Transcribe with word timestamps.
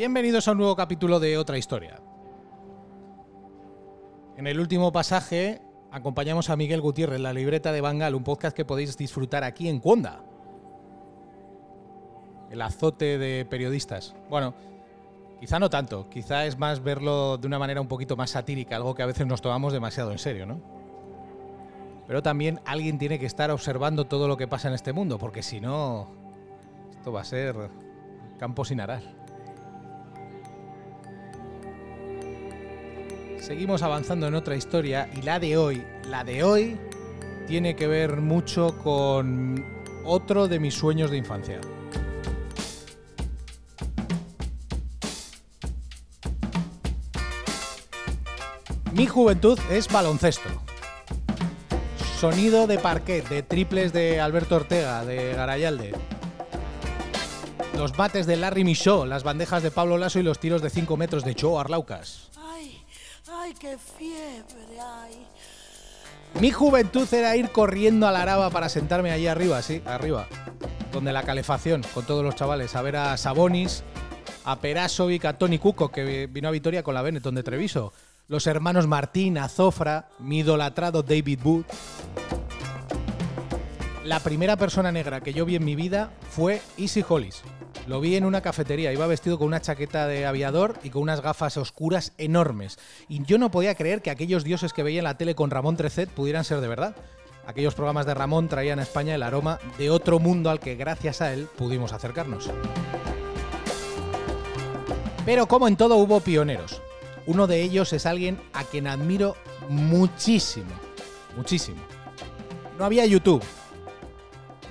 Bienvenidos 0.00 0.48
a 0.48 0.52
un 0.52 0.56
nuevo 0.56 0.74
capítulo 0.74 1.20
de 1.20 1.36
Otra 1.36 1.58
Historia. 1.58 2.00
En 4.38 4.46
el 4.46 4.58
último 4.58 4.90
pasaje 4.92 5.60
acompañamos 5.90 6.48
a 6.48 6.56
Miguel 6.56 6.80
Gutiérrez, 6.80 7.20
la 7.20 7.34
libreta 7.34 7.70
de 7.70 7.82
Bangal, 7.82 8.14
un 8.14 8.24
podcast 8.24 8.56
que 8.56 8.64
podéis 8.64 8.96
disfrutar 8.96 9.44
aquí 9.44 9.68
en 9.68 9.78
Cuonda. 9.78 10.24
El 12.50 12.62
azote 12.62 13.18
de 13.18 13.44
periodistas. 13.44 14.14
Bueno, 14.30 14.54
quizá 15.38 15.58
no 15.58 15.68
tanto, 15.68 16.08
quizá 16.08 16.46
es 16.46 16.56
más 16.56 16.82
verlo 16.82 17.36
de 17.36 17.46
una 17.46 17.58
manera 17.58 17.82
un 17.82 17.88
poquito 17.88 18.16
más 18.16 18.30
satírica, 18.30 18.76
algo 18.76 18.94
que 18.94 19.02
a 19.02 19.06
veces 19.06 19.26
nos 19.26 19.42
tomamos 19.42 19.74
demasiado 19.74 20.12
en 20.12 20.18
serio, 20.18 20.46
¿no? 20.46 20.62
Pero 22.06 22.22
también 22.22 22.58
alguien 22.64 22.96
tiene 22.96 23.18
que 23.18 23.26
estar 23.26 23.50
observando 23.50 24.06
todo 24.06 24.28
lo 24.28 24.38
que 24.38 24.48
pasa 24.48 24.68
en 24.68 24.74
este 24.74 24.94
mundo, 24.94 25.18
porque 25.18 25.42
si 25.42 25.60
no, 25.60 26.08
esto 26.90 27.12
va 27.12 27.20
a 27.20 27.24
ser 27.24 27.54
campo 28.38 28.64
sin 28.64 28.80
arar. 28.80 29.19
Seguimos 33.40 33.82
avanzando 33.82 34.26
en 34.26 34.34
otra 34.34 34.54
historia 34.54 35.08
y 35.16 35.22
la 35.22 35.40
de 35.40 35.56
hoy, 35.56 35.82
la 36.08 36.24
de 36.24 36.44
hoy 36.44 36.78
tiene 37.48 37.74
que 37.74 37.86
ver 37.86 38.18
mucho 38.18 38.76
con 38.82 39.64
otro 40.04 40.46
de 40.46 40.60
mis 40.60 40.74
sueños 40.74 41.10
de 41.10 41.16
infancia. 41.16 41.60
Mi 48.92 49.06
juventud 49.06 49.58
es 49.70 49.90
baloncesto. 49.90 50.48
Sonido 52.18 52.66
de 52.66 52.78
parquet, 52.78 53.26
de 53.30 53.42
triples 53.42 53.94
de 53.94 54.20
Alberto 54.20 54.56
Ortega, 54.56 55.04
de 55.06 55.32
Garayalde. 55.32 55.94
Los 57.78 57.96
bates 57.96 58.26
de 58.26 58.36
Larry 58.36 58.64
Michaud, 58.64 59.06
las 59.06 59.24
bandejas 59.24 59.62
de 59.62 59.70
Pablo 59.70 59.96
Lasso 59.96 60.18
y 60.18 60.22
los 60.22 60.38
tiros 60.38 60.60
de 60.60 60.68
5 60.68 60.98
metros 60.98 61.24
de 61.24 61.34
Joe 61.40 61.58
Arlaucas. 61.58 62.30
Ay, 63.42 63.54
qué 63.58 63.78
fiebre. 63.78 64.44
Mi 66.40 66.50
juventud 66.50 67.08
era 67.12 67.36
ir 67.36 67.50
corriendo 67.50 68.06
a 68.06 68.12
la 68.12 68.20
araba 68.20 68.50
para 68.50 68.68
sentarme 68.68 69.10
allí 69.10 69.26
arriba, 69.26 69.62
sí, 69.62 69.80
arriba. 69.86 70.26
Donde 70.92 71.12
la 71.12 71.22
calefacción, 71.22 71.82
con 71.94 72.04
todos 72.04 72.22
los 72.22 72.34
chavales, 72.34 72.76
a 72.76 72.82
ver 72.82 72.96
a 72.96 73.16
Sabonis, 73.16 73.82
a 74.44 74.60
Perasovic, 74.60 75.24
a 75.24 75.38
Tony 75.38 75.58
Cuco, 75.58 75.90
que 75.90 76.26
vino 76.26 76.48
a 76.48 76.50
Vitoria 76.50 76.82
con 76.82 76.94
la 76.94 77.02
Benetton 77.02 77.34
de 77.34 77.42
Treviso, 77.42 77.94
los 78.28 78.46
hermanos 78.46 78.86
Martín, 78.86 79.38
Azofra, 79.38 80.08
mi 80.18 80.40
idolatrado 80.40 81.02
David 81.02 81.40
Wood. 81.42 81.64
La 84.04 84.20
primera 84.20 84.56
persona 84.56 84.92
negra 84.92 85.22
que 85.22 85.32
yo 85.32 85.46
vi 85.46 85.56
en 85.56 85.64
mi 85.64 85.76
vida 85.76 86.10
fue 86.30 86.60
Easy 86.76 87.02
Hollis. 87.08 87.42
Lo 87.90 88.00
vi 88.00 88.14
en 88.14 88.24
una 88.24 88.40
cafetería, 88.40 88.92
iba 88.92 89.04
vestido 89.08 89.36
con 89.36 89.48
una 89.48 89.60
chaqueta 89.60 90.06
de 90.06 90.24
aviador 90.24 90.78
y 90.84 90.90
con 90.90 91.02
unas 91.02 91.22
gafas 91.22 91.56
oscuras 91.56 92.12
enormes. 92.18 92.78
Y 93.08 93.24
yo 93.24 93.36
no 93.36 93.50
podía 93.50 93.74
creer 93.74 94.00
que 94.00 94.10
aquellos 94.10 94.44
dioses 94.44 94.72
que 94.72 94.84
veía 94.84 95.00
en 95.00 95.04
la 95.04 95.18
tele 95.18 95.34
con 95.34 95.50
Ramón 95.50 95.76
Trecet 95.76 96.08
pudieran 96.08 96.44
ser 96.44 96.60
de 96.60 96.68
verdad. 96.68 96.94
Aquellos 97.48 97.74
programas 97.74 98.06
de 98.06 98.14
Ramón 98.14 98.46
traían 98.46 98.78
a 98.78 98.84
España 98.84 99.16
el 99.16 99.24
aroma 99.24 99.58
de 99.76 99.90
otro 99.90 100.20
mundo 100.20 100.50
al 100.50 100.60
que 100.60 100.76
gracias 100.76 101.20
a 101.20 101.32
él 101.32 101.48
pudimos 101.58 101.92
acercarnos. 101.92 102.48
Pero 105.26 105.48
como 105.48 105.66
en 105.66 105.76
todo 105.76 105.96
hubo 105.96 106.20
pioneros. 106.20 106.80
Uno 107.26 107.48
de 107.48 107.60
ellos 107.60 107.92
es 107.92 108.06
alguien 108.06 108.40
a 108.52 108.62
quien 108.62 108.86
admiro 108.86 109.34
muchísimo. 109.68 110.70
Muchísimo. 111.36 111.80
No 112.78 112.84
había 112.84 113.04
YouTube. 113.04 113.42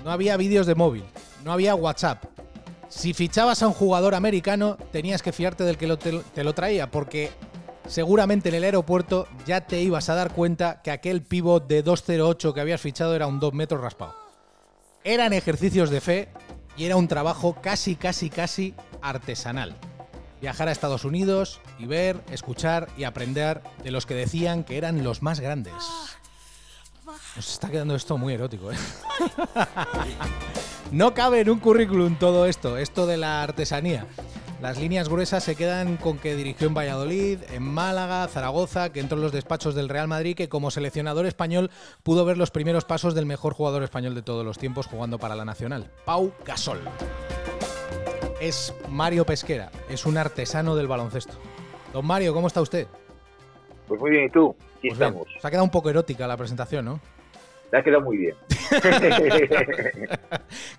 No 0.06 0.12
había 0.12 0.38
vídeos 0.38 0.66
de 0.66 0.76
móvil. 0.76 1.04
No 1.44 1.52
había 1.52 1.76
WhatsApp. 1.76 2.39
Si 2.90 3.14
fichabas 3.14 3.62
a 3.62 3.68
un 3.68 3.74
jugador 3.74 4.16
americano, 4.16 4.76
tenías 4.92 5.22
que 5.22 5.32
fiarte 5.32 5.64
del 5.64 5.78
que 5.78 5.88
te, 5.98 6.20
te 6.20 6.44
lo 6.44 6.54
traía, 6.54 6.90
porque 6.90 7.32
seguramente 7.88 8.50
en 8.50 8.56
el 8.56 8.64
aeropuerto 8.64 9.28
ya 9.46 9.62
te 9.62 9.82
ibas 9.82 10.10
a 10.10 10.16
dar 10.16 10.34
cuenta 10.34 10.82
que 10.82 10.92
aquel 10.92 11.22
pivot 11.22 11.68
de 11.68 11.84
208 11.84 12.54
que 12.54 12.62
habías 12.62 12.82
fichado 12.82 13.16
era 13.16 13.28
un 13.28 13.40
2 13.40 13.54
metros 13.54 13.82
raspado. 13.82 14.16
Eran 15.04 15.34
ejercicios 15.34 15.92
de 15.92 16.02
fe 16.02 16.30
y 16.78 16.86
era 16.86 16.96
un 16.96 17.08
trabajo 17.08 17.58
casi, 17.62 17.96
casi, 17.96 18.30
casi 18.30 18.74
artesanal. 19.02 19.76
Viajar 20.42 20.68
a 20.68 20.72
Estados 20.72 21.06
Unidos 21.06 21.60
y 21.78 21.86
ver, 21.86 22.20
escuchar 22.32 22.88
y 22.98 23.04
aprender 23.04 23.62
de 23.84 23.92
los 23.92 24.06
que 24.06 24.16
decían 24.16 24.64
que 24.64 24.78
eran 24.78 25.04
los 25.04 25.22
más 25.22 25.42
grandes. 25.42 25.74
Nos 27.36 27.52
está 27.52 27.70
quedando 27.70 27.96
esto 27.96 28.18
muy 28.18 28.34
erótico, 28.34 28.72
¿eh? 28.72 28.78
No 30.92 31.14
cabe 31.14 31.42
en 31.42 31.50
un 31.50 31.60
currículum 31.60 32.16
todo 32.16 32.46
esto, 32.46 32.78
esto 32.78 33.06
de 33.06 33.18
la 33.18 33.44
artesanía. 33.44 34.08
Las 34.62 34.78
líneas 34.80 35.08
gruesas 35.08 35.44
se 35.44 35.56
quedan 35.56 35.96
con 35.98 36.18
que 36.18 36.36
dirigió 36.36 36.68
en 36.68 36.74
Valladolid, 36.74 37.40
en 37.54 37.64
Málaga, 37.64 38.28
Zaragoza, 38.28 38.92
que 38.92 39.00
entró 39.00 39.18
en 39.18 39.22
los 39.24 39.32
despachos 39.32 39.74
del 39.76 39.88
Real 39.88 40.08
Madrid, 40.10 40.36
que 40.36 40.50
como 40.50 40.70
seleccionador 40.72 41.26
español 41.28 41.70
pudo 42.04 42.26
ver 42.26 42.38
los 42.38 42.52
primeros 42.52 42.84
pasos 42.84 43.14
del 43.16 43.26
mejor 43.26 43.54
jugador 43.54 43.84
español 43.84 44.16
de 44.16 44.22
todos 44.22 44.44
los 44.44 44.58
tiempos 44.58 44.88
jugando 44.88 45.18
para 45.18 45.36
la 45.36 45.46
Nacional, 45.46 45.90
Pau 46.06 46.34
Gasol. 46.46 46.80
Es 48.42 48.74
Mario 48.90 49.26
Pesquera, 49.26 49.72
es 49.90 50.06
un 50.06 50.18
artesano 50.18 50.76
del 50.76 50.88
baloncesto. 50.88 51.34
Don 51.94 52.06
Mario, 52.06 52.34
¿cómo 52.34 52.48
está 52.48 52.62
usted? 52.62 52.88
Pues 53.88 54.00
muy 54.02 54.12
bien, 54.12 54.26
¿y 54.26 54.30
tú? 54.30 54.56
Aquí 54.78 54.90
Pues 54.90 55.00
bien. 55.00 55.10
estamos. 55.10 55.28
Se 55.40 55.48
ha 55.48 55.52
quedado 55.52 55.64
un 55.64 55.72
poco 55.72 55.90
erótica 55.90 56.28
la 56.28 56.36
presentación, 56.38 56.84
¿no? 56.86 57.00
Te 57.70 57.78
ha 57.78 57.84
quedado 57.84 58.02
muy 58.02 58.18
bien. 58.18 58.36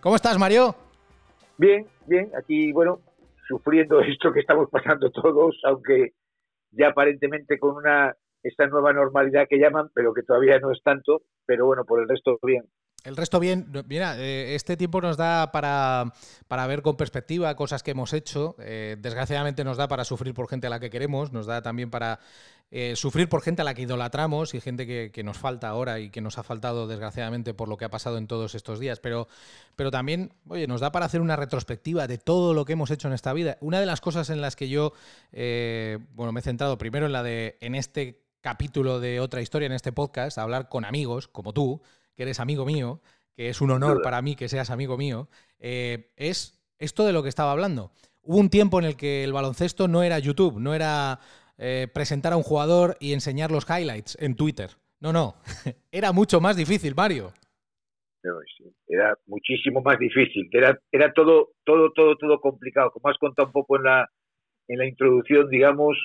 ¿Cómo 0.00 0.16
estás, 0.16 0.38
Mario? 0.38 0.74
bien, 1.60 1.86
bien. 2.06 2.30
Aquí, 2.36 2.72
bueno, 2.72 3.00
sufriendo 3.46 4.00
esto 4.12 4.32
que 4.32 4.40
estamos 4.40 4.68
pasando 4.70 5.10
todos, 5.10 5.60
aunque 5.64 6.14
ya 6.72 6.88
aparentemente 6.88 7.58
con 7.58 7.76
una 7.76 8.16
esta 8.42 8.66
nueva 8.66 8.94
normalidad 8.94 9.46
que 9.48 9.58
llaman, 9.58 9.90
pero 9.94 10.14
que 10.14 10.22
todavía 10.22 10.58
no 10.58 10.72
es 10.72 10.82
tanto. 10.82 11.22
Pero 11.44 11.66
bueno, 11.66 11.84
por 11.84 12.00
el 12.00 12.08
resto 12.08 12.38
bien. 12.42 12.64
El 13.04 13.16
resto 13.16 13.40
bien. 13.40 13.66
Mira, 13.86 14.18
eh, 14.18 14.54
este 14.54 14.76
tiempo 14.76 15.00
nos 15.00 15.16
da 15.16 15.52
para, 15.52 16.12
para 16.48 16.66
ver 16.66 16.82
con 16.82 16.96
perspectiva 16.96 17.54
cosas 17.54 17.82
que 17.82 17.90
hemos 17.90 18.12
hecho. 18.12 18.56
Eh, 18.58 18.96
desgraciadamente 18.98 19.64
nos 19.64 19.76
da 19.76 19.88
para 19.88 20.04
sufrir 20.04 20.32
por 20.32 20.48
gente 20.48 20.66
a 20.66 20.70
la 20.70 20.80
que 20.80 20.90
queremos, 20.90 21.32
nos 21.32 21.46
da 21.46 21.62
también 21.62 21.90
para 21.90 22.18
eh, 22.72 22.94
sufrir 22.94 23.28
por 23.28 23.42
gente 23.42 23.62
a 23.62 23.64
la 23.64 23.74
que 23.74 23.82
idolatramos 23.82 24.54
y 24.54 24.60
gente 24.60 24.86
que, 24.86 25.10
que 25.12 25.24
nos 25.24 25.38
falta 25.38 25.68
ahora 25.68 25.98
y 25.98 26.10
que 26.10 26.20
nos 26.20 26.38
ha 26.38 26.44
faltado 26.44 26.86
desgraciadamente 26.86 27.52
por 27.52 27.68
lo 27.68 27.76
que 27.76 27.84
ha 27.84 27.90
pasado 27.90 28.16
en 28.16 28.28
todos 28.28 28.54
estos 28.54 28.78
días. 28.78 29.00
Pero, 29.00 29.26
pero 29.74 29.90
también, 29.90 30.32
oye, 30.48 30.66
nos 30.66 30.80
da 30.80 30.92
para 30.92 31.06
hacer 31.06 31.20
una 31.20 31.36
retrospectiva 31.36 32.06
de 32.06 32.18
todo 32.18 32.54
lo 32.54 32.64
que 32.64 32.74
hemos 32.74 32.90
hecho 32.90 33.08
en 33.08 33.14
esta 33.14 33.32
vida. 33.32 33.58
Una 33.60 33.80
de 33.80 33.86
las 33.86 34.00
cosas 34.00 34.30
en 34.30 34.40
las 34.40 34.54
que 34.54 34.68
yo, 34.68 34.92
eh, 35.32 35.98
bueno, 36.14 36.32
me 36.32 36.40
he 36.40 36.42
centrado 36.44 36.78
primero 36.78 37.06
en 37.06 37.12
la 37.12 37.22
de, 37.22 37.58
en 37.60 37.74
este 37.74 38.22
capítulo 38.40 39.00
de 39.00 39.20
otra 39.20 39.42
historia, 39.42 39.66
en 39.66 39.72
este 39.72 39.92
podcast, 39.92 40.38
hablar 40.38 40.68
con 40.68 40.84
amigos 40.84 41.28
como 41.28 41.52
tú, 41.52 41.82
que 42.14 42.22
eres 42.22 42.40
amigo 42.40 42.64
mío, 42.64 43.00
que 43.34 43.48
es 43.48 43.60
un 43.60 43.70
honor 43.70 44.02
para 44.02 44.22
mí 44.22 44.36
que 44.36 44.48
seas 44.48 44.70
amigo 44.70 44.96
mío, 44.96 45.28
eh, 45.58 46.12
es 46.16 46.58
esto 46.78 47.04
de 47.04 47.12
lo 47.12 47.22
que 47.22 47.28
estaba 47.28 47.52
hablando. 47.52 47.92
Hubo 48.22 48.38
un 48.38 48.50
tiempo 48.50 48.78
en 48.78 48.84
el 48.84 48.96
que 48.96 49.24
el 49.24 49.32
baloncesto 49.32 49.88
no 49.88 50.02
era 50.02 50.18
YouTube, 50.18 50.58
no 50.58 50.74
era 50.74 51.20
eh, 51.62 51.88
presentar 51.92 52.32
a 52.32 52.38
un 52.38 52.42
jugador 52.42 52.96
y 53.00 53.12
enseñar 53.12 53.50
los 53.50 53.68
highlights 53.68 54.16
en 54.18 54.34
Twitter. 54.34 54.70
No, 54.98 55.12
no. 55.12 55.34
Era 55.92 56.10
mucho 56.10 56.40
más 56.40 56.56
difícil, 56.56 56.94
Mario. 56.94 57.34
Era 58.88 59.14
muchísimo 59.26 59.82
más 59.82 59.98
difícil. 59.98 60.48
Era, 60.52 60.78
era 60.90 61.12
todo, 61.12 61.50
todo, 61.64 61.92
todo, 61.92 62.16
todo 62.16 62.40
complicado. 62.40 62.90
Como 62.90 63.10
has 63.10 63.18
contado 63.18 63.48
un 63.48 63.52
poco 63.52 63.76
en 63.76 63.84
la, 63.84 64.08
en 64.68 64.78
la 64.78 64.86
introducción, 64.86 65.50
digamos, 65.50 65.98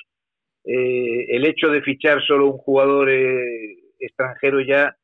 eh, 0.64 1.24
el 1.34 1.46
hecho 1.46 1.68
de 1.68 1.80
fichar 1.80 2.22
solo 2.26 2.48
un 2.48 2.58
jugador 2.58 3.08
eh, 3.08 3.76
extranjero 3.98 4.60
ya 4.60 4.94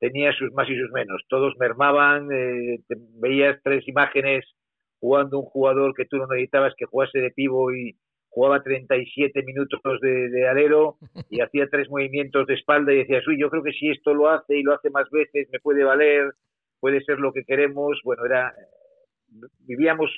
tenía 0.00 0.32
sus 0.32 0.52
más 0.54 0.68
y 0.68 0.76
sus 0.76 0.90
menos. 0.90 1.22
Todos 1.28 1.54
mermaban, 1.56 2.28
veías 3.20 3.60
tres 3.62 3.86
imágenes 3.86 4.44
jugando 4.98 5.38
un 5.38 5.46
jugador 5.46 5.94
que 5.94 6.06
tú 6.06 6.16
no 6.16 6.26
necesitabas 6.26 6.74
que 6.76 6.86
jugase 6.86 7.20
de 7.20 7.30
pivo 7.30 7.72
y 7.72 7.96
jugaba 8.30 8.62
37 8.62 9.42
minutos 9.42 9.80
de, 10.00 10.28
de 10.30 10.48
alero 10.48 10.96
y 11.28 11.40
hacía 11.42 11.68
tres 11.68 11.90
movimientos 11.90 12.46
de 12.46 12.54
espalda 12.54 12.92
y 12.92 12.98
decías, 12.98 13.26
uy, 13.26 13.38
yo 13.40 13.50
creo 13.50 13.62
que 13.62 13.72
si 13.72 13.90
esto 13.90 14.14
lo 14.14 14.30
hace 14.30 14.56
y 14.56 14.62
lo 14.62 14.74
hace 14.74 14.90
más 14.90 15.10
veces 15.10 15.48
me 15.52 15.60
puede 15.60 15.84
valer, 15.84 16.32
puede 16.78 17.02
ser 17.02 17.18
lo 17.18 17.32
que 17.32 17.44
queremos. 17.44 18.00
Bueno, 18.04 18.24
era 18.24 18.54
vivíamos 19.60 20.10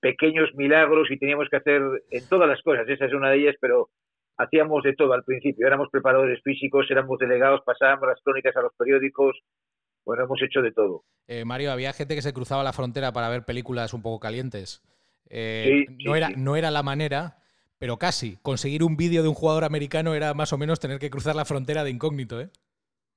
pequeños 0.00 0.50
milagros 0.54 1.10
y 1.10 1.18
teníamos 1.18 1.48
que 1.48 1.56
hacer 1.56 1.82
en 2.10 2.28
todas 2.28 2.48
las 2.48 2.62
cosas, 2.62 2.88
esa 2.88 3.04
es 3.06 3.12
una 3.12 3.30
de 3.30 3.38
ellas, 3.38 3.56
pero 3.60 3.90
hacíamos 4.36 4.82
de 4.82 4.94
todo 4.94 5.12
al 5.12 5.24
principio. 5.24 5.66
Éramos 5.66 5.88
preparadores 5.90 6.40
físicos, 6.42 6.86
éramos 6.90 7.18
delegados, 7.18 7.60
pasábamos 7.64 8.08
las 8.08 8.20
crónicas 8.22 8.56
a 8.56 8.62
los 8.62 8.74
periódicos, 8.76 9.38
bueno, 10.04 10.24
hemos 10.24 10.40
hecho 10.42 10.62
de 10.62 10.72
todo. 10.72 11.04
Eh, 11.28 11.44
Mario, 11.44 11.70
había 11.72 11.92
gente 11.92 12.14
que 12.14 12.22
se 12.22 12.32
cruzaba 12.32 12.64
la 12.64 12.72
frontera 12.72 13.12
para 13.12 13.28
ver 13.28 13.44
películas 13.44 13.92
un 13.92 14.02
poco 14.02 14.18
calientes. 14.20 14.82
Eh, 15.28 15.84
Sí, 15.86 15.94
no, 16.04 16.12
sí, 16.14 16.18
era, 16.18 16.28
sí. 16.28 16.34
no 16.38 16.56
era 16.56 16.70
la 16.70 16.82
manera, 16.82 17.36
pero 17.80 17.96
casi. 17.96 18.36
Conseguir 18.42 18.84
un 18.84 18.96
vídeo 18.96 19.22
de 19.22 19.28
un 19.28 19.34
jugador 19.34 19.64
americano 19.64 20.14
era 20.14 20.34
más 20.34 20.52
o 20.52 20.58
menos 20.58 20.78
tener 20.78 20.98
que 20.98 21.10
cruzar 21.10 21.34
la 21.34 21.46
frontera 21.46 21.82
de 21.82 21.90
incógnito, 21.90 22.38
¿eh? 22.38 22.50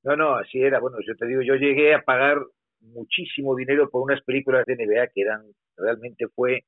No, 0.03 0.15
no, 0.15 0.35
así 0.35 0.59
era. 0.59 0.79
Bueno, 0.79 0.97
yo 1.05 1.15
te 1.15 1.27
digo, 1.27 1.41
yo 1.41 1.55
llegué 1.55 1.93
a 1.93 2.01
pagar 2.01 2.37
muchísimo 2.79 3.55
dinero 3.55 3.89
por 3.89 4.01
unas 4.01 4.21
películas 4.23 4.65
de 4.65 4.75
NBA 4.75 5.07
que 5.13 5.21
eran, 5.21 5.43
realmente 5.77 6.27
fue 6.33 6.63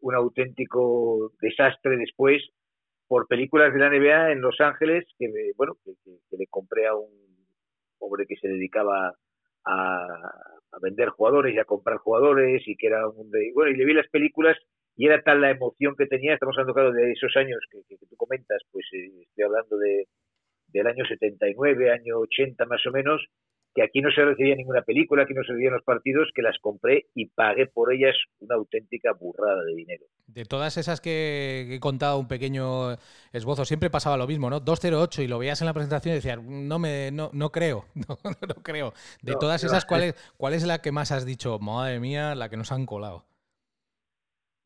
un 0.00 0.14
auténtico 0.14 1.32
desastre 1.40 1.96
después 1.96 2.42
por 3.06 3.26
películas 3.28 3.72
de 3.72 3.78
la 3.78 3.88
NBA 3.88 4.32
en 4.32 4.40
Los 4.40 4.60
Ángeles 4.60 5.06
que, 5.18 5.52
bueno, 5.56 5.76
que, 5.84 5.92
le 6.36 6.46
compré 6.48 6.86
a 6.86 6.94
un 6.94 7.10
hombre 7.98 8.26
que 8.26 8.36
se 8.36 8.48
dedicaba 8.48 9.14
a, 9.64 10.06
vender 10.80 11.08
jugadores 11.08 11.54
y 11.54 11.58
a 11.58 11.64
comprar 11.64 11.98
jugadores 11.98 12.62
y 12.66 12.76
que 12.76 12.86
era 12.86 13.08
un 13.08 13.30
de, 13.30 13.50
bueno 13.52 13.72
y 13.72 13.76
le 13.76 13.84
vi 13.84 13.94
las 13.94 14.08
películas 14.08 14.56
y 14.98 15.06
era 15.06 15.22
tal 15.22 15.40
la 15.40 15.50
emoción 15.50 15.94
que 15.96 16.06
tenía 16.06 16.34
estamos 16.34 16.54
hablando 16.58 16.74
claro 16.74 16.92
de 16.92 17.12
esos 17.12 17.34
años 17.36 17.60
que, 17.70 17.96
tú 17.96 18.16
comentas 18.16 18.60
pues 18.70 18.84
eh, 18.92 19.22
estoy 19.22 19.44
hablando 19.44 19.78
de 19.78 20.06
del 20.66 20.86
año 20.86 21.06
79 21.06 21.90
año 21.90 22.18
80 22.18 22.66
más 22.66 22.84
o 22.86 22.90
menos 22.90 23.26
que 23.74 23.84
aquí 23.84 24.00
no 24.00 24.10
se 24.10 24.24
recibía 24.24 24.56
ninguna 24.56 24.82
película, 24.82 25.22
aquí 25.22 25.34
no 25.34 25.42
se 25.42 25.52
recibían 25.52 25.74
los 25.74 25.84
partidos, 25.84 26.30
que 26.34 26.42
las 26.42 26.58
compré 26.58 27.06
y 27.14 27.26
pagué 27.26 27.66
por 27.66 27.92
ellas 27.92 28.16
una 28.40 28.56
auténtica 28.56 29.12
burrada 29.12 29.62
de 29.62 29.74
dinero. 29.74 30.04
De 30.26 30.44
todas 30.44 30.76
esas 30.76 31.00
que 31.00 31.74
he 31.74 31.78
contado 31.78 32.18
un 32.18 32.26
pequeño 32.26 32.96
esbozo, 33.32 33.64
siempre 33.64 33.90
pasaba 33.90 34.16
lo 34.16 34.26
mismo, 34.26 34.50
¿no? 34.50 34.58
208 34.58 35.22
y 35.22 35.28
lo 35.28 35.38
veías 35.38 35.60
en 35.60 35.66
la 35.66 35.74
presentación 35.74 36.12
y 36.12 36.16
decías, 36.16 36.42
no 36.42 36.78
me 36.80 37.10
no, 37.12 37.30
no 37.32 37.50
creo, 37.50 37.84
no, 37.94 38.18
no 38.24 38.62
creo. 38.62 38.94
De 39.22 39.34
todas 39.38 39.62
esas, 39.62 39.84
¿cuál 39.84 40.02
es, 40.02 40.34
¿cuál 40.36 40.54
es 40.54 40.66
la 40.66 40.80
que 40.80 40.90
más 40.90 41.12
has 41.12 41.24
dicho, 41.24 41.58
madre 41.60 42.00
mía, 42.00 42.34
la 42.34 42.48
que 42.48 42.56
nos 42.56 42.72
han 42.72 42.84
colado? 42.84 43.26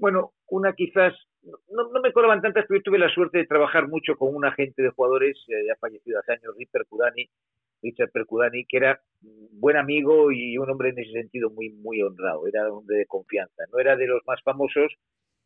Bueno, 0.02 0.32
una 0.48 0.72
quizás, 0.72 1.14
no, 1.42 2.00
me 2.02 2.12
colaban 2.12 2.42
tantas, 2.42 2.64
pero 2.66 2.80
yo 2.80 2.82
tuve 2.82 2.98
la 2.98 3.08
suerte 3.08 3.38
de 3.38 3.46
trabajar 3.46 3.86
mucho 3.86 4.16
con 4.16 4.34
un 4.34 4.44
agente 4.44 4.82
de 4.82 4.90
jugadores, 4.90 5.38
eh, 5.46 5.64
ya 5.64 5.76
fallecido 5.76 6.18
hace 6.18 6.32
años, 6.32 6.56
Ripper 6.58 6.86
Kudani, 6.88 7.30
Richard 7.80 8.10
Percudani, 8.10 8.64
que 8.64 8.78
era 8.78 9.00
buen 9.20 9.76
amigo 9.76 10.32
y 10.32 10.58
un 10.58 10.68
hombre 10.68 10.88
en 10.88 10.98
ese 10.98 11.12
sentido 11.12 11.50
muy, 11.50 11.70
muy 11.70 12.02
honrado, 12.02 12.48
era 12.48 12.64
un 12.72 12.78
hombre 12.78 12.96
de 12.96 13.06
confianza. 13.06 13.62
No 13.72 13.78
era 13.78 13.94
de 13.94 14.08
los 14.08 14.22
más 14.26 14.42
famosos, 14.42 14.92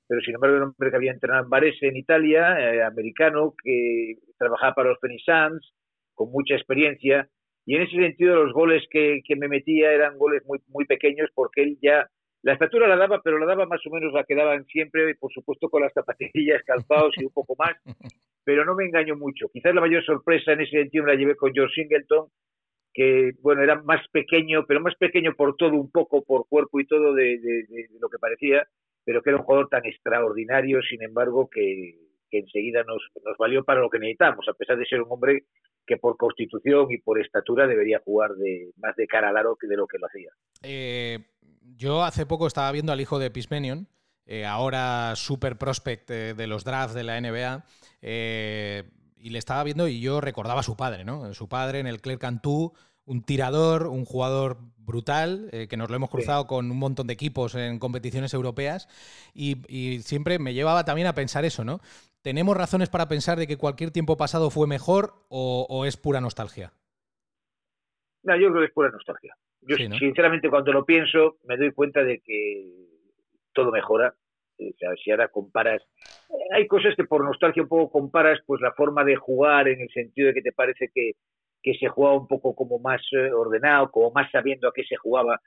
pero 0.09 0.23
sin 0.23 0.37
embargo 0.37 0.57
era 0.57 0.65
un 0.65 0.71
hombre 0.71 0.89
que 0.89 0.97
había 0.97 1.13
entrenado 1.13 1.45
en 1.45 1.51
Varese, 1.51 1.89
en 1.89 1.99
Italia, 1.99 2.59
eh, 2.59 2.83
americano, 2.83 3.55
que 3.63 4.15
trabajaba 4.39 4.73
para 4.73 4.89
los 4.89 4.99
Phoenix 5.01 5.23
Suns, 5.27 5.75
con 6.15 6.33
mucha 6.33 6.55
experiencia, 6.55 7.29
y 7.67 7.77
en 7.77 7.83
ese 7.83 7.97
sentido 7.97 8.43
los 8.43 8.55
goles 8.55 8.83
que, 8.91 9.21
que 9.23 9.37
me 9.37 9.49
metía 9.49 9.93
eran 9.93 10.17
goles 10.17 10.43
muy, 10.47 10.61
muy 10.69 10.87
pequeños 10.87 11.29
porque 11.35 11.63
él 11.63 11.79
ya 11.83 12.09
la 12.43 12.53
estatura 12.53 12.87
la 12.87 12.97
daba, 12.97 13.21
pero 13.23 13.39
la 13.39 13.47
daba 13.47 13.67
más 13.67 13.81
o 13.87 13.91
menos 13.91 14.13
la 14.13 14.25
que 14.25 14.35
daban 14.35 14.65
siempre, 14.67 15.15
por 15.17 15.33
supuesto 15.33 15.69
con 15.69 15.83
las 15.83 15.93
zapatillas 15.93 16.63
calzados 16.65 17.15
y 17.19 17.25
un 17.25 17.33
poco 17.33 17.55
más, 17.59 17.75
pero 18.45 18.65
no 18.65 18.75
me 18.75 18.85
engaño 18.85 19.17
mucho. 19.17 19.49
Quizás 19.53 19.75
la 19.75 19.81
mayor 19.81 20.05
sorpresa 20.05 20.53
en 20.53 20.61
ese 20.61 20.79
sentido 20.79 21.05
me 21.05 21.13
la 21.13 21.19
llevé 21.19 21.35
con 21.35 21.53
George 21.53 21.75
Singleton, 21.75 22.29
que 22.95 23.33
bueno, 23.43 23.63
era 23.63 23.83
más 23.83 24.07
pequeño, 24.09 24.65
pero 24.67 24.81
más 24.81 24.95
pequeño 24.97 25.35
por 25.35 25.57
todo, 25.57 25.73
un 25.73 25.91
poco 25.91 26.25
por 26.25 26.49
cuerpo 26.49 26.81
y 26.81 26.87
todo 26.87 27.13
de, 27.15 27.39
lo 28.01 28.09
que 28.09 28.19
parecía, 28.19 28.67
pero 29.05 29.23
que 29.23 29.31
era 29.31 29.39
un 29.39 29.45
jugador 29.45 29.69
tan 29.69 29.85
extraordinario, 29.85 30.81
sin 30.83 31.03
embargo, 31.03 31.49
que, 31.51 31.99
enseguida 32.39 32.83
nos, 32.85 33.03
nos 33.25 33.37
valió 33.39 33.65
para 33.65 33.81
lo 33.81 33.91
que 33.91 33.99
necesitamos, 33.99 34.47
a 34.49 34.55
pesar 34.55 34.77
de 34.77 34.87
ser 34.87 35.03
un 35.03 35.11
hombre 35.11 35.45
que 35.87 35.97
por 35.97 36.17
constitución 36.17 36.87
y 36.91 36.99
por 36.99 37.21
estatura 37.21 37.67
debería 37.67 38.01
jugar 38.05 38.33
de 38.33 38.71
más 38.77 38.97
de 38.97 39.07
cara 39.07 39.29
al 39.29 39.37
aro 39.37 39.57
que 39.57 39.69
de 39.69 39.77
lo 39.77 39.87
que 39.87 39.99
lo 39.99 40.07
hacía. 40.07 40.31
Eh, 40.63 41.21
yo 41.77 42.03
hace 42.03 42.27
poco 42.27 42.47
estaba 42.47 42.73
viendo 42.73 42.93
al 42.93 43.01
hijo 43.01 43.19
de 43.19 43.31
Pismenion, 43.31 43.89
eh, 44.27 44.45
ahora 44.45 45.15
super 45.15 45.57
prospect 45.57 46.11
de, 46.11 46.47
los 46.47 46.65
drafts 46.65 46.95
de 46.95 47.05
la 47.05 47.21
NBA, 47.21 47.65
eh, 48.03 48.85
y 49.19 49.31
le 49.31 49.39
estaba 49.39 49.63
viendo 49.63 49.87
y 49.89 50.01
yo 50.01 50.21
recordaba 50.21 50.61
a 50.61 50.65
su 50.65 50.77
padre, 50.77 51.05
¿no? 51.05 51.33
Su 51.33 51.49
padre 51.49 51.79
en 51.79 51.87
el 51.87 52.01
Claire 52.01 52.19
Cantú, 52.19 52.73
un 53.05 53.23
tirador, 53.23 53.87
un 53.87 54.05
jugador 54.05 54.59
brutal, 54.79 55.49
eh, 55.53 55.67
que 55.69 55.77
nos 55.77 55.91
lo 55.91 55.97
hemos 55.97 56.11
cruzado 56.11 56.47
con 56.47 56.71
un 56.71 56.79
montón 56.79 57.07
de 57.07 57.13
equipos 57.13 57.55
en 57.55 57.79
competiciones 57.79 58.35
europeas, 58.35 58.89
y, 59.35 60.01
siempre 60.03 60.39
me 60.39 60.55
llevaba 60.55 60.85
también 60.85 61.07
a 61.09 61.15
pensar 61.15 61.45
eso, 61.45 61.65
¿no? 61.65 61.81
¿Tenemos 62.27 62.57
razones 62.57 62.91
para 62.91 63.07
pensar 63.07 63.39
de 63.39 63.47
que 63.47 63.57
cualquier 63.57 63.93
tiempo 63.93 64.17
pasado 64.17 64.51
fue 64.51 64.67
mejor 64.67 65.13
o, 65.29 65.85
es 65.87 65.97
pura 65.97 66.21
nostalgia? 66.21 66.73
No, 68.25 68.35
yo 68.35 68.49
creo 68.49 68.63
que 68.63 68.67
es 68.67 68.73
pura 68.73 68.91
nostalgia. 68.91 69.33
Yo, 69.61 69.77
sinceramente, 69.77 70.51
cuando 70.51 70.73
lo 70.73 70.85
pienso, 70.85 71.37
me 71.45 71.57
doy 71.57 71.71
cuenta 71.71 72.03
de 72.03 72.19
que 72.19 72.67
todo 73.53 73.71
mejora. 73.71 74.13
O 74.59 74.77
sea, 74.77 74.91
si 74.97 75.13
ahora 75.13 75.29
comparas, 75.29 75.85
hay 76.53 76.67
cosas 76.67 76.97
que 76.97 77.05
por 77.05 77.25
nostalgia 77.25 77.63
un 77.63 77.69
poco 77.69 77.93
comparas, 77.93 78.41
pues 78.45 78.61
la 78.61 78.73
forma 78.73 79.05
de 79.05 79.15
jugar 79.15 79.69
en 79.69 79.81
el 79.83 79.89
sentido 79.91 80.27
de 80.27 80.35
que 80.35 80.43
te 80.43 80.53
parece 80.53 80.91
que, 80.93 81.13
que 81.63 81.75
se 81.75 81.87
jugaba 81.87 82.17
un 82.17 82.27
poco 82.27 82.57
como 82.57 82.81
más 82.81 83.03
eh, 83.13 83.31
ordenado, 83.31 83.93
como 83.93 84.11
más 84.11 84.29
sabiendo 84.33 84.67
a 84.67 84.73
qué 84.75 84.83
se 84.83 84.97
jugaba. 84.97 85.41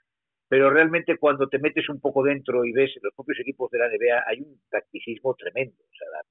Pero 0.48 0.70
realmente 0.70 1.18
cuando 1.18 1.46
te 1.46 1.58
metes 1.58 1.90
un 1.90 2.00
poco 2.00 2.22
dentro 2.22 2.64
y 2.64 2.72
ves 2.72 2.90
los 3.02 3.12
propios 3.14 3.38
equipos 3.40 3.70
de 3.70 3.80
la 3.80 3.88
NBA, 3.88 4.24
hay 4.26 4.40
un 4.40 4.62
tacticismo 4.70 5.34
tremendo. 5.34 5.76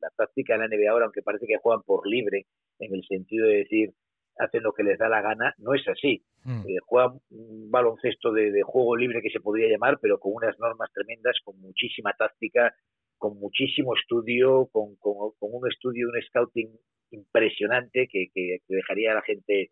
La, 0.01 0.10
táctica 0.16 0.54
de 0.54 0.60
la 0.60 0.68
NBA 0.68 0.92
ahora, 0.92 1.06
aunque 1.06 1.22
parece 1.22 1.46
que 1.46 1.57
juegan 1.57 1.84
por 1.84 2.07
libre, 2.07 2.46
en 2.80 2.94
el 2.94 3.04
sentido 3.06 3.48
de 3.48 3.57
decir, 3.57 3.94
hacen 4.38 4.63
lo 4.63 4.74
que 4.74 4.84
les 4.84 4.98
da 4.98 5.10
la 5.10 5.22
gana, 5.22 5.54
no 5.57 5.74
es 5.74 5.88
así. 5.88 6.24
Mm. 6.44 6.62
Eh, 6.68 6.78
juegan 6.86 7.19
un 7.31 7.69
baloncesto 7.69 8.31
de, 8.31 8.62
juego 8.63 8.96
libre 8.96 9.22
que 9.22 9.30
se 9.30 9.42
podría 9.42 9.69
llamar, 9.69 10.00
pero 10.01 10.19
con 10.19 10.34
unas 10.34 10.57
normas 10.60 10.92
tremendas, 10.94 11.38
con 11.44 11.60
muchísima 11.60 12.13
táctica, 12.13 12.74
con 13.18 13.38
muchísimo 13.38 13.96
estudio, 13.96 14.69
con, 14.72 14.96
un 15.01 15.68
estudio, 15.69 16.07
un 16.07 16.22
scouting 16.22 16.72
impresionante 17.12 18.07
que, 18.10 18.30
dejaría 18.68 19.12
a 19.12 19.16
la 19.16 19.22
gente, 19.22 19.72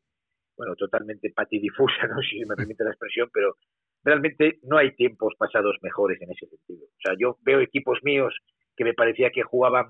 bueno, 0.57 0.75
totalmente 0.75 1.31
patidifusa, 1.33 2.07
¿no? 2.09 2.21
si 2.21 2.39
me 2.45 2.56
permite 2.56 2.83
la 2.83 2.91
expresión, 2.91 3.30
pero 3.33 3.56
realmente 4.03 4.59
no 4.63 4.77
hay 4.77 4.94
tiempos 4.95 5.33
pasados 5.38 5.77
mejores 5.81 6.21
en 6.21 6.31
ese 6.31 6.47
sentido. 6.47 6.85
O 6.85 7.01
sea, 7.01 7.15
yo 7.18 7.38
veo 7.41 7.62
equipos 7.62 8.00
míos 8.03 8.33
que 8.75 8.83
me 8.83 8.94
parecía 8.94 9.31
que 9.31 9.44
jugaban 9.44 9.88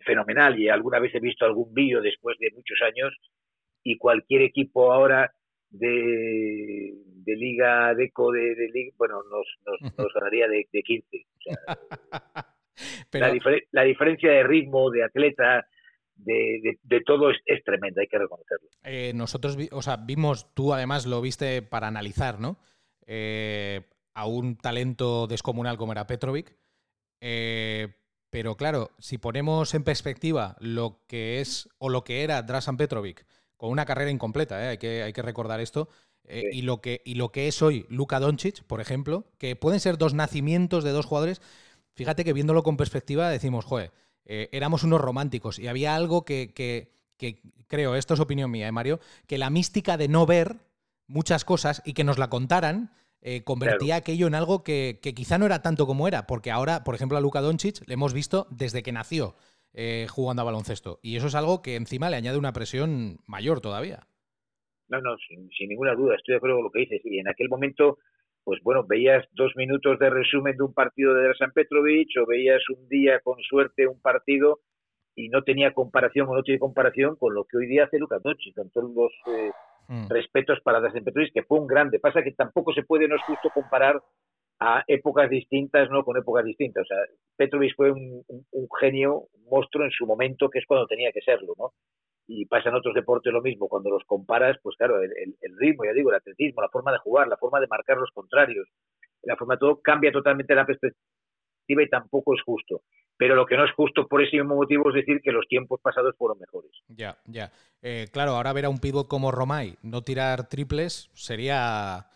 fenomenal 0.00 0.58
y 0.58 0.68
alguna 0.68 0.98
vez 0.98 1.14
he 1.14 1.20
visto 1.20 1.44
algún 1.44 1.72
vídeo 1.72 2.00
después 2.00 2.38
de 2.38 2.50
muchos 2.54 2.78
años 2.82 3.14
y 3.84 3.98
cualquier 3.98 4.42
equipo 4.42 4.92
ahora 4.92 5.32
de, 5.70 6.92
de 7.24 7.36
Liga 7.36 7.94
Deco, 7.94 8.30
de, 8.32 8.54
de 8.54 8.92
bueno, 8.96 9.22
nos, 9.30 9.46
nos, 9.98 10.12
ganaría 10.14 10.48
de, 10.48 10.66
de 10.72 10.82
15. 10.82 11.26
la, 13.72 13.84
diferencia 13.84 14.30
de 14.30 14.42
ritmo, 14.44 14.90
de 14.90 15.04
atleta, 15.04 15.66
de, 16.16 16.78
de, 16.82 17.00
todo 17.00 17.30
es, 17.30 17.64
tremenda, 17.64 18.02
hay 18.02 18.08
que 18.08 18.18
reconocerlo. 18.18 18.68
Eh, 18.84 19.12
nosotros, 19.14 19.56
o 19.72 19.82
sea, 19.82 19.96
vimos, 19.96 20.54
tú 20.54 20.72
además 20.72 21.06
lo 21.06 21.20
viste 21.20 21.62
para 21.62 21.88
analizar, 21.88 22.38
¿no? 22.38 22.58
Eh, 23.06 23.80
a 24.14 24.26
un 24.26 24.56
talento 24.56 25.26
descomunal 25.26 25.76
como 25.76 25.92
era 25.92 26.06
Petrovic. 26.06 26.54
Eh, 27.20 27.88
pero 28.32 28.56
claro, 28.56 28.92
si 28.98 29.18
ponemos 29.18 29.74
en 29.74 29.84
perspectiva 29.84 30.56
lo 30.58 31.02
que 31.06 31.42
es 31.42 31.68
o 31.76 31.90
lo 31.90 32.02
que 32.02 32.24
era 32.24 32.40
Drasan 32.40 32.78
Petrovic 32.78 33.26
con 33.58 33.68
una 33.68 33.84
carrera 33.84 34.10
incompleta, 34.10 34.64
¿eh? 34.64 34.68
hay, 34.68 34.78
que, 34.78 35.02
hay 35.02 35.12
que 35.12 35.20
recordar 35.20 35.60
esto. 35.60 35.90
Eh, 36.24 36.44
y, 36.50 36.62
lo 36.62 36.80
que, 36.80 37.02
y 37.04 37.16
lo 37.16 37.30
que 37.30 37.46
es 37.46 37.60
hoy 37.60 37.84
Luka 37.90 38.20
Doncic, 38.20 38.62
por 38.62 38.80
ejemplo, 38.80 39.26
que 39.36 39.54
pueden 39.54 39.80
ser 39.80 39.98
dos 39.98 40.14
nacimientos 40.14 40.82
de 40.82 40.92
dos 40.92 41.04
jugadores. 41.04 41.42
Fíjate 41.92 42.24
que 42.24 42.32
viéndolo 42.32 42.62
con 42.62 42.78
perspectiva 42.78 43.28
decimos, 43.28 43.66
joder, 43.66 43.92
eh, 44.24 44.48
éramos 44.52 44.82
unos 44.82 45.02
románticos 45.02 45.58
y 45.58 45.68
había 45.68 45.94
algo 45.94 46.24
que, 46.24 46.54
que, 46.54 47.42
creo, 47.66 47.96
esto 47.96 48.14
es 48.14 48.20
opinión 48.20 48.50
mía, 48.50 48.66
¿eh, 48.66 48.72
Mario, 48.72 48.98
que 49.26 49.36
la 49.36 49.50
mística 49.50 49.98
de 49.98 50.08
no 50.08 50.24
ver 50.24 50.56
muchas 51.06 51.44
cosas 51.44 51.82
y 51.84 51.92
que 51.92 52.04
nos 52.04 52.16
la 52.16 52.30
contaran 52.30 52.92
convertía 53.44 53.96
aquello 53.96 54.26
en 54.26 54.34
algo 54.34 54.64
que, 54.64 54.98
que, 55.02 55.14
quizá 55.14 55.38
no 55.38 55.46
era 55.46 55.62
tanto 55.62 55.86
como 55.86 56.08
era, 56.08 56.26
porque 56.26 56.50
ahora, 56.50 56.84
por 56.84 56.94
ejemplo, 56.94 57.16
a 57.16 57.20
Luka 57.20 57.40
Doncic 57.40 57.86
le 57.86 57.94
hemos 57.94 58.12
visto 58.12 58.46
desde 58.50 58.82
que 58.82 58.92
nació. 58.92 59.36
Eh, 59.74 60.06
jugando 60.10 60.42
a 60.42 60.44
baloncesto. 60.44 61.00
Y 61.02 61.16
eso 61.16 61.28
es 61.28 61.34
algo 61.34 61.62
que 61.62 61.76
encima 61.76 62.10
le 62.10 62.16
añade 62.16 62.36
una 62.36 62.52
presión 62.52 63.16
mayor 63.26 63.62
todavía. 63.62 64.00
No, 64.88 65.00
no, 65.00 65.16
sin, 65.26 65.48
ninguna 65.66 65.94
duda, 65.94 66.16
estoy 66.16 66.34
de 66.34 66.36
acuerdo 66.36 66.56
con 66.56 66.64
lo 66.64 66.70
que 66.70 66.80
dices. 66.80 67.00
Y 67.04 67.18
en 67.18 67.28
aquel 67.28 67.48
momento, 67.48 67.96
pues 68.44 68.60
bueno, 68.62 68.84
veías 68.86 69.24
dos 69.32 69.56
minutos 69.56 69.98
de 69.98 70.10
resumen 70.10 70.58
de 70.58 70.64
un 70.64 70.74
partido 70.74 71.14
de 71.14 71.34
San 71.36 71.52
Petrovic 71.52 72.10
o 72.20 72.26
veías 72.26 72.60
un 72.68 72.86
día 72.88 73.20
con 73.20 73.40
suerte 73.40 73.86
un 73.86 73.98
partido 73.98 74.60
y 75.14 75.30
no 75.30 75.42
tenía 75.42 75.72
comparación 75.72 76.28
o 76.28 76.34
no 76.34 76.42
tiene 76.42 76.60
comparación 76.60 77.16
con 77.16 77.34
lo 77.34 77.44
que 77.44 77.56
hoy 77.56 77.66
día 77.66 77.84
hace 77.84 77.98
Lucas 77.98 78.22
Doncic, 78.22 78.54
con 78.54 78.68
todos 78.70 78.94
los 78.94 79.12
eh, 79.34 79.52
hmm. 79.92 80.08
respetos 80.08 80.60
para 80.62 80.80
Drazen 80.80 81.04
Petrovic, 81.04 81.32
que 81.32 81.42
fue 81.42 81.60
un 81.60 81.66
grande. 81.66 82.00
Pasa 82.00 82.22
que 82.22 82.32
tampoco 82.32 82.72
se 82.72 82.82
puede, 82.82 83.08
no 83.08 83.16
es 83.16 83.22
justo 83.22 83.50
comparar 83.50 84.00
a 84.60 84.84
épocas 84.86 85.28
distintas, 85.28 85.90
¿no? 85.90 86.04
Con 86.04 86.16
épocas 86.16 86.44
distintas. 86.44 86.84
O 86.84 86.86
sea, 86.86 86.98
Petrovic 87.36 87.74
fue 87.76 87.90
un, 87.90 88.24
genio, 88.80 89.26
un 89.32 89.44
monstruo 89.50 89.84
en 89.84 89.90
su 89.90 90.06
momento, 90.06 90.48
que 90.48 90.60
es 90.60 90.66
cuando 90.66 90.86
tenía 90.86 91.12
que 91.12 91.20
serlo, 91.20 91.54
¿no? 91.58 91.72
Y 92.28 92.46
pasa 92.46 92.68
en 92.68 92.76
otros 92.76 92.94
deportes 92.94 93.32
lo 93.32 93.42
mismo. 93.42 93.68
Cuando 93.68 93.90
los 93.90 94.04
comparas, 94.04 94.56
pues 94.62 94.76
claro, 94.76 95.02
el, 95.02 95.56
ritmo, 95.58 95.84
ya 95.84 95.92
digo, 95.92 96.10
el 96.10 96.16
atletismo, 96.16 96.62
la 96.62 96.68
forma 96.68 96.92
de 96.92 96.98
jugar, 96.98 97.28
la 97.28 97.36
forma 97.36 97.60
de 97.60 97.66
marcar 97.66 97.98
los 97.98 98.10
contrarios, 98.12 98.68
la 99.22 99.36
forma 99.36 99.54
de 99.54 99.58
todo 99.58 99.80
cambia 99.82 100.12
totalmente 100.12 100.54
la 100.54 100.64
perspectiva 100.64 101.82
y 101.82 101.88
tampoco 101.88 102.34
es 102.34 102.42
justo. 102.42 102.82
Pero 103.22 103.36
lo 103.36 103.46
que 103.46 103.56
no 103.56 103.64
es 103.64 103.70
justo 103.70 104.08
por 104.08 104.20
ese 104.20 104.38
mismo 104.38 104.56
motivo 104.56 104.88
es 104.88 104.96
decir 104.96 105.20
que 105.22 105.30
los 105.30 105.46
tiempos 105.46 105.80
pasados 105.80 106.12
fueron 106.18 106.40
mejores. 106.40 106.72
Ya, 106.88 107.16
ya. 107.24 107.52
Eh, 107.80 108.08
claro, 108.12 108.32
ahora 108.32 108.52
ver 108.52 108.64
a 108.64 108.68
un 108.68 108.80
pivot 108.80 109.06
como 109.06 109.30
Romay 109.30 109.76
no 109.84 110.02
tirar 110.02 110.48
triples 110.48 111.08
sería, 111.12 112.08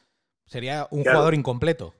sería 0.46 0.88
un 0.90 1.04
jugador 1.04 1.34
incompleto. 1.34 1.94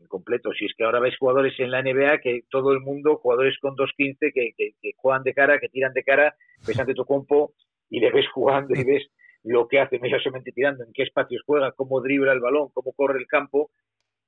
incompleto. 0.00 0.50
Si 0.52 0.64
es 0.64 0.72
que 0.76 0.82
ahora 0.82 0.98
ves 0.98 1.16
jugadores 1.16 1.54
en 1.60 1.70
la 1.70 1.80
NBA 1.80 2.18
que 2.24 2.42
todo 2.50 2.72
el 2.72 2.80
mundo, 2.80 3.18
jugadores 3.18 3.56
con 3.60 3.76
2.15 3.76 4.32
que, 4.34 4.50
que, 4.56 4.72
que 4.82 4.90
juegan 4.96 5.22
de 5.22 5.32
cara, 5.32 5.60
que 5.60 5.68
tiran 5.68 5.92
de 5.92 6.02
cara, 6.02 6.34
ves 6.66 6.80
ante 6.80 6.94
tu 6.94 7.04
compo 7.04 7.52
y 7.88 8.00
le 8.00 8.10
ves 8.10 8.26
jugando 8.34 8.74
y 8.74 8.82
ves 8.82 9.04
lo 9.44 9.68
que 9.68 9.78
hace, 9.78 10.00
no 10.00 10.08
solamente 10.18 10.50
tirando, 10.50 10.82
en 10.82 10.92
qué 10.92 11.04
espacios 11.04 11.44
juega, 11.46 11.70
cómo 11.70 12.00
dribla 12.00 12.32
el 12.32 12.40
balón, 12.40 12.70
cómo 12.74 12.92
corre 12.94 13.20
el 13.20 13.28
campo. 13.28 13.70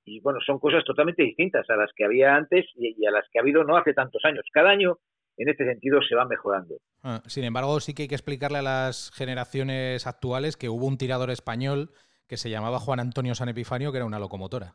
Y 0.06 0.20
bueno, 0.20 0.38
son 0.46 0.60
cosas 0.60 0.84
totalmente 0.84 1.24
distintas 1.24 1.68
a 1.68 1.76
las 1.76 1.90
que 1.94 2.04
había 2.04 2.36
antes 2.36 2.64
y, 2.76 3.04
a 3.06 3.10
las 3.10 3.24
que 3.30 3.38
ha 3.38 3.42
habido 3.42 3.64
no 3.64 3.76
hace 3.76 3.92
tantos 3.92 4.24
años. 4.24 4.44
Cada 4.52 4.70
año, 4.70 4.98
en 5.36 5.48
este 5.48 5.64
sentido, 5.64 6.00
se 6.00 6.14
va 6.14 6.24
mejorando. 6.24 6.76
Ah, 7.02 7.22
sin 7.26 7.42
embargo, 7.42 7.80
sí 7.80 7.92
que 7.92 8.02
hay 8.02 8.08
que 8.08 8.14
explicarle 8.14 8.58
a 8.58 8.62
las 8.62 9.10
generaciones 9.12 10.06
actuales 10.06 10.56
que 10.56 10.68
hubo 10.68 10.86
un 10.86 10.96
tirador 10.96 11.30
español 11.30 11.90
que 12.28 12.36
se 12.36 12.50
llamaba 12.50 12.78
Juan 12.78 13.00
Antonio 13.00 13.34
San 13.34 13.48
Epifanio, 13.48 13.90
que 13.90 13.98
era 13.98 14.06
una 14.06 14.20
locomotora. 14.20 14.74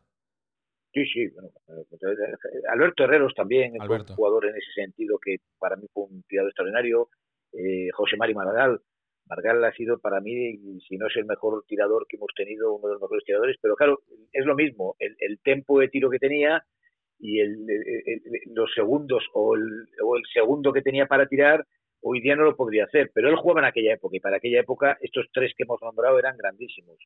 Sí, 0.94 1.06
sí. 1.06 1.30
Bueno, 1.30 1.50
Alberto 2.70 3.06
Herreros 3.06 3.34
también 3.34 3.72
un 3.80 4.06
jugador 4.16 4.46
en 4.48 4.56
ese 4.58 4.74
sentido 4.76 5.18
que 5.18 5.38
para 5.58 5.78
mí 5.78 5.88
fue 5.94 6.04
un 6.04 6.24
tirador 6.24 6.50
extraordinario. 6.50 7.08
Eh, 7.54 7.90
José 7.94 8.18
Mari 8.18 8.34
Maragall. 8.34 8.82
Maragall 9.28 9.64
ha 9.64 9.74
sido 9.74 10.00
para 10.00 10.20
mí, 10.20 10.58
si 10.88 10.98
no 10.98 11.08
es 11.08 11.16
el 11.16 11.26
mejor 11.26 11.64
tirador 11.68 12.06
que 12.08 12.18
hemos 12.18 12.32
tenido, 12.36 12.74
uno 12.74 12.88
de 12.88 12.94
los 12.94 13.02
mejores 13.02 13.24
tiradores, 13.24 13.58
pero 13.62 13.76
claro, 13.76 14.00
es 14.32 14.46
lo 14.46 14.56
mismo, 14.56 14.96
el, 15.00 15.16
el 15.20 15.40
tempo 15.40 15.80
de 15.80 15.88
tiro 15.88 16.10
que 16.10 16.20
tenía 16.20 16.64
y 17.20 17.40
el, 17.40 17.66
los 18.54 18.74
segundos 18.74 19.24
o 19.34 19.56
el, 19.56 19.64
o 20.04 20.18
el 20.18 20.24
segundo 20.34 20.74
que 20.74 20.82
tenía 20.82 21.06
para 21.06 21.28
tirar 21.28 21.66
hoy 22.02 22.20
día 22.20 22.36
no 22.36 22.44
lo 22.44 22.56
podría 22.56 22.86
hacer, 22.86 23.12
pero 23.14 23.30
él 23.30 23.36
jugaba 23.36 23.62
en 23.62 23.68
aquella 23.68 23.94
época 23.94 24.18
y 24.18 24.20
para 24.20 24.38
aquella 24.38 24.60
época 24.60 24.98
estos 25.02 25.28
tres 25.32 25.54
que 25.56 25.64
hemos 25.64 25.82
nombrado 25.82 26.18
eran 26.20 26.36
grandísimos. 26.36 26.98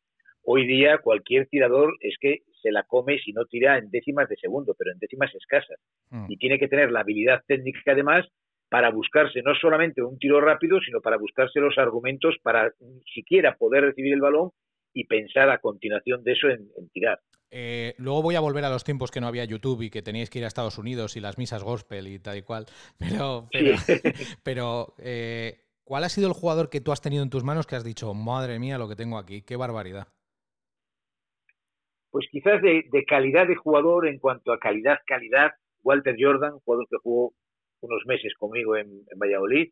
Hoy 0.44 0.66
día 0.66 1.00
cualquier 1.00 1.48
tirador 1.48 1.96
es 2.00 2.16
que 2.20 2.44
se 2.62 2.72
la 2.72 2.84
come 2.84 3.20
si 3.20 3.34
no 3.34 3.46
tira 3.46 3.78
en 3.78 3.90
décimas 3.90 4.30
de 4.30 4.38
segundo, 4.38 4.74
pero 4.78 4.92
en 4.92 5.00
décimas 5.00 5.34
escasas. 5.36 5.80
Mm. 6.12 6.26
Y 6.30 6.38
tiene 6.38 6.60
que 6.60 6.68
tener 6.68 6.92
la 6.92 7.02
habilidad 7.02 7.44
técnica 7.46 7.92
además 7.92 8.26
para 8.70 8.90
buscarse 8.90 9.42
no 9.42 9.54
solamente 9.56 10.02
un 10.02 10.18
tiro 10.18 10.42
rápido, 10.42 10.80
sino 10.82 11.02
para 11.02 11.18
buscarse 11.18 11.60
los 11.60 11.78
argumentos 11.78 12.36
para 12.42 12.72
siquiera 13.14 13.56
poder 13.56 13.84
recibir 13.84 14.14
el 14.14 14.22
balón 14.22 14.52
y 14.94 15.06
pensar 15.06 15.50
a 15.50 15.60
continuación 15.60 16.24
de 16.24 16.32
eso 16.32 16.48
en, 16.48 16.68
tirar. 16.92 17.20
Eh, 17.52 17.94
luego 17.98 18.24
voy 18.24 18.36
a 18.36 18.40
volver 18.40 18.64
a 18.66 18.70
los 18.70 18.84
tiempos 18.84 19.12
que 19.12 19.22
no 19.22 19.28
había 19.28 19.46
YouTube 19.46 19.84
y 19.84 19.90
que 19.90 20.02
teníais 20.02 20.30
que 20.30 20.40
ir 20.40 20.46
a 20.46 20.48
Estados 20.48 20.78
Unidos 20.78 21.16
y 21.16 21.20
las 21.20 21.38
misas 21.38 21.64
gospel 21.64 22.08
y 22.08 22.20
tal 22.20 22.38
y 22.38 22.42
cual. 22.42 22.66
Pero, 23.00 23.48
pero, 24.44 24.96
eh, 24.98 25.60
¿cuál 25.84 26.04
ha 26.04 26.10
sido 26.10 26.28
el 26.28 26.34
jugador 26.34 26.70
que 26.70 26.82
tú 26.82 26.92
has 26.92 27.02
tenido 27.02 27.24
en 27.24 27.30
tus 27.30 27.44
manos 27.44 27.68
que 27.68 27.76
has 27.76 27.84
dicho, 27.84 28.14
madre 28.14 28.58
mía, 28.58 28.78
lo 28.78 28.90
que 28.90 28.96
tengo 28.96 29.18
aquí? 29.18 29.42
¡Qué 29.42 29.56
barbaridad! 29.56 30.08
Pues 32.16 32.28
quizás 32.32 32.62
de, 32.62 32.86
calidad 33.06 33.46
de 33.46 33.58
jugador 33.58 34.08
en 34.08 34.20
cuanto 34.20 34.54
a 34.54 34.58
calidad, 34.58 35.00
calidad, 35.06 35.52
Walter 35.84 36.16
Jordan, 36.18 36.60
jugador 36.64 36.88
que 36.90 36.96
jugó 37.04 37.34
unos 37.86 38.06
meses 38.06 38.34
conmigo 38.36 38.76
en, 38.78 39.06
Valladolid 39.18 39.72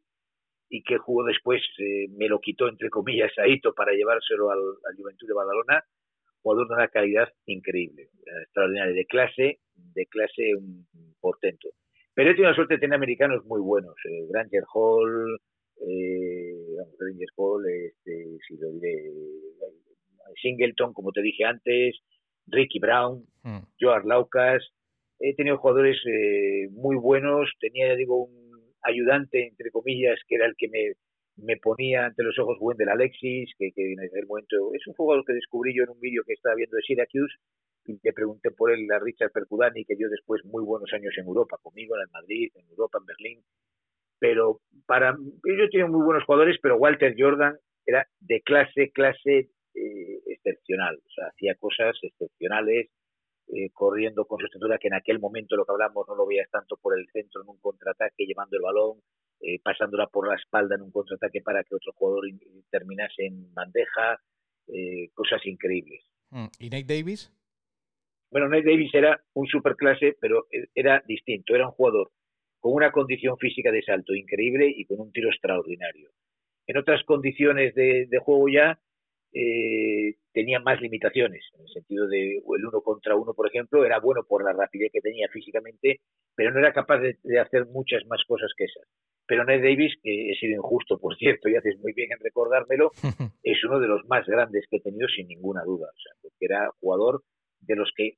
y 0.70 0.84
que 0.84 0.98
jugó 0.98 1.24
después, 1.24 1.62
eh, 1.80 2.08
me 2.18 2.28
lo 2.28 2.40
quitó 2.40 2.68
entre 2.68 2.90
comillas 2.90 3.32
a 3.38 3.48
Ito 3.48 3.74
para 3.74 3.94
llevárselo 3.94 4.50
al, 4.50 4.60
Juventud 4.98 5.28
de 5.28 5.34
Badalona, 5.34 5.84
jugador 6.42 6.68
de 6.68 6.74
una 6.76 6.88
calidad 6.88 7.30
increíble, 7.46 8.10
extraordinaria, 8.44 8.94
de 8.94 9.06
clase, 9.06 9.60
de 9.76 10.06
clase 10.08 10.56
un, 10.56 10.88
portento. 11.20 11.70
Pero 12.14 12.30
he 12.30 12.34
tenido 12.34 12.50
la 12.50 12.56
suerte 12.56 12.76
de 12.76 12.80
tener 12.82 12.96
americanos 12.96 13.46
muy 13.46 13.62
buenos, 13.62 13.96
eh, 14.06 14.28
Granger 14.30 14.64
Hall, 14.74 15.40
eh, 15.88 16.54
Granger 17.00 17.30
Hall, 17.38 17.66
este, 17.70 18.38
si 18.48 18.58
lo 18.58 18.72
diré, 18.72 19.10
Singleton, 20.42 20.94
como 20.94 21.12
te 21.12 21.22
dije 21.22 21.46
antes, 21.46 22.00
Ricky 22.48 22.80
Brown, 22.80 23.26
mm. 23.44 23.60
Joar 23.80 24.06
Laucas, 24.06 24.64
he 25.24 25.34
tenido 25.36 25.58
jugadores 25.58 25.98
eh, 26.06 26.68
muy 26.72 26.98
buenos, 26.98 27.50
tenía, 27.60 27.96
digo, 27.96 28.26
un 28.26 28.74
ayudante, 28.82 29.48
entre 29.48 29.72
comillas, 29.72 30.20
que 30.28 30.36
era 30.36 30.46
el 30.46 30.54
que 30.58 30.68
me, 30.68 30.94
me 31.38 31.56
ponía 31.58 32.06
ante 32.08 32.24
los 32.24 32.38
ojos 32.40 32.58
Wendell 32.60 32.90
Alexis, 32.90 33.54
que, 33.58 33.72
que 33.72 33.94
en 33.94 34.02
aquel 34.02 34.28
momento 34.28 34.74
es 34.74 34.86
un 34.86 34.94
jugador 34.94 35.24
que 35.26 35.34
descubrí 35.34 35.74
yo 35.74 35.84
en 35.84 35.92
un 35.92 36.00
vídeo 36.02 36.24
que 36.28 36.34
estaba 36.34 36.56
viendo 36.56 36.76
de 36.76 36.84
Syracuse, 36.84 37.36
y 37.86 37.98
le 38.04 38.14
pregunté 38.14 38.52
por 38.52 38.72
él 38.72 38.86
a 38.92 39.00
Richard 39.00 39.32
Percudani, 39.32 39.86
que 39.86 39.96
dio 39.96 40.10
después 40.10 40.44
muy 40.44 40.64
buenos 40.64 40.92
años 40.94 41.14
en 41.18 41.26
Europa, 41.26 41.58
conmigo 41.62 41.96
en 41.96 42.12
Madrid, 42.12 42.52
en 42.56 42.68
Europa, 42.68 43.00
en 43.00 43.06
Berlín. 43.06 43.40
Pero 44.20 44.60
para 44.86 45.16
yo 45.16 45.70
tenía 45.70 45.88
muy 45.88 46.04
buenos 46.04 46.24
jugadores, 46.26 46.58
pero 46.62 46.78
Walter 46.78 47.16
Jordan 47.18 47.58
era 47.86 48.08
de 48.20 48.42
clase, 48.42 48.92
clase 48.92 49.50
eh, 49.76 50.20
excepcional. 50.28 50.96
O 50.96 51.10
sea, 51.12 51.28
hacía 51.28 51.56
cosas 51.56 51.98
excepcionales, 52.02 52.90
eh, 53.56 53.70
corriendo 53.72 54.26
con 54.26 54.40
su 54.40 54.46
estatura, 54.46 54.80
que 54.80 54.88
en 54.88 54.96
aquel 54.96 55.20
momento 55.20 55.56
lo 55.56 55.64
que 55.64 55.74
hablamos 55.74 56.08
no 56.08 56.16
lo 56.16 56.26
veías 56.26 56.50
tanto 56.50 56.76
por 56.78 56.98
el 56.98 57.06
centro 57.12 57.44
en 57.44 57.50
un 57.50 57.60
contraataque, 57.60 58.26
llevando 58.26 58.58
el 58.58 58.64
balón, 58.64 59.00
eh, 59.42 59.60
pasándola 59.64 60.08
por 60.08 60.28
la 60.28 60.36
espalda 60.36 60.74
en 60.76 60.82
un 60.82 60.92
contraataque 60.92 61.42
para 61.42 61.64
que 61.64 61.76
otro 61.76 61.92
jugador 61.94 62.24
terminase 62.72 63.28
en 63.28 63.54
bandeja, 63.54 64.20
eh, 64.68 65.10
cosas 65.14 65.46
increíbles. 65.46 66.04
Mm, 66.32 66.48
¿Y 66.58 66.70
Nate 66.72 66.96
Davis? 66.96 67.32
Bueno, 68.32 68.50
Nate 68.50 68.64
Davis 68.64 68.92
era 68.96 69.22
un 69.34 69.46
superclase, 69.46 70.18
pero 70.20 70.48
era 70.74 71.04
distinto, 71.06 71.54
era 71.54 71.68
un 71.68 71.74
jugador 71.74 72.10
con 72.60 72.74
una 72.74 72.92
condición 72.92 73.38
física 73.38 73.72
de 73.72 73.84
salto 73.84 74.16
increíble 74.16 74.74
y 74.76 74.86
con 74.86 75.00
un 75.00 75.12
tiro 75.12 75.30
extraordinario. 75.30 76.10
En 76.66 76.78
otras 76.78 77.04
condiciones 77.04 77.76
de 77.76 78.20
juego 78.24 78.48
ya, 78.50 78.80
eh, 79.34 80.16
tenía 80.32 80.60
más 80.60 80.80
limitaciones, 80.82 81.44
en 81.56 81.62
el 81.62 81.68
sentido 81.70 82.08
de 82.08 82.38
el 82.38 82.66
uno 82.66 82.82
contra 82.82 83.16
uno, 83.16 83.34
por 83.34 83.48
ejemplo, 83.48 83.86
era 83.86 84.00
bueno 84.00 84.24
por 84.28 84.44
la 84.44 84.54
rapidez 84.54 84.92
que 84.92 85.02
tenía 85.02 85.28
físicamente, 85.30 86.02
pero 86.36 86.52
no 86.52 86.60
era 86.60 86.74
capaz 86.74 87.00
de, 87.00 87.40
hacer 87.40 87.66
muchas 87.66 88.06
más 88.08 88.24
cosas 88.28 88.52
que 88.56 88.66
esas. 88.66 88.88
Pero 89.26 89.46
Ned 89.46 89.64
Davis, 89.64 89.94
que 90.04 90.32
he 90.32 90.36
sido 90.36 90.54
injusto, 90.54 91.00
por 91.00 91.16
cierto, 91.16 91.50
y 91.50 91.56
haces 91.56 91.80
muy 91.80 91.94
bien 91.94 92.10
en 92.12 92.20
recordármelo, 92.20 92.92
es 93.44 93.64
uno 93.64 93.80
de 93.80 93.88
los 93.88 94.06
más 94.08 94.26
grandes 94.28 94.66
que 94.70 94.78
he 94.78 94.82
tenido 94.82 95.08
sin 95.08 95.28
ninguna 95.28 95.64
duda, 95.64 95.88
o 95.88 96.00
sea, 96.00 96.14
porque 96.22 96.46
era 96.46 96.70
jugador 96.80 97.24
de 97.62 97.76
los 97.76 97.92
que 97.96 98.18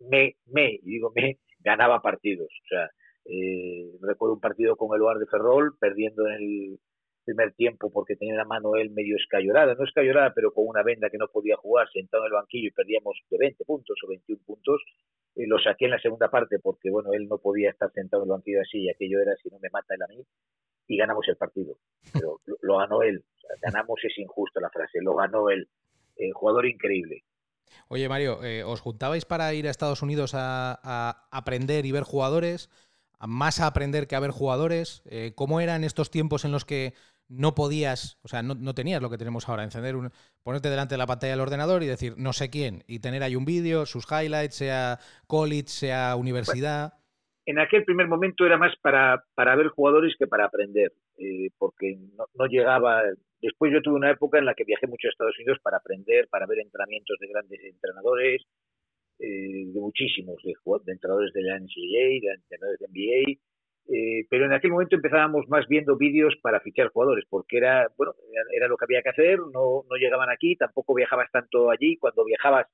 me, 0.00 0.34
me, 0.46 0.72
y 0.72 0.90
digo 0.90 1.12
me, 1.14 1.38
ganaba 1.60 2.02
partidos. 2.02 2.48
O 2.48 2.68
sea, 2.68 2.90
eh, 3.26 3.92
recuerdo 4.02 4.34
un 4.34 4.40
partido 4.40 4.76
con 4.76 4.90
el 4.94 5.20
de 5.20 5.26
Ferrol, 5.26 5.76
perdiendo 5.78 6.26
en 6.26 6.34
el 6.34 6.78
primer 7.24 7.52
tiempo 7.52 7.90
porque 7.92 8.16
tenía 8.16 8.34
la 8.34 8.44
mano 8.44 8.76
él 8.76 8.90
medio 8.90 9.16
escayolada, 9.16 9.74
no 9.74 9.84
escayolada, 9.84 10.32
pero 10.34 10.52
con 10.52 10.66
una 10.66 10.82
venda 10.82 11.10
que 11.10 11.18
no 11.18 11.28
podía 11.28 11.56
jugar, 11.56 11.88
sentado 11.92 12.24
en 12.24 12.28
el 12.28 12.34
banquillo 12.34 12.68
y 12.68 12.72
perdíamos 12.72 13.18
de 13.30 13.38
20 13.38 13.64
puntos 13.64 13.96
o 14.04 14.08
21 14.08 14.42
puntos. 14.44 14.82
Eh, 15.36 15.46
lo 15.46 15.58
saqué 15.58 15.84
en 15.86 15.92
la 15.92 16.00
segunda 16.00 16.28
parte 16.28 16.58
porque, 16.58 16.90
bueno, 16.90 17.12
él 17.12 17.28
no 17.28 17.38
podía 17.38 17.70
estar 17.70 17.90
sentado 17.92 18.22
en 18.22 18.28
el 18.28 18.32
banquillo 18.32 18.60
así 18.60 18.82
y 18.82 18.90
aquello 18.90 19.20
era 19.20 19.34
si 19.36 19.48
no 19.48 19.58
me 19.60 19.70
mata 19.70 19.94
él 19.94 20.02
a 20.02 20.08
mí 20.08 20.24
y 20.88 20.96
ganamos 20.96 21.26
el 21.28 21.36
partido. 21.36 21.76
Pero 22.12 22.40
lo, 22.62 22.78
ganó 22.78 23.02
él. 23.02 23.24
ganamos 23.62 24.00
es 24.02 24.18
injusto 24.18 24.60
la 24.60 24.70
frase, 24.70 24.98
lo 25.00 25.14
ganó 25.14 25.50
él. 25.50 25.68
Eh, 26.16 26.30
jugador 26.32 26.66
increíble. 26.66 27.24
Oye, 27.88 28.08
Mario, 28.08 28.42
eh, 28.42 28.64
¿os 28.64 28.80
juntabais 28.80 29.24
para 29.24 29.54
ir 29.54 29.68
a 29.68 29.70
Estados 29.70 30.02
Unidos 30.02 30.32
a, 30.34 31.28
aprender 31.30 31.86
y 31.86 31.92
ver 31.92 32.02
jugadores? 32.02 32.68
¿Más 33.20 33.60
a 33.60 33.66
aprender 33.66 34.08
que 34.08 34.16
a 34.16 34.20
ver 34.20 34.30
jugadores? 34.30 35.04
¿Cómo 35.36 35.60
eran 35.60 35.84
estos 35.84 36.10
tiempos 36.10 36.44
en 36.44 36.52
los 36.52 36.64
que 36.64 36.94
no 37.30 37.54
podías, 37.54 38.18
o 38.22 38.28
sea, 38.28 38.42
no, 38.42 38.74
tenías 38.74 39.00
lo 39.00 39.08
que 39.08 39.16
tenemos 39.16 39.48
ahora, 39.48 39.62
encender 39.62 39.94
un, 39.94 40.10
ponerte 40.42 40.68
delante 40.68 40.94
de 40.94 40.98
la 40.98 41.06
pantalla 41.06 41.32
del 41.32 41.40
ordenador 41.40 41.82
y 41.82 41.86
decir 41.86 42.14
no 42.18 42.32
sé 42.32 42.50
quién, 42.50 42.82
y 42.88 42.98
tener 42.98 43.22
ahí 43.22 43.36
un 43.36 43.44
vídeo, 43.44 43.86
sus 43.86 44.04
highlights, 44.10 44.56
sea 44.56 44.98
college, 45.28 45.68
sea 45.68 46.16
universidad. 46.16 46.94
En 47.46 47.58
aquel 47.58 47.84
primer 47.84 48.08
momento 48.08 48.44
era 48.44 48.58
más 48.58 48.74
para, 48.82 49.24
para 49.34 49.54
ver 49.54 49.68
jugadores 49.68 50.14
que 50.18 50.26
para 50.26 50.44
aprender, 50.44 50.92
eh, 51.18 51.50
porque 51.56 51.96
no, 52.34 52.46
llegaba. 52.46 53.02
Después 53.40 53.72
yo 53.72 53.80
tuve 53.80 53.94
una 53.94 54.10
época 54.10 54.38
en 54.38 54.44
la 54.44 54.54
que 54.54 54.64
viajé 54.64 54.86
mucho 54.86 55.06
a 55.08 55.10
Estados 55.10 55.38
Unidos 55.38 55.58
para 55.62 55.78
aprender, 55.78 56.28
para 56.28 56.46
ver 56.46 56.58
entrenamientos 56.58 57.16
de 57.18 57.28
grandes 57.28 57.60
entrenadores, 57.64 58.42
eh, 59.18 59.66
de 59.66 59.80
muchísimos, 59.80 60.36
de, 60.42 60.54
de 60.84 60.92
entrenadores 60.92 61.32
de 61.32 61.42
la 61.42 61.58
NCAA, 61.58 62.20
de 62.20 62.34
entrenadores 62.34 62.80
de 62.80 62.88
NBA, 62.88 63.40
eh, 63.88 64.24
pero 64.28 64.44
en 64.44 64.52
aquel 64.52 64.70
momento 64.70 64.96
empezábamos 64.96 65.48
más 65.48 65.66
viendo 65.66 65.96
vídeos 65.96 66.34
para 66.42 66.60
fichar 66.60 66.88
jugadores, 66.88 67.24
porque 67.28 67.56
era, 67.56 67.88
bueno, 67.96 68.14
era, 68.54 68.68
lo 68.68 68.76
que 68.76 68.84
había 68.84 69.02
que 69.02 69.10
hacer, 69.10 69.38
no, 69.38 69.84
no 69.88 69.96
llegaban 69.96 70.30
aquí, 70.30 70.56
tampoco 70.56 70.94
viajabas 70.94 71.30
tanto 71.32 71.70
allí, 71.70 71.96
cuando 71.96 72.24
viajabas, 72.24 72.66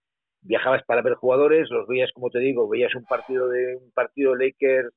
viajabas 0.43 0.83
para 0.85 1.03
ver 1.03 1.15
jugadores, 1.15 1.71
los 1.71 1.87
veías, 1.87 2.11
como 2.13 2.31
te 2.31 2.39
digo, 2.39 2.69
veías 2.69 2.95
un 2.95 3.05
partido 3.05 3.49
de 3.49 3.77
un 3.77 3.91
partido 3.93 4.35
Lakers 4.35 4.93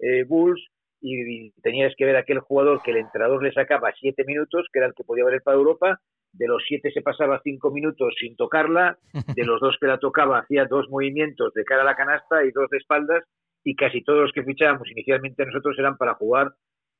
eh, 0.00 0.24
Bulls 0.24 0.60
y, 1.00 1.50
tenías 1.62 1.94
que 1.96 2.06
ver 2.06 2.16
aquel 2.16 2.40
jugador 2.40 2.82
que 2.82 2.90
el 2.90 2.98
entrenador 2.98 3.42
le 3.42 3.52
sacaba 3.52 3.92
siete 3.98 4.24
minutos, 4.24 4.66
que 4.72 4.80
era 4.80 4.88
el 4.88 4.94
que 4.94 5.04
podía 5.04 5.24
valer 5.24 5.42
para 5.42 5.56
Europa, 5.56 6.00
de 6.32 6.48
los 6.48 6.62
siete 6.66 6.90
se 6.92 7.02
pasaba 7.02 7.40
cinco 7.44 7.70
minutos 7.70 8.14
sin 8.18 8.36
tocarla, 8.36 8.98
de 9.12 9.44
los 9.44 9.60
dos 9.60 9.76
que 9.80 9.86
la 9.86 9.98
tocaba 9.98 10.38
hacía 10.38 10.64
dos 10.64 10.88
movimientos 10.88 11.52
de 11.54 11.64
cara 11.64 11.82
a 11.82 11.84
la 11.84 11.94
canasta 11.94 12.44
y 12.44 12.50
dos 12.50 12.68
de 12.70 12.78
espaldas 12.78 13.24
y 13.64 13.76
casi 13.76 14.02
todos 14.02 14.22
los 14.22 14.32
que 14.32 14.44
fichábamos 14.44 14.90
inicialmente 14.90 15.46
nosotros 15.46 15.78
eran 15.78 15.96
para 15.96 16.14
jugar 16.14 16.52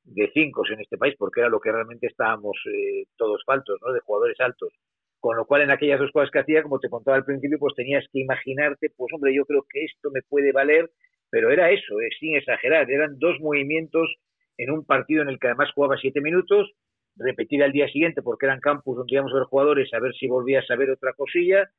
de 0.05 0.29
cinco 0.33 0.63
en 0.69 0.81
este 0.81 0.97
país, 0.97 1.15
porque 1.17 1.39
era 1.41 1.49
lo 1.49 1.59
que 1.59 1.71
realmente 1.71 2.07
estábamos 2.07 2.57
eh, 2.65 3.05
todos 3.17 3.41
faltos, 3.45 3.79
¿no? 3.81 3.93
De 3.93 4.01
jugadores 4.01 4.39
altos. 4.39 4.73
con 5.19 5.37
lo 5.37 5.45
cual 5.45 5.61
en 5.61 5.71
aquellas 5.71 5.99
dos 5.99 6.11
cosas 6.11 6.29
que 6.31 6.39
hacía, 6.39 6.63
como 6.63 6.79
te 6.79 6.89
contaba 6.89 7.15
al 7.15 7.23
principio, 7.23 7.57
pues 7.57 7.73
tenías 7.75 8.05
que 8.11 8.19
imaginarte, 8.19 8.89
pues 8.97 9.13
hombre, 9.13 9.33
yo 9.33 9.45
creo 9.45 9.65
que 9.69 9.85
esto 9.85 10.11
me 10.11 10.21
puede 10.21 10.51
valer, 10.51 10.91
pero 11.29 11.49
era 11.49 11.71
eso, 11.71 12.01
eh, 12.01 12.09
sin 12.19 12.35
exagerar, 12.35 12.91
eran 12.91 13.17
dos 13.19 13.39
movimientos 13.39 14.13
en 14.57 14.71
un 14.71 14.85
partido 14.85 15.21
en 15.23 15.29
el 15.29 15.39
que 15.39 15.47
además 15.47 15.71
jugaba 15.73 15.95
siete 15.97 16.19
minutos, 16.19 16.73
repetir 17.15 17.63
al 17.63 17.71
día 17.71 17.87
siguiente 17.87 18.21
porque 18.21 18.45
eran 18.45 18.59
campus 18.59 18.97
donde 18.97 19.13
íbamos 19.13 19.31
a 19.31 19.35
ver 19.35 19.43
jugadores 19.45 19.93
a 19.93 19.99
ver 19.99 20.13
si 20.15 20.27
volvías 20.27 20.69
a 20.69 20.75
ver 20.75 20.89
otra 20.89 21.13
cosilla 21.13 21.69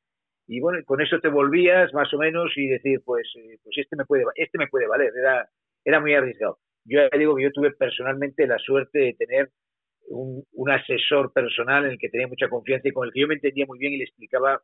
y 0.47 0.59
bueno, 0.59 0.79
con 0.85 1.01
eso 1.01 1.19
te 1.19 1.29
volvías 1.29 1.93
más 1.93 2.13
o 2.13 2.17
menos 2.17 2.51
y 2.55 2.67
decir, 2.67 3.01
pues, 3.03 3.27
eh, 3.35 3.57
pues 3.63 3.77
este 3.77 3.95
me 3.95 4.05
puede, 4.05 4.25
este 4.35 4.57
me 4.57 4.67
puede 4.67 4.87
valer, 4.87 5.11
era, 5.17 5.49
era 5.83 5.99
muy 5.99 6.13
arriesgado. 6.13 6.59
Yo 6.85 6.99
ya 6.99 7.17
digo 7.17 7.35
que 7.35 7.43
yo 7.43 7.51
tuve 7.51 7.71
personalmente 7.71 8.45
la 8.45 8.59
suerte 8.59 8.99
de 8.99 9.13
tener 9.13 9.49
un, 10.07 10.43
un, 10.53 10.69
asesor 10.69 11.33
personal 11.33 11.85
en 11.85 11.91
el 11.91 11.97
que 11.97 12.09
tenía 12.09 12.27
mucha 12.27 12.47
confianza 12.47 12.87
y 12.87 12.91
con 12.91 13.07
el 13.07 13.13
que 13.13 13.21
yo 13.21 13.27
me 13.27 13.33
entendía 13.35 13.65
muy 13.67 13.79
bien 13.79 13.93
y 13.93 13.97
le 13.97 14.03
explicaba, 14.03 14.61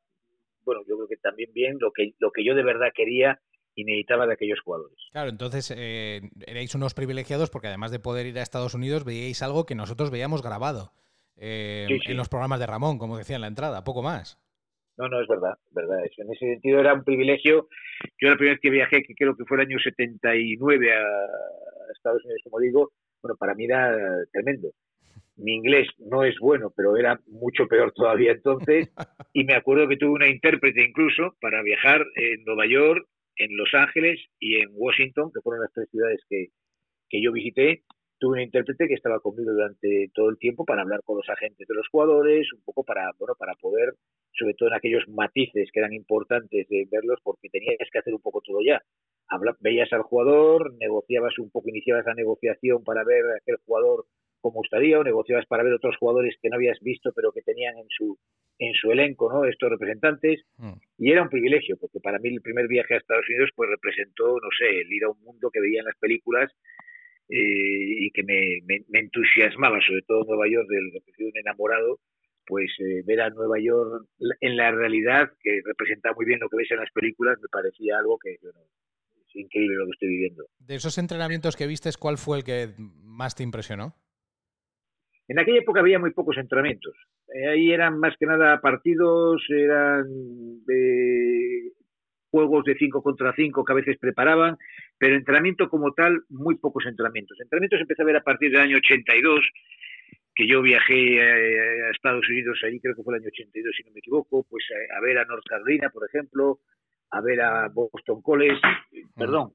bueno, 0.63 0.81
yo 0.88 0.95
creo 0.97 1.07
que 1.07 1.17
también 1.17 1.51
bien 1.51 1.77
lo 1.79 1.91
que, 1.91 2.13
lo 2.19 2.31
que 2.31 2.45
yo 2.45 2.53
de 2.53 2.63
verdad 2.63 2.89
quería 2.93 3.39
y 3.73 3.83
necesitaba 3.83 4.27
de 4.27 4.33
aquellos 4.33 4.59
jugadores. 4.61 4.97
Claro, 5.11 5.29
entonces 5.29 5.73
eh, 5.75 6.21
erais 6.45 6.75
unos 6.75 6.93
privilegiados 6.93 7.50
porque 7.50 7.69
además 7.69 7.89
de 7.89 8.00
poder 8.00 8.27
ir 8.27 8.38
a 8.38 8.43
Estados 8.43 8.75
Unidos 8.75 9.05
veíais 9.05 9.41
algo 9.41 9.65
que 9.65 9.75
nosotros 9.75 10.11
veíamos 10.11 10.43
grabado 10.43 10.91
eh, 11.38 11.85
sí, 11.88 12.00
sí. 12.05 12.11
en 12.11 12.17
los 12.17 12.29
programas 12.29 12.59
de 12.59 12.67
Ramón, 12.67 13.00
como 13.00 13.17
decía 13.17 13.35
en 13.35 13.41
la 13.41 13.47
entrada, 13.47 13.83
poco 13.83 14.03
más. 14.03 14.40
No, 15.01 15.10
no, 15.10 15.20
es 15.20 15.27
verdad, 15.27 15.55
verdad. 15.72 15.98
En 16.17 16.31
ese 16.31 16.46
sentido 16.46 16.79
era 16.79 16.93
un 16.93 17.03
privilegio. 17.03 17.67
Yo 18.22 18.29
la 18.29 18.36
primera 18.36 18.53
vez 18.53 18.62
que 18.62 18.70
viajé, 18.70 19.01
que 19.01 19.15
creo 19.15 19.36
que 19.36 19.46
fue 19.46 19.58
el 19.58 19.67
año 19.67 19.79
79 19.79 20.93
a 20.93 21.03
Estados 21.96 22.24
Unidos, 22.24 22.41
como 22.43 22.60
digo, 22.60 22.91
bueno, 23.24 23.36
para 23.36 23.55
mí 23.55 23.65
era 23.65 23.98
tremendo 24.31 24.70
mi 25.38 25.55
inglés 25.55 25.88
no 25.98 26.24
es 26.24 26.38
bueno, 26.39 26.72
pero 26.75 26.98
era 26.98 27.20
mucho 27.25 27.67
peor 27.67 27.91
todavía 27.93 28.31
entonces, 28.31 28.89
y 29.34 29.43
me 29.43 29.55
acuerdo 29.55 29.88
que 29.88 29.98
tuve 29.98 30.12
una 30.12 30.29
intérprete 30.29 30.84
incluso 30.84 31.36
para 31.41 31.63
viajar 31.63 32.05
en 32.15 32.43
Nueva 32.43 32.67
York, 32.67 33.08
en 33.38 33.58
Los 33.58 33.74
Ángeles 33.74 34.20
y 34.39 34.58
en 34.58 34.70
Washington, 34.74 35.31
que 35.34 35.41
fueron 35.41 35.63
las 35.63 35.74
tres 35.74 35.89
ciudades 35.89 36.22
que, 36.29 36.50
que 37.10 37.24
yo 37.24 37.31
visité, 37.31 37.81
tuve 38.20 38.34
una 38.34 38.43
intérprete 38.43 38.88
que 38.88 38.93
estaba 38.93 39.20
conmigo 39.20 39.51
durante 39.51 40.12
todo 40.13 40.29
el 40.29 40.38
tiempo 40.38 40.63
para 40.63 40.84
hablar 40.84 41.01
con 41.03 41.17
los 41.17 41.27
agentes 41.27 41.67
de 41.67 41.74
los 41.74 41.88
jugadores, 41.88 42.48
un 42.53 42.62
poco 42.63 42.84
para, 42.84 43.10
bueno, 43.17 43.34
para 43.38 43.55
poder, 43.55 43.96
sobre 44.33 44.53
todo 44.53 44.69
en 44.69 44.75
aquellos 44.75 45.07
matices 45.07 45.69
que 45.71 45.79
eran 45.79 45.93
importantes 45.93 46.67
de 46.67 46.88
verlos, 46.91 47.19
porque 47.23 47.50
tenías 47.50 47.77
que 47.91 48.00
hacer 48.00 48.13
un 48.13 48.21
poco 48.21 48.41
todo 48.41 48.59
ya. 48.65 48.81
Habla, 49.27 49.55
veías 49.59 49.91
al 49.93 50.01
jugador, 50.01 50.73
negociabas 50.79 51.38
un 51.39 51.50
poco, 51.51 51.69
iniciabas 51.69 52.05
la 52.05 52.13
negociación 52.13 52.83
para 52.83 53.03
ver 53.03 53.23
a 53.25 53.38
aquel 53.38 53.57
jugador 53.65 54.05
como 54.41 54.55
gustaría 54.55 55.00
o 55.00 55.03
negociabas 55.03 55.45
para 55.45 55.63
ver 55.63 55.73
otros 55.73 55.95
jugadores 55.97 56.35
que 56.41 56.50
no 56.50 56.55
habías 56.55 56.79
visto 56.81 57.13
pero 57.15 57.31
que 57.31 57.41
tenían 57.41 57.77
en 57.77 57.85
su 57.89 58.17
en 58.57 58.73
su 58.73 58.91
elenco 58.91 59.31
no 59.31 59.45
estos 59.45 59.69
representantes 59.69 60.43
mm. 60.57 60.73
y 60.97 61.11
era 61.11 61.21
un 61.21 61.29
privilegio 61.29 61.77
porque 61.79 62.00
para 62.00 62.19
mí 62.19 62.29
el 62.29 62.41
primer 62.41 62.67
viaje 62.67 62.95
a 62.95 62.97
Estados 62.97 63.25
Unidos 63.29 63.51
pues 63.55 63.69
representó 63.69 64.39
no 64.39 64.50
sé 64.57 64.81
el 64.81 64.91
ir 64.91 65.03
a 65.05 65.09
un 65.09 65.21
mundo 65.21 65.50
que 65.51 65.61
veía 65.61 65.79
en 65.79 65.85
las 65.85 65.97
películas 65.97 66.51
eh, 67.29 68.05
y 68.05 68.11
que 68.11 68.23
me, 68.23 68.59
me, 68.65 68.83
me, 68.89 69.00
entusiasmaba 69.00 69.79
sobre 69.88 70.01
todo 70.01 70.25
Nueva 70.25 70.50
York 70.50 70.67
del 70.67 70.91
que 71.15 71.23
un 71.23 71.38
enamorado 71.38 72.00
pues 72.51 72.70
eh, 72.79 73.01
ver 73.05 73.22
a 73.22 73.29
Nueva 73.29 73.60
York 73.62 74.08
en 74.41 74.58
la 74.58 74.72
realidad 74.72 75.31
que 75.41 75.62
representa 75.63 76.12
muy 76.13 76.25
bien 76.25 76.41
lo 76.41 76.50
que 76.50 76.58
ves 76.58 76.72
en 76.72 76.79
las 76.79 76.91
películas 76.91 77.39
me 77.41 77.48
parecía 77.48 77.98
algo 77.98 78.20
que 78.20 78.34
es 78.34 79.36
increíble 79.36 79.77
lo 79.77 79.86
que 79.86 79.91
estoy 79.91 80.10
viviendo 80.10 80.43
de 80.60 80.75
esos 80.75 80.98
entrenamientos 80.98 81.55
que 81.55 81.65
vistes 81.65 81.96
cuál 81.96 82.17
fue 82.17 82.39
el 82.39 82.43
que 82.43 82.74
más 82.77 83.36
te 83.36 83.43
impresionó 83.43 83.96
en 85.31 85.39
aquella 85.39 85.60
época 85.60 85.79
había 85.79 85.98
muy 85.98 86.12
pocos 86.12 86.38
entrenamientos. 86.38 86.93
Eh, 87.34 87.48
ahí 87.48 87.72
eran 87.72 87.98
más 87.98 88.17
que 88.20 88.25
nada 88.25 88.60
partidos, 88.60 89.41
eran 89.48 90.04
de 90.65 91.71
juegos 92.30 92.65
de 92.65 92.75
5 92.75 93.02
contra 93.02 93.34
5 93.34 93.63
que 93.63 93.71
a 93.71 93.75
veces 93.75 93.97
preparaban, 93.97 94.58
pero 94.97 95.15
entrenamiento 95.15 95.69
como 95.69 95.93
tal, 95.93 96.23
muy 96.28 96.56
pocos 96.58 96.86
entrenamientos. 96.86 97.39
Entrenamientos 97.39 97.80
empecé 97.80 98.02
a 98.02 98.06
ver 98.06 98.17
a 98.17 98.23
partir 98.23 98.52
del 98.52 98.60
año 98.60 98.75
82, 98.78 99.39
que 100.36 100.48
yo 100.48 100.62
viajé 100.62 101.22
a 101.22 101.91
Estados 101.91 102.28
Unidos, 102.30 102.60
ahí 102.63 102.80
creo 102.80 102.96
que 102.96 103.04
fue 103.04 103.15
el 103.15 103.22
año 103.22 103.30
82, 103.30 103.74
si 103.76 103.84
no 103.84 103.91
me 103.91 104.00
equivoco, 104.00 104.44
pues 104.50 104.63
a, 104.96 105.02
ver 105.02 105.17
a 105.17 105.26
North 105.26 105.46
Carolina, 105.48 105.89
por 105.89 106.08
ejemplo, 106.08 106.60
a 107.12 107.22
ver 107.22 107.41
a 107.41 107.67
Boston 107.67 108.22
College, 108.22 108.62
perdón, 109.15 109.54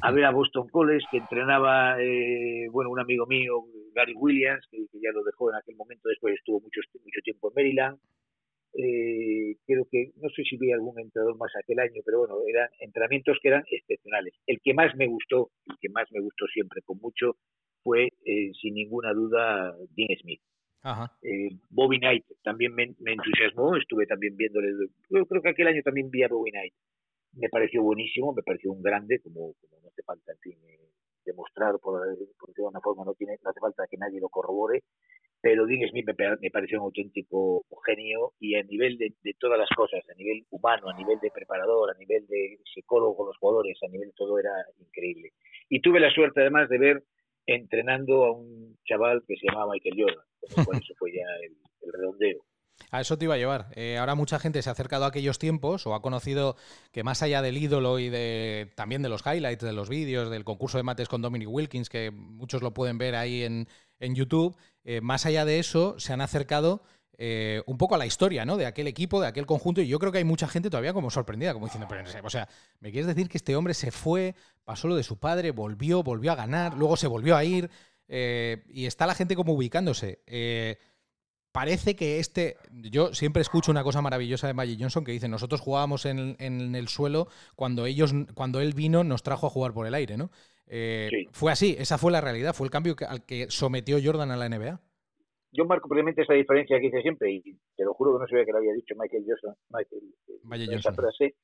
a 0.00 0.10
ver 0.10 0.24
a 0.24 0.30
Boston 0.30 0.68
College, 0.68 1.04
que 1.10 1.18
entrenaba, 1.18 2.02
eh, 2.02 2.66
bueno, 2.70 2.90
un 2.90 3.00
amigo 3.00 3.26
mío, 3.26 3.64
Gary 3.94 4.14
Williams, 4.14 4.66
que, 4.70 4.78
que, 4.90 4.98
ya 5.00 5.12
lo 5.12 5.22
dejó 5.22 5.50
en 5.50 5.56
aquel 5.56 5.76
momento, 5.76 6.08
después 6.08 6.34
estuvo 6.34 6.60
mucho, 6.60 6.80
mucho 6.94 7.20
tiempo 7.22 7.48
en 7.48 7.54
Maryland. 7.54 7.98
Eh, 8.76 9.54
creo 9.66 9.86
que, 9.88 10.10
no 10.16 10.28
sé 10.30 10.42
si 10.42 10.56
vi 10.56 10.72
algún 10.72 10.98
entrenador 10.98 11.36
más 11.36 11.52
aquel 11.56 11.78
año, 11.78 12.02
pero 12.04 12.20
bueno, 12.20 12.38
eran 12.48 12.68
entrenamientos 12.80 13.38
que 13.40 13.48
eran 13.48 13.62
excepcionales. 13.70 14.34
El 14.46 14.60
que 14.60 14.74
más 14.74 14.94
me 14.96 15.06
gustó, 15.06 15.50
el 15.66 15.76
que 15.80 15.88
más 15.90 16.10
me 16.10 16.20
gustó 16.20 16.46
siempre 16.48 16.82
con 16.82 16.98
mucho, 16.98 17.36
fue, 17.84 18.08
eh, 18.24 18.50
sin 18.60 18.74
ninguna 18.74 19.12
duda, 19.12 19.76
Dean 19.94 20.18
Smith. 20.20 20.40
Ajá. 20.82 21.16
Eh, 21.22 21.50
Bobby 21.70 21.98
Knight 21.98 22.24
también 22.42 22.74
me, 22.74 22.94
me, 22.98 23.12
entusiasmó, 23.12 23.76
estuve 23.76 24.06
también 24.06 24.36
viéndole, 24.36 24.68
yo 25.08 25.24
creo 25.26 25.40
que 25.40 25.50
aquel 25.50 25.68
año 25.68 25.82
también 25.82 26.10
vi 26.10 26.24
a 26.24 26.28
Bobby 26.28 26.50
Knight 26.50 26.74
me 27.36 27.48
pareció 27.48 27.82
buenísimo, 27.82 28.32
me 28.32 28.42
pareció 28.42 28.72
un 28.72 28.82
grande, 28.82 29.20
como, 29.20 29.54
como 29.54 29.80
no 29.82 29.88
hace 29.88 30.02
falta, 30.02 30.32
en 30.32 30.38
fin, 30.38 30.58
eh, 30.68 30.90
demostrar 31.24 31.78
por, 31.78 32.00
por 32.38 32.54
de 32.54 32.62
una 32.62 32.80
forma, 32.80 33.04
no, 33.04 33.14
tiene, 33.14 33.38
no 33.42 33.50
hace 33.50 33.60
falta 33.60 33.86
que 33.90 33.96
nadie 33.96 34.20
lo 34.20 34.28
corrobore, 34.28 34.82
pero 35.40 35.66
Dean 35.66 35.88
Smith 35.90 36.06
me, 36.06 36.36
me 36.40 36.50
pareció 36.50 36.78
un 36.78 36.86
auténtico 36.86 37.64
genio 37.84 38.32
y 38.40 38.54
a 38.54 38.62
nivel 38.62 38.96
de, 38.96 39.12
de, 39.22 39.34
todas 39.38 39.58
las 39.58 39.68
cosas, 39.76 40.02
a 40.08 40.14
nivel 40.14 40.44
humano, 40.50 40.88
a 40.88 40.96
nivel 40.96 41.18
de 41.20 41.30
preparador, 41.30 41.90
a 41.90 41.98
nivel 41.98 42.26
de 42.26 42.58
psicólogo 42.72 43.16
con 43.16 43.26
los 43.26 43.36
jugadores, 43.38 43.78
a 43.82 43.88
nivel 43.88 44.08
de 44.08 44.14
todo 44.14 44.38
era 44.38 44.52
increíble. 44.78 45.32
Y 45.68 45.80
tuve 45.80 46.00
la 46.00 46.10
suerte 46.10 46.40
además 46.40 46.68
de 46.68 46.78
ver 46.78 47.02
entrenando 47.46 48.24
a 48.24 48.32
un 48.32 48.76
chaval 48.84 49.22
que 49.26 49.36
se 49.36 49.46
llamaba 49.46 49.72
Michael 49.72 49.96
Jordan, 49.98 50.24
con 50.40 50.60
el 50.60 50.66
cual 50.66 50.78
eso 50.84 50.94
fue 50.98 51.12
ya 51.12 51.24
el, 51.42 51.56
el 51.82 51.92
redondeo. 51.92 52.44
A 52.90 53.00
eso 53.00 53.16
te 53.16 53.24
iba 53.24 53.34
a 53.34 53.38
llevar. 53.38 53.68
Eh, 53.76 53.98
ahora 53.98 54.14
mucha 54.14 54.38
gente 54.38 54.62
se 54.62 54.68
ha 54.68 54.72
acercado 54.72 55.04
a 55.04 55.08
aquellos 55.08 55.38
tiempos 55.38 55.86
o 55.86 55.94
ha 55.94 56.02
conocido 56.02 56.56
que 56.92 57.04
más 57.04 57.22
allá 57.22 57.42
del 57.42 57.56
ídolo 57.56 57.98
y 57.98 58.08
de 58.08 58.72
también 58.74 59.02
de 59.02 59.08
los 59.08 59.24
highlights, 59.24 59.64
de 59.64 59.72
los 59.72 59.88
vídeos, 59.88 60.30
del 60.30 60.44
concurso 60.44 60.76
de 60.76 60.84
mates 60.84 61.08
con 61.08 61.22
Dominic 61.22 61.48
Wilkins, 61.48 61.88
que 61.88 62.10
muchos 62.10 62.62
lo 62.62 62.74
pueden 62.74 62.98
ver 62.98 63.14
ahí 63.14 63.42
en, 63.42 63.68
en 64.00 64.14
YouTube, 64.14 64.56
eh, 64.84 65.00
más 65.00 65.26
allá 65.26 65.44
de 65.44 65.58
eso 65.58 65.98
se 65.98 66.12
han 66.12 66.20
acercado 66.20 66.82
eh, 67.18 67.62
un 67.66 67.78
poco 67.78 67.94
a 67.94 67.98
la 67.98 68.06
historia, 68.06 68.44
¿no? 68.44 68.56
De 68.56 68.66
aquel 68.66 68.86
equipo, 68.86 69.20
de 69.20 69.28
aquel 69.28 69.46
conjunto, 69.46 69.80
y 69.80 69.88
yo 69.88 69.98
creo 69.98 70.12
que 70.12 70.18
hay 70.18 70.24
mucha 70.24 70.48
gente 70.48 70.70
todavía 70.70 70.92
como 70.92 71.10
sorprendida, 71.10 71.52
como 71.52 71.66
diciendo, 71.66 71.86
pero, 71.88 72.04
o 72.22 72.30
sea, 72.30 72.48
¿me 72.80 72.90
quieres 72.90 73.06
decir 73.06 73.28
que 73.28 73.38
este 73.38 73.56
hombre 73.56 73.74
se 73.74 73.90
fue, 73.90 74.34
pasó 74.64 74.88
lo 74.88 74.96
de 74.96 75.02
su 75.02 75.18
padre, 75.18 75.50
volvió, 75.50 76.02
volvió 76.02 76.32
a 76.32 76.36
ganar, 76.36 76.74
luego 76.76 76.96
se 76.96 77.06
volvió 77.06 77.36
a 77.36 77.44
ir, 77.44 77.70
y 78.08 78.86
está 78.86 79.06
la 79.06 79.14
gente 79.14 79.36
como 79.36 79.54
ubicándose? 79.54 80.20
parece 81.54 81.94
que 81.94 82.18
este. 82.18 82.56
Yo 82.72 83.14
siempre 83.14 83.40
escucho 83.40 83.70
una 83.70 83.84
cosa 83.84 84.02
maravillosa 84.02 84.48
de 84.48 84.54
Magic 84.54 84.80
Johnson 84.80 85.04
que 85.04 85.12
dice: 85.12 85.28
nosotros 85.28 85.60
jugábamos 85.60 86.04
en, 86.04 86.34
en, 86.40 86.74
el 86.74 86.88
suelo 86.88 87.28
cuando 87.54 87.86
ellos, 87.86 88.12
cuando 88.34 88.60
él 88.60 88.74
vino, 88.74 89.04
nos 89.04 89.22
trajo 89.22 89.46
a 89.46 89.50
jugar 89.50 89.72
por 89.72 89.86
el 89.86 89.94
aire, 89.94 90.16
¿no? 90.16 90.32
Eh, 90.66 91.08
sí. 91.10 91.28
Fue 91.30 91.52
así, 91.52 91.76
esa 91.78 91.96
fue 91.96 92.10
la 92.10 92.20
realidad, 92.20 92.54
fue 92.54 92.66
el 92.66 92.72
cambio 92.72 92.96
que, 92.96 93.04
al 93.04 93.24
que 93.24 93.46
sometió 93.50 93.98
Jordan 94.02 94.32
a 94.32 94.36
la 94.36 94.48
NBA. 94.48 94.80
Yo 95.56 95.64
marco 95.64 95.88
previamente 95.88 96.22
esa 96.22 96.34
diferencia 96.34 96.80
que 96.80 96.86
hice 96.86 97.00
siempre, 97.02 97.30
y 97.32 97.42
te 97.76 97.84
lo 97.84 97.94
juro 97.94 98.14
que 98.14 98.22
no 98.22 98.28
sabía 98.28 98.44
que 98.44 98.52
lo 98.52 98.58
había 98.58 98.72
dicho 98.74 98.94
Michael 98.98 99.24
Johnson, 99.26 99.54
Michael, 99.70 100.02
Magic 100.42 100.70
Johnson. 100.70 100.92
Esa 100.92 101.02
frase, 101.02 101.34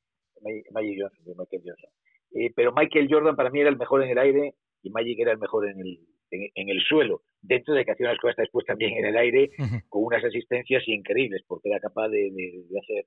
Magic 0.72 0.98
Johnson, 1.00 1.24
de 1.24 1.34
Michael 1.38 1.62
Johnson. 1.64 1.90
Eh, 2.32 2.52
pero 2.54 2.72
Michael 2.72 3.08
Jordan 3.10 3.36
para 3.36 3.50
mí 3.50 3.60
era 3.60 3.70
el 3.70 3.76
mejor 3.76 4.02
en 4.02 4.10
el 4.10 4.18
aire 4.18 4.54
y 4.82 4.90
Magic 4.90 5.18
era 5.20 5.32
el 5.32 5.38
mejor 5.38 5.68
en 5.68 5.78
el, 5.78 5.98
en, 6.30 6.50
en, 6.54 6.68
el 6.68 6.80
suelo, 6.82 7.22
dentro 7.40 7.74
de 7.74 7.84
que 7.84 7.92
hacía 7.92 8.06
unas 8.06 8.20
cosas 8.20 8.36
después 8.36 8.66
también 8.66 8.98
en 8.98 9.06
el 9.06 9.16
aire, 9.16 9.50
uh 9.58 9.62
-huh. 9.62 9.82
con 9.88 10.04
unas 10.04 10.24
asistencias 10.24 10.82
increíbles, 10.88 11.42
porque 11.46 11.68
era 11.68 11.78
capaz 11.80 12.08
de, 12.08 12.30
de, 12.30 12.64
de 12.68 12.78
hacer. 12.80 13.04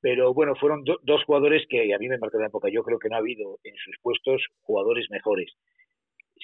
Pero 0.00 0.34
bueno, 0.34 0.54
fueron 0.56 0.84
do, 0.84 0.98
dos 1.02 1.24
jugadores 1.24 1.64
que 1.68 1.94
a 1.94 1.98
mí 1.98 2.08
me 2.08 2.18
marcaron 2.18 2.42
la 2.42 2.48
época. 2.48 2.68
Yo 2.70 2.82
creo 2.82 2.98
que 2.98 3.08
no 3.08 3.16
ha 3.16 3.20
habido 3.20 3.58
en 3.64 3.74
sus 3.76 3.96
puestos 4.02 4.44
jugadores 4.60 5.06
mejores. 5.10 5.50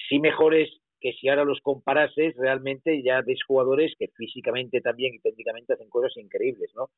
Sí 0.09 0.19
mejores 0.19 0.69
que 1.01 1.13
si 1.13 1.27
ahora 1.27 1.43
los 1.43 1.59
comparases, 1.61 2.35
realmente 2.37 3.01
ya 3.03 3.21
ves 3.21 3.39
jugadores 3.45 3.93
que 3.97 4.07
físicamente 4.15 4.81
también 4.81 5.15
y 5.15 5.19
técnicamente 5.19 5.73
hacen 5.73 5.89
cosas 5.89 6.15
increíbles, 6.17 6.71
¿no? 6.75 6.89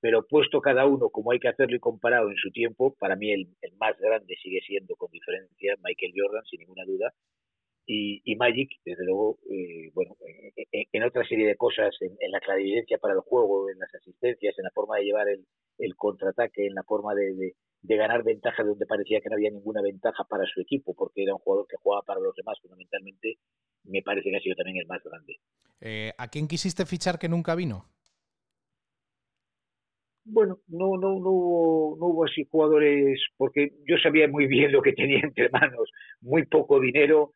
Pero 0.00 0.24
puesto 0.26 0.60
cada 0.60 0.86
uno 0.86 1.10
como 1.10 1.32
hay 1.32 1.40
que 1.40 1.48
hacerlo 1.48 1.76
y 1.76 1.80
comparado 1.80 2.30
en 2.30 2.36
su 2.36 2.50
tiempo, 2.52 2.94
para 2.98 3.16
mí 3.16 3.32
el, 3.32 3.48
más 3.78 3.98
grande 3.98 4.36
sigue 4.40 4.60
siendo 4.64 4.94
con 4.94 5.10
diferencia 5.10 5.74
Michael 5.82 6.12
Jordan, 6.16 6.44
sin 6.44 6.60
ninguna 6.60 6.84
duda, 6.84 7.12
y, 7.90 8.36
Magic, 8.36 8.70
desde 8.84 9.02
luego, 9.06 9.38
eh, 9.50 9.90
bueno, 9.94 10.14
en, 10.20 10.84
en, 10.92 11.02
otra 11.04 11.26
serie 11.26 11.46
de 11.46 11.56
cosas, 11.56 11.96
en, 12.02 12.30
la 12.30 12.38
clarividencia 12.38 12.98
para 12.98 13.14
el 13.14 13.20
juego, 13.20 13.70
en 13.70 13.78
las 13.78 13.92
asistencias, 13.94 14.58
en 14.58 14.64
la 14.64 14.70
forma 14.72 14.98
de 14.98 15.04
llevar 15.04 15.26
el, 15.28 15.96
contraataque, 15.96 16.66
en 16.66 16.74
la 16.74 16.82
forma 16.82 17.14
de, 17.14 17.54
de, 17.82 17.96
ganar 17.96 18.22
ventaja 18.22 18.62
de 18.62 18.70
donde 18.70 18.86
parecía 18.86 19.20
que 19.20 19.28
no 19.28 19.36
había 19.36 19.50
ninguna 19.50 19.82
ventaja 19.82 20.24
para 20.24 20.44
su 20.46 20.60
equipo, 20.60 20.94
porque 20.94 21.22
era 21.22 21.34
un 21.34 21.40
jugador 21.40 21.66
que 21.68 21.76
jugaba 21.76 22.02
para 22.02 22.20
los 22.20 22.34
demás 22.34 22.58
fundamentalmente, 22.60 23.38
me 23.84 24.02
parece 24.02 24.30
que 24.30 24.36
ha 24.36 24.40
sido 24.40 24.56
también 24.56 24.78
el 24.78 24.86
más 24.86 25.02
grande. 25.02 25.36
Eh, 25.80 26.12
¿A 26.18 26.28
quién 26.28 26.48
quisiste 26.48 26.86
fichar 26.86 27.18
que 27.18 27.28
nunca 27.28 27.54
vino? 27.54 27.86
Bueno, 30.24 30.58
no, 30.68 30.98
no, 30.98 31.18
no, 31.18 31.30
hubo, 31.30 31.96
no 31.98 32.06
hubo 32.06 32.24
así 32.26 32.46
jugadores, 32.50 33.18
porque 33.38 33.72
yo 33.86 33.96
sabía 34.02 34.28
muy 34.28 34.46
bien 34.46 34.72
lo 34.72 34.82
que 34.82 34.92
tenía 34.92 35.20
entre 35.22 35.48
manos, 35.48 35.90
muy 36.20 36.44
poco 36.46 36.80
dinero, 36.80 37.32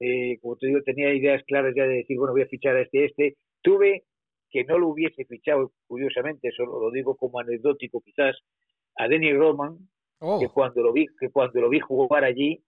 eh, 0.00 0.38
como 0.40 0.56
te 0.56 0.66
digo, 0.66 0.82
tenía 0.82 1.14
ideas 1.14 1.42
claras 1.46 1.74
ya 1.74 1.84
de 1.84 1.96
decir, 1.96 2.18
bueno, 2.18 2.32
voy 2.32 2.42
a 2.42 2.48
fichar 2.48 2.76
a 2.76 2.82
este, 2.82 3.06
este. 3.06 3.36
Tuve 3.62 4.04
que 4.50 4.64
no 4.64 4.78
lo 4.78 4.88
hubiese 4.88 5.24
fichado, 5.24 5.72
curiosamente, 5.86 6.48
eso 6.48 6.64
lo 6.64 6.90
digo 6.90 7.16
como 7.16 7.40
anecdótico 7.40 8.00
quizás, 8.00 8.36
a 8.96 9.08
Denny 9.08 9.32
Roman, 9.32 9.78
oh. 10.20 10.38
que 10.40 10.48
cuando 10.48 10.82
lo 10.82 10.92
vi, 10.92 11.06
que 11.18 11.30
cuando 11.30 11.60
lo 11.60 11.68
vi 11.68 11.80
jugar 11.80 12.24
allí, 12.24 12.62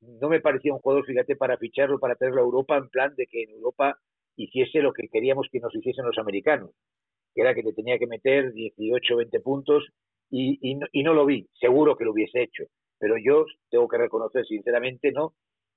no 0.00 0.28
me 0.28 0.40
parecía 0.40 0.72
un 0.72 0.80
jugador, 0.80 1.06
fíjate, 1.06 1.36
para 1.36 1.56
ficharlo, 1.56 1.98
para 1.98 2.16
traerlo 2.16 2.40
a 2.40 2.44
Europa, 2.44 2.76
en 2.76 2.88
plan 2.88 3.14
de 3.16 3.26
que 3.26 3.44
en 3.44 3.50
Europa 3.50 3.98
hiciese 4.36 4.80
lo 4.80 4.92
que 4.92 5.08
queríamos 5.08 5.46
que 5.50 5.60
nos 5.60 5.74
hiciesen 5.74 6.04
los 6.04 6.18
americanos, 6.18 6.70
que 7.34 7.42
era 7.42 7.54
que 7.54 7.62
te 7.62 7.72
tenía 7.72 7.98
que 7.98 8.06
meter 8.06 8.52
18, 8.52 9.16
20 9.16 9.40
puntos, 9.40 9.88
y, 10.30 10.58
y, 10.60 10.74
no, 10.74 10.86
y 10.92 11.02
no 11.02 11.14
lo 11.14 11.26
vi, 11.26 11.46
seguro 11.60 11.96
que 11.96 12.04
lo 12.04 12.12
hubiese 12.12 12.42
hecho, 12.42 12.64
pero 12.98 13.16
yo 13.18 13.44
tengo 13.70 13.86
que 13.88 13.98
reconocer 13.98 14.44
sinceramente, 14.46 15.12
¿no? 15.12 15.34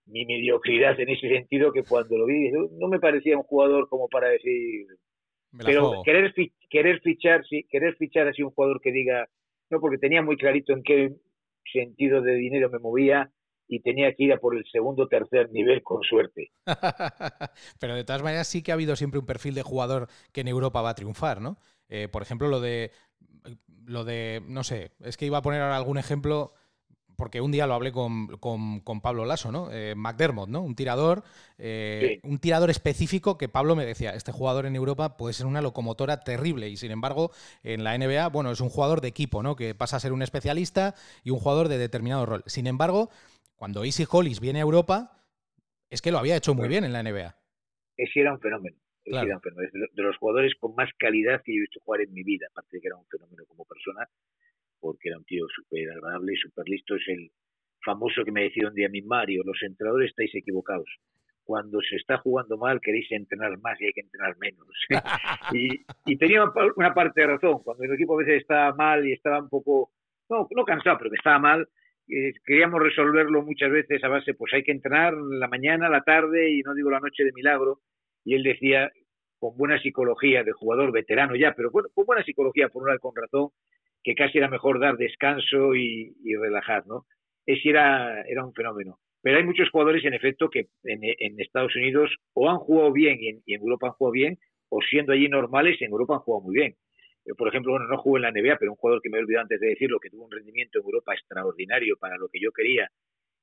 Mi 0.07 0.25
mediocridad 0.25 0.99
en 0.99 1.09
ese 1.09 1.27
sentido, 1.27 1.71
que 1.71 1.83
cuando 1.83 2.17
lo 2.17 2.25
vi, 2.25 2.51
no 2.51 2.87
me 2.87 2.99
parecía 2.99 3.37
un 3.37 3.43
jugador 3.43 3.89
como 3.89 4.07
para 4.07 4.29
decir... 4.29 4.85
Pero 5.65 6.01
querer, 6.03 6.33
querer 6.69 6.99
fichar, 6.99 7.45
sí, 7.45 7.65
querer 7.69 7.95
fichar 7.95 8.27
así 8.27 8.43
un 8.43 8.51
jugador 8.51 8.81
que 8.81 8.91
diga, 8.91 9.27
no, 9.69 9.79
porque 9.79 9.97
tenía 9.97 10.21
muy 10.21 10.37
clarito 10.37 10.73
en 10.73 10.83
qué 10.83 11.15
sentido 11.71 12.21
de 12.21 12.33
dinero 12.35 12.69
me 12.69 12.79
movía, 12.79 13.31
y 13.67 13.81
tenía 13.81 14.13
que 14.13 14.23
ir 14.23 14.33
a 14.33 14.37
por 14.37 14.55
el 14.55 14.63
segundo 14.71 15.03
o 15.03 15.07
tercer 15.07 15.51
nivel 15.51 15.81
con 15.83 16.03
suerte. 16.03 16.51
Pero 17.79 17.95
de 17.95 18.03
todas 18.03 18.23
maneras 18.23 18.47
sí 18.47 18.61
que 18.61 18.71
ha 18.71 18.75
habido 18.75 18.95
siempre 18.95 19.19
un 19.19 19.25
perfil 19.25 19.55
de 19.55 19.63
jugador 19.63 20.07
que 20.31 20.41
en 20.41 20.47
Europa 20.47 20.81
va 20.81 20.91
a 20.91 20.95
triunfar, 20.95 21.41
¿no? 21.41 21.57
Eh, 21.89 22.07
por 22.07 22.21
ejemplo, 22.21 22.47
lo 22.47 22.59
de, 22.59 22.91
lo 23.85 24.03
de, 24.03 24.41
no 24.47 24.63
sé, 24.63 24.91
es 25.03 25.17
que 25.17 25.25
iba 25.25 25.37
a 25.37 25.41
poner 25.41 25.61
ahora 25.61 25.77
algún 25.77 25.97
ejemplo 25.97 26.53
porque 27.15 27.41
un 27.41 27.51
día 27.51 27.67
lo 27.67 27.73
hablé 27.73 27.91
con, 27.91 29.01
Pablo 29.01 29.25
Lasso, 29.25 29.51
¿no? 29.51 29.71
Eh, 29.71 29.93
McDermott, 29.95 30.49
¿no? 30.49 30.61
Un 30.61 30.75
tirador, 30.75 31.23
eh, 31.57 32.19
un 32.23 32.39
tirador 32.39 32.69
específico 32.69 33.37
que 33.37 33.49
Pablo 33.49 33.75
me 33.75 33.85
decía, 33.85 34.11
este 34.11 34.31
jugador 34.31 34.65
en 34.65 34.75
Europa 34.75 35.17
puede 35.17 35.33
ser 35.33 35.45
una 35.45 35.61
locomotora 35.61 36.21
terrible 36.21 36.69
y 36.69 36.77
sin 36.77 36.91
embargo 36.91 37.31
en 37.63 37.83
la 37.83 37.97
NBA, 37.97 38.29
bueno, 38.29 38.51
es 38.51 38.61
un 38.61 38.69
jugador 38.69 39.01
de 39.01 39.07
equipo, 39.07 39.43
¿no? 39.43 39.55
Que 39.55 39.75
pasa 39.75 39.97
a 39.97 39.99
ser 39.99 40.13
un 40.13 40.21
especialista 40.21 40.95
y 41.23 41.31
un 41.31 41.39
jugador 41.39 41.67
de 41.67 41.77
determinado 41.77 42.25
rol. 42.25 42.43
Sin 42.45 42.67
embargo, 42.67 43.09
cuando 43.55 43.83
Easy 43.83 44.05
Hollis 44.09 44.39
viene 44.39 44.59
a 44.59 44.63
Europa, 44.63 45.23
es 45.89 46.01
que 46.01 46.11
lo 46.11 46.17
había 46.17 46.35
hecho 46.35 46.53
muy 46.53 46.67
bien 46.67 46.83
en 46.83 46.93
la 46.93 47.03
NBA. 47.03 47.35
Ese 47.97 48.19
era 48.19 48.33
un 48.33 48.39
fenómeno. 48.39 48.75
Era 49.05 49.35
un 49.35 49.41
fenómeno. 49.41 49.69
De 49.93 50.03
los 50.03 50.17
jugadores 50.17 50.53
con 50.59 50.75
más 50.75 50.89
calidad 50.97 51.41
que 51.43 51.53
yo 51.53 51.57
he 51.57 51.61
visto 51.61 51.79
jugar 51.85 52.01
en 52.01 52.13
mi 52.13 52.23
vida, 52.23 52.47
aparte 52.49 52.77
de 52.77 52.81
que 52.81 52.87
era 52.87 52.97
un 52.97 53.05
fenómeno 53.05 53.45
como 53.45 53.65
persona, 53.65 54.09
porque 54.85 55.09
era 55.09 55.17
un 55.17 55.25
tío 55.25 55.47
súper 55.49 55.89
agradable 55.89 56.33
y 56.33 56.37
súper 56.37 56.69
listo. 56.69 56.95
Es 56.95 57.07
el 57.07 57.31
famoso 57.83 58.23
que 58.23 58.31
me 58.31 58.43
decía 58.43 58.67
un 58.67 58.75
día 58.75 58.87
mi 58.87 59.01
Mario, 59.01 59.41
los 59.43 59.57
entrenadores 59.63 60.11
estáis 60.11 60.35
equivocados. 60.35 60.87
Cuando 61.43 61.79
se 61.81 61.95
está 61.95 62.19
jugando 62.19 62.55
mal 62.55 62.79
queréis 62.79 63.11
entrenar 63.11 63.57
más 63.61 63.81
y 63.81 63.85
hay 63.85 63.93
que 63.93 64.01
entrenar 64.01 64.37
menos. 64.37 64.67
y, 66.05 66.17
tenía 66.17 66.43
una 66.75 66.93
parte 66.93 67.21
de 67.21 67.27
razón. 67.27 67.63
Cuando 67.63 67.83
el 67.83 67.93
equipo 67.93 68.13
a 68.13 68.23
veces 68.23 68.41
estaba 68.41 68.75
mal 68.75 69.07
y 69.07 69.13
estaba 69.13 69.39
un 69.39 69.49
poco, 69.49 69.89
no, 70.29 70.47
no 70.55 70.63
cansado, 70.63 70.99
pero 70.99 71.09
que 71.09 71.17
estaba 71.17 71.39
mal, 71.39 71.67
eh, 72.07 72.33
queríamos 72.45 72.79
resolverlo 72.79 73.41
muchas 73.41 73.71
veces 73.71 74.03
a 74.03 74.07
base, 74.07 74.35
pues 74.35 74.53
hay 74.53 74.63
que 74.63 74.71
entrenar 74.71 75.15
la 75.15 75.47
mañana, 75.47 75.89
la 75.89 76.01
tarde 76.01 76.51
y 76.51 76.61
no 76.61 76.75
digo 76.75 76.91
la 76.91 76.99
noche 76.99 77.23
de 77.23 77.31
milagro. 77.33 77.79
Y 78.23 78.35
él 78.35 78.43
decía, 78.43 78.91
con 79.39 79.57
buena 79.57 79.81
psicología 79.81 80.43
de 80.43 80.51
jugador 80.51 80.91
veterano 80.91 81.35
ya, 81.35 81.55
pero 81.55 81.71
bueno, 81.71 81.89
con 81.91 82.05
buena 82.05 82.23
psicología, 82.23 82.69
por 82.69 82.83
una 82.83 82.99
con 82.99 83.15
razón, 83.15 83.49
que 84.05 84.13
casi 84.15 84.37
era 84.37 84.47
mejor 84.47 84.79
dar 84.79 84.97
descanso 84.97 85.75
y, 85.75 86.13
relajar, 86.39 86.85
¿no? 86.85 87.05
Ese 87.45 87.69
era, 87.69 88.21
era 88.21 88.45
un 88.45 88.53
fenómeno. 88.53 88.99
Pero 89.21 89.37
hay 89.37 89.43
muchos 89.43 89.69
jugadores, 89.71 90.05
en 90.05 90.13
efecto, 90.13 90.49
que 90.49 90.67
en, 90.83 91.39
Estados 91.39 91.75
Unidos 91.75 92.15
o 92.33 92.49
han 92.49 92.59
jugado 92.59 92.93
bien 92.93 93.17
y 93.19 93.29
en, 93.29 93.41
y 93.47 93.55
en 93.55 93.61
Europa 93.61 93.87
han 93.87 93.93
jugado 93.93 94.11
bien, 94.11 94.37
o 94.69 94.79
siendo 94.81 95.11
allí 95.11 95.27
normales, 95.27 95.81
en 95.81 95.89
Europa 95.89 96.15
han 96.15 96.19
jugado 96.19 96.45
muy 96.45 96.55
bien. 96.55 96.75
Eh, 97.25 97.33
por 97.35 97.47
ejemplo, 97.47 97.71
bueno, 97.71 97.87
no 97.87 97.97
jugó 97.97 98.17
en 98.17 98.23
la 98.23 98.31
NBA, 98.31 98.57
pero 98.59 98.71
un 98.71 98.77
jugador 98.77 99.01
que 99.01 99.09
me 99.09 99.17
he 99.17 99.21
olvidado 99.21 99.43
antes 99.43 99.59
de 99.59 99.69
decirlo, 99.69 99.99
que 99.99 100.11
tuvo 100.11 100.25
un 100.25 100.31
rendimiento 100.31 100.77
en 100.77 100.85
Europa 100.85 101.13
extraordinario 101.13 101.97
para 101.97 102.17
lo 102.17 102.29
que 102.29 102.39
yo 102.39 102.51
quería 102.51 102.87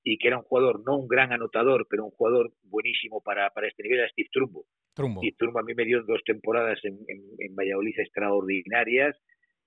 y 0.04 0.18
que 0.18 0.28
era 0.28 0.38
un 0.38 0.44
jugador, 0.44 0.82
no 0.84 0.96
un 0.96 1.08
gran 1.08 1.32
anotador, 1.32 1.86
pero 1.88 2.04
un 2.04 2.10
jugador 2.10 2.52
buenísimo 2.62 3.20
para, 3.20 3.50
para 3.50 3.68
este 3.68 3.82
nivel, 3.82 4.00
era 4.00 4.08
Steve 4.08 4.28
Trumbo. 4.32 4.66
Trumbo. 4.94 5.20
Steve 5.20 5.36
Trumbo 5.38 5.60
a 5.60 5.62
mí 5.62 5.74
me 5.74 5.84
dio 5.84 6.02
dos 6.02 6.22
temporadas 6.24 6.78
en, 6.84 6.98
en, 7.08 7.54
Valladolid 7.54 7.98
extraordinarias, 7.98 9.16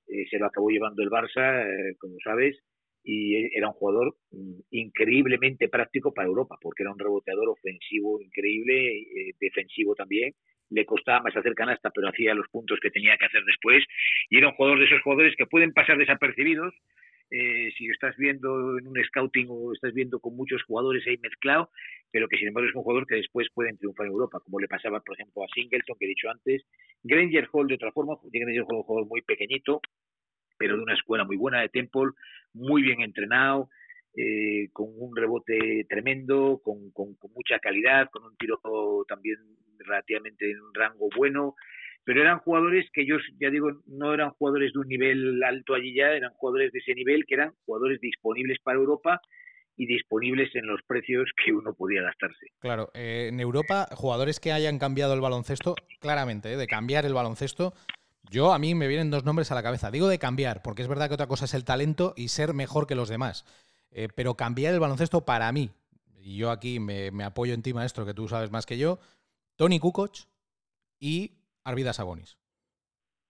eh, 0.07 0.25
se 0.29 0.37
lo 0.39 0.47
acabó 0.47 0.69
llevando 0.69 1.01
el 1.03 1.09
Barça, 1.09 1.65
eh, 1.65 1.95
como 1.99 2.15
sabes, 2.23 2.57
y 3.03 3.55
era 3.55 3.67
un 3.67 3.73
jugador 3.73 4.15
mm, 4.31 4.59
increíblemente 4.71 5.69
práctico 5.69 6.13
para 6.13 6.27
Europa, 6.27 6.57
porque 6.61 6.83
era 6.83 6.91
un 6.91 6.99
reboteador 6.99 7.49
ofensivo 7.49 8.19
increíble, 8.21 9.33
defensivo 9.39 9.95
también, 9.95 10.33
le 10.69 10.85
costaba 10.85 11.21
más 11.21 11.35
hacer 11.35 11.53
canasta, 11.53 11.91
pero 11.91 12.09
hacía 12.09 12.33
los 12.33 12.47
puntos 12.49 12.79
que 12.81 12.91
tenía 12.91 13.17
que 13.17 13.25
hacer 13.25 13.43
después. 13.45 13.83
Y 14.29 14.37
era 14.37 14.49
un 14.49 14.55
jugador 14.55 14.79
de 14.79 14.85
esos 14.85 15.01
jugadores 15.01 15.35
que 15.35 15.45
pueden 15.45 15.73
pasar 15.73 15.97
desapercibidos. 15.97 16.73
Eh, 17.31 17.71
si 17.77 17.87
estás 17.87 18.15
viendo 18.17 18.77
en 18.77 18.87
un 18.87 19.03
scouting 19.03 19.47
o 19.49 19.73
estás 19.73 19.93
viendo 19.93 20.19
con 20.19 20.35
muchos 20.35 20.61
jugadores 20.63 21.05
ahí 21.07 21.17
mezclado, 21.17 21.71
pero 22.11 22.27
que 22.27 22.37
sin 22.37 22.49
embargo 22.49 22.69
es 22.69 22.75
un 22.75 22.83
jugador 22.83 23.07
que 23.07 23.15
después 23.15 23.47
pueden 23.53 23.77
triunfar 23.77 24.05
en 24.05 24.13
Europa, 24.13 24.39
como 24.39 24.59
le 24.59 24.67
pasaba, 24.67 24.99
por 24.99 25.15
ejemplo, 25.15 25.43
a 25.43 25.47
Singleton, 25.53 25.97
que 25.99 26.05
he 26.05 26.09
dicho 26.09 26.29
antes. 26.29 26.63
Granger 27.03 27.49
Hall, 27.51 27.67
de 27.67 27.75
otra 27.75 27.91
forma, 27.91 28.15
Granger 28.31 28.63
Hall 28.63 28.77
un 28.77 28.83
jugador 28.83 29.09
muy 29.09 29.21
pequeñito, 29.21 29.81
pero 30.57 30.77
de 30.77 30.83
una 30.83 30.93
escuela 30.93 31.23
muy 31.23 31.35
buena 31.35 31.61
de 31.61 31.69
Temple, 31.69 32.11
muy 32.53 32.83
bien 32.83 33.01
entrenado, 33.01 33.69
eh, 34.15 34.69
con 34.71 34.87
un 34.95 35.15
rebote 35.15 35.85
tremendo, 35.89 36.61
con, 36.63 36.91
con, 36.91 37.17
mucha 37.33 37.59
calidad, 37.59 38.09
con 38.11 38.23
un 38.23 38.37
tiro 38.37 38.61
también 39.07 39.37
relativamente 39.79 40.49
en 40.49 40.61
un 40.61 40.73
rango 40.73 41.09
bueno, 41.17 41.55
pero 42.05 42.21
eran 42.21 42.39
jugadores 42.39 42.85
que 42.93 43.05
yo 43.05 43.15
ya 43.41 43.49
digo, 43.49 43.71
no 43.87 44.13
eran 44.13 44.29
jugadores 44.31 44.71
de 44.73 44.79
un 44.79 44.87
nivel 44.87 45.43
alto 45.43 45.73
allí 45.73 45.93
ya, 45.95 46.11
eran 46.11 46.31
jugadores 46.33 46.71
de 46.71 46.79
ese 46.79 46.93
nivel 46.93 47.25
que 47.27 47.33
eran 47.33 47.51
jugadores 47.65 47.99
disponibles 47.99 48.59
para 48.63 48.77
Europa 48.77 49.19
y 49.75 49.87
disponibles 49.87 50.55
en 50.55 50.67
los 50.67 50.81
precios 50.87 51.29
que 51.43 51.51
uno 51.51 51.73
podía 51.73 52.01
gastarse. 52.03 52.47
Claro, 52.59 52.91
eh, 52.93 53.29
en 53.31 53.39
Europa, 53.39 53.87
jugadores 53.91 54.39
que 54.39 54.53
hayan 54.53 54.79
cambiado 54.79 55.13
el 55.13 55.19
baloncesto, 55.19 55.75
claramente, 55.99 56.53
eh, 56.53 56.57
de 56.57 56.67
cambiar 56.67 57.05
el 57.05 57.13
baloncesto, 57.13 57.73
yo 58.29 58.53
a 58.53 58.59
mí 58.59 58.73
me 58.75 58.87
vienen 58.87 59.11
dos 59.11 59.25
nombres 59.25 59.51
a 59.51 59.55
la 59.55 59.63
cabeza. 59.63 59.91
Digo 59.91 60.07
de 60.07 60.19
cambiar, 60.19 60.61
porque 60.61 60.81
es 60.81 60.87
verdad 60.87 61.07
que 61.07 61.15
otra 61.15 61.27
cosa 61.27 61.45
es 61.45 61.53
el 61.53 61.65
talento 61.65 62.13
y 62.15 62.29
ser 62.29 62.53
mejor 62.53 62.87
que 62.87 62.95
los 62.95 63.09
demás. 63.09 63.45
Eh, 63.91 64.07
pero 64.15 64.35
cambiar 64.35 64.73
el 64.73 64.79
baloncesto 64.79 65.25
para 65.25 65.51
mí, 65.51 65.71
y 66.21 66.37
yo 66.37 66.51
aquí 66.51 66.79
me, 66.79 67.11
apoyo 67.23 67.53
en 67.53 67.61
ti, 67.61 67.73
maestro, 67.73 68.05
que 68.05 68.13
tú 68.13 68.27
sabes 68.27 68.51
más 68.51 68.65
que 68.65 68.77
yo, 68.77 68.99
Tony 69.55 69.79
Kukoc 69.79 70.15
y 70.99 71.31
Arvidas 71.65 71.97
Sabonis. 71.97 72.37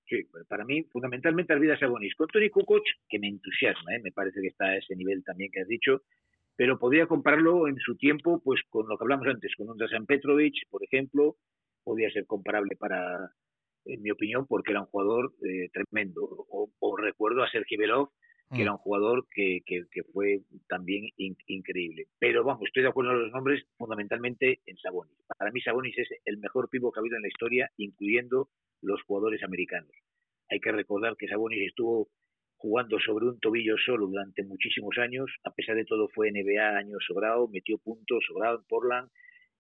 Sí, 0.07 0.23
pues 0.31 0.45
para 0.47 0.65
mí, 0.65 0.83
fundamentalmente 0.91 1.53
Arvidas 1.53 1.79
Sabonis. 1.79 2.13
Con 2.15 2.27
Tony 2.27 2.49
Kukoc, 2.49 2.83
que 3.09 3.17
me 3.17 3.27
entusiasma, 3.27 3.95
¿eh? 3.95 4.01
me 4.03 4.11
parece 4.11 4.39
que 4.41 4.49
está 4.49 4.65
a 4.65 4.77
ese 4.77 4.95
nivel 4.95 5.23
también 5.23 5.49
que 5.51 5.61
has 5.61 5.67
dicho, 5.67 6.03
pero 6.55 6.77
podría 6.77 7.07
compararlo 7.07 7.67
en 7.67 7.77
su 7.79 7.95
tiempo 7.97 8.39
pues 8.43 8.61
con 8.69 8.87
lo 8.87 8.97
que 8.97 9.03
hablamos 9.03 9.27
antes, 9.27 9.51
con 9.57 9.69
un 9.69 9.77
Drasan 9.77 10.05
Petrovic, 10.05 10.53
por 10.69 10.83
ejemplo, 10.83 11.37
podría 11.83 12.11
ser 12.11 12.25
comparable 12.27 12.75
para, 12.77 13.31
en 13.85 14.01
mi 14.01 14.11
opinión, 14.11 14.45
porque 14.47 14.71
era 14.71 14.81
un 14.81 14.87
jugador 14.87 15.33
eh, 15.43 15.69
tremendo. 15.71 16.21
O, 16.23 16.97
recuerdo 16.97 17.43
a 17.43 17.49
Sergei 17.49 17.77
Belov, 17.77 18.09
que 18.53 18.61
era 18.61 18.71
mm. 18.71 18.75
un 18.75 18.79
jugador 18.79 19.27
que, 19.33 19.61
que, 19.65 20.03
fue 20.13 20.41
también 20.67 21.09
increíble. 21.17 22.07
Pero 22.19 22.43
vamos, 22.43 22.63
estoy 22.65 22.83
de 22.83 22.89
acuerdo 22.89 23.11
en 23.11 23.23
los 23.23 23.31
nombres 23.31 23.65
fundamentalmente 23.77 24.59
en 24.65 24.77
Sabonis. 24.77 25.17
Para 25.37 25.51
mí 25.51 25.61
Sabonis 25.61 25.97
es 25.97 26.09
el 26.25 26.37
mejor 26.37 26.69
pivo 26.69 26.91
que 26.91 26.99
ha 26.99 27.01
habido 27.01 27.15
en 27.15 27.23
la 27.23 27.27
historia, 27.27 27.69
incluyendo 27.77 28.49
los 28.81 29.01
jugadores 29.03 29.43
americanos. 29.43 29.91
Hay 30.49 30.59
que 30.59 30.71
recordar 30.71 31.15
que 31.17 31.27
Sabonis 31.27 31.67
estuvo 31.67 32.09
jugando 32.57 32.99
sobre 32.99 33.25
un 33.25 33.39
tobillo 33.39 33.75
solo 33.77 34.07
durante 34.07 34.43
muchísimos 34.43 34.97
años, 34.97 35.29
a 35.43 35.51
pesar 35.51 35.75
de 35.75 35.85
todo 35.85 36.07
fue 36.09 36.31
NBA 36.31 36.77
año 36.77 36.97
sobrado, 37.05 37.47
metió 37.47 37.77
puntos, 37.77 38.23
sobrado 38.27 38.57
en 38.59 38.65
Portland, 38.65 39.09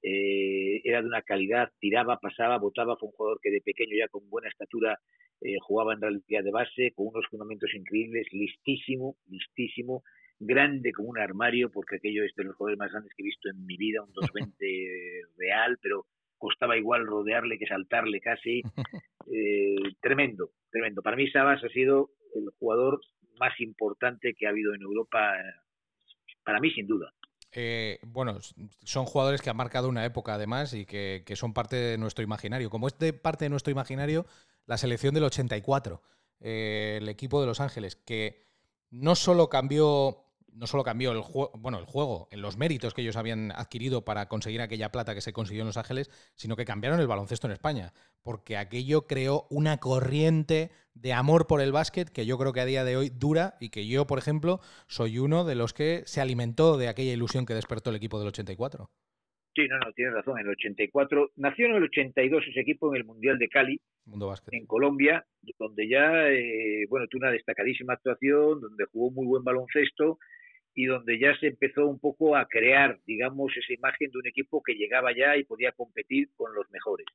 eh, 0.07 0.81
era 0.83 1.01
de 1.01 1.07
una 1.07 1.23
calidad, 1.23 1.71
tiraba, 1.79 2.19
pasaba, 2.19 2.59
botaba, 2.59 2.95
fue 2.95 3.09
un 3.09 3.15
jugador 3.15 3.39
que 3.41 3.49
de 3.49 3.61
pequeño 3.61 3.97
ya 3.97 4.07
con 4.07 4.29
buena 4.29 4.49
estatura 4.49 4.99
eh, 5.41 5.57
jugaba 5.59 5.93
en 5.93 6.01
realidad 6.01 6.43
de 6.43 6.51
base, 6.51 6.91
con 6.93 7.07
unos 7.07 7.25
fundamentos 7.27 7.73
increíbles, 7.73 8.27
listísimo, 8.31 9.17
listísimo, 9.27 10.03
grande 10.37 10.91
como 10.91 11.09
un 11.09 11.17
armario, 11.17 11.71
porque 11.71 11.95
aquello 11.95 12.23
es 12.23 12.35
de 12.35 12.43
los 12.43 12.55
jugadores 12.55 12.77
más 12.77 12.91
grandes 12.91 13.13
que 13.15 13.23
he 13.23 13.25
visto 13.25 13.49
en 13.49 13.65
mi 13.65 13.77
vida, 13.77 14.03
un 14.03 14.13
220 14.13 15.21
real, 15.37 15.79
pero 15.81 16.05
costaba 16.37 16.77
igual 16.77 17.07
rodearle 17.07 17.57
que 17.57 17.65
saltarle 17.65 18.21
casi. 18.21 18.61
Eh, 19.33 19.75
tremendo, 20.01 20.51
tremendo. 20.69 21.01
Para 21.01 21.17
mí 21.17 21.27
Sabas 21.31 21.63
ha 21.63 21.69
sido 21.69 22.11
el 22.35 22.51
jugador 22.59 23.01
más 23.39 23.59
importante 23.59 24.35
que 24.35 24.45
ha 24.45 24.51
habido 24.51 24.75
en 24.75 24.83
Europa, 24.83 25.33
para 26.43 26.59
mí 26.59 26.69
sin 26.69 26.85
duda. 26.85 27.11
Eh, 27.57 27.99
bueno, 28.05 28.37
son 28.83 29.05
jugadores 29.05 29.41
que 29.41 29.49
han 29.49 29.55
marcado 29.55 29.87
una 29.87 30.03
época 30.03 30.33
además 30.33 30.73
y 30.73 30.85
que, 30.85 31.23
son 31.35 31.53
parte 31.53 31.77
de 31.77 31.97
nuestro 31.97 32.21
imaginario. 32.21 32.69
Como 32.69 32.87
es 32.87 32.99
de 32.99 33.13
parte 33.13 33.45
de 33.45 33.49
nuestro 33.49 33.71
imaginario, 33.71 34.25
la 34.65 34.77
selección 34.77 35.13
del 35.13 35.23
84. 35.23 36.01
eh, 36.41 36.97
el 37.01 37.07
equipo 37.07 37.39
de 37.39 37.47
Los 37.47 37.61
Ángeles, 37.61 37.95
que 37.95 38.45
no 38.91 39.15
solo 39.15 39.49
cambió 39.49 40.24
no 40.55 40.67
solo 40.67 40.83
cambió 40.83 41.11
el 41.11 41.21
juego, 41.21 41.51
bueno, 41.57 41.79
el 41.79 41.85
juego, 41.85 42.27
en 42.31 42.41
los 42.41 42.57
méritos 42.57 42.93
que 42.93 43.01
ellos 43.01 43.17
habían 43.17 43.51
adquirido 43.51 44.05
para 44.05 44.27
conseguir 44.27 44.61
aquella 44.61 44.89
plata 44.89 45.13
que 45.13 45.21
se 45.21 45.33
consiguió 45.33 45.61
en 45.63 45.67
Los 45.67 45.77
Ángeles, 45.77 46.09
sino 46.35 46.55
que 46.55 46.65
cambiaron 46.65 46.99
el 46.99 47.07
baloncesto 47.07 47.47
en 47.47 47.53
España, 47.53 47.91
porque 48.23 48.57
aquello 48.57 49.05
creó 49.05 49.47
una 49.49 49.77
corriente 49.77 50.71
de 50.93 51.13
amor 51.13 51.47
por 51.47 51.61
el 51.61 51.71
básquet 51.71 52.09
que 52.09 52.25
yo 52.25 52.37
creo 52.37 52.53
que 52.53 52.61
a 52.61 52.65
día 52.65 52.85
de 52.85 52.95
hoy 52.95 53.09
dura 53.09 53.55
y 53.59 53.69
que 53.69 53.87
yo, 53.87 54.07
por 54.07 54.17
ejemplo, 54.17 54.61
soy 54.87 55.19
uno 55.19 55.43
de 55.43 55.55
los 55.55 55.73
que 55.73 56.03
se 56.05 56.21
alimentó 56.21 56.77
de 56.77 56.87
aquella 56.87 57.13
ilusión 57.13 57.45
que 57.45 57.53
despertó 57.53 57.89
el 57.89 57.97
equipo 57.97 58.17
del 58.19 58.29
84. 58.29 58.89
Sí, 59.55 59.67
no, 59.69 59.77
no, 59.79 59.91
tienes 59.93 60.13
razón. 60.13 60.37
En 60.39 60.47
el 60.47 60.51
84, 60.51 61.31
nació 61.37 61.67
en 61.67 61.75
el 61.75 61.83
82 61.83 62.43
ese 62.49 62.59
equipo 62.59 62.93
en 62.93 63.01
el 63.01 63.05
Mundial 63.05 63.37
de 63.37 63.47
Cali, 63.47 63.79
Mundo 64.05 64.33
en 64.51 64.65
Colombia, 64.67 65.25
donde 65.57 65.87
ya, 65.87 66.29
eh, 66.29 66.85
bueno, 66.89 67.07
tuvo 67.07 67.21
una 67.21 67.31
destacadísima 67.31 67.93
actuación, 67.93 68.61
donde 68.61 68.85
jugó 68.91 69.11
muy 69.11 69.25
buen 69.25 69.43
baloncesto 69.43 70.19
y 70.75 70.85
donde 70.85 71.17
ya 71.17 71.35
se 71.39 71.47
empezó 71.47 71.87
un 71.87 71.99
poco 71.99 72.35
a 72.35 72.45
crear, 72.47 72.99
digamos, 73.07 73.55
esa 73.55 73.73
imagen 73.73 74.11
de 74.11 74.17
un 74.17 74.27
equipo 74.27 74.61
que 74.61 74.73
llegaba 74.73 75.15
ya 75.15 75.37
y 75.37 75.45
podía 75.45 75.71
competir 75.71 76.29
con 76.35 76.53
los 76.53 76.69
mejores. 76.69 77.07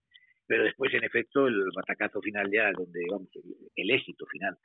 Pero 0.46 0.64
después, 0.64 0.92
en 0.94 1.04
efecto, 1.04 1.46
el 1.46 1.68
batacazo 1.76 2.22
final 2.22 2.50
ya, 2.50 2.72
donde, 2.72 3.04
vamos, 3.10 3.28
el, 3.76 3.90
éxito 3.90 4.24
final, 4.26 4.56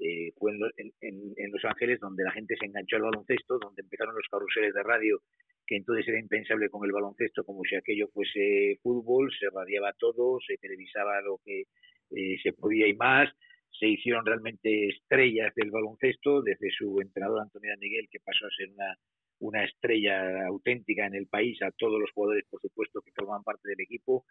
eh, 0.00 0.32
fue 0.36 0.52
en, 0.52 1.52
Los 1.52 1.64
Ángeles, 1.64 2.00
donde 2.00 2.24
la 2.24 2.32
gente 2.32 2.56
se 2.58 2.66
enganchó 2.66 2.96
al 2.96 3.02
baloncesto, 3.02 3.58
donde 3.58 3.82
empezaron 3.82 4.16
los 4.16 4.26
carruseles 4.28 4.74
de 4.74 4.82
radio, 4.82 5.22
que 5.64 5.76
entonces 5.76 6.08
era 6.08 6.18
impensable 6.18 6.68
con 6.68 6.84
el 6.84 6.92
baloncesto, 6.92 7.44
como 7.44 7.62
si 7.62 7.76
aquello 7.76 8.08
fuese 8.08 8.80
fútbol, 8.82 9.30
se 9.38 9.48
radiaba 9.48 9.92
todo, 9.92 10.40
se 10.44 10.56
televisaba 10.56 11.20
lo 11.20 11.38
que 11.44 11.62
eh, 12.10 12.36
se 12.42 12.52
podía 12.52 12.88
y 12.88 12.94
más, 12.94 13.30
se 13.78 13.88
hicieron 13.88 14.24
realmente 14.26 14.88
estrellas 14.88 15.54
del 15.54 15.70
baloncesto, 15.70 16.42
desde 16.42 16.70
su 16.70 17.00
entrenador 17.00 17.40
Antonio 17.40 17.74
Miguel, 17.78 18.08
que 18.10 18.20
pasó 18.20 18.46
a 18.46 18.56
ser 18.56 18.70
una, 18.70 18.96
una 19.40 19.64
estrella 19.64 20.46
auténtica 20.46 21.06
en 21.06 21.14
el 21.14 21.26
país, 21.26 21.60
a 21.62 21.70
todos 21.72 22.00
los 22.00 22.10
jugadores, 22.12 22.44
por 22.50 22.60
supuesto, 22.60 23.00
que 23.00 23.12
forman 23.12 23.42
parte 23.42 23.68
del 23.68 23.80
equipo. 23.80 24.24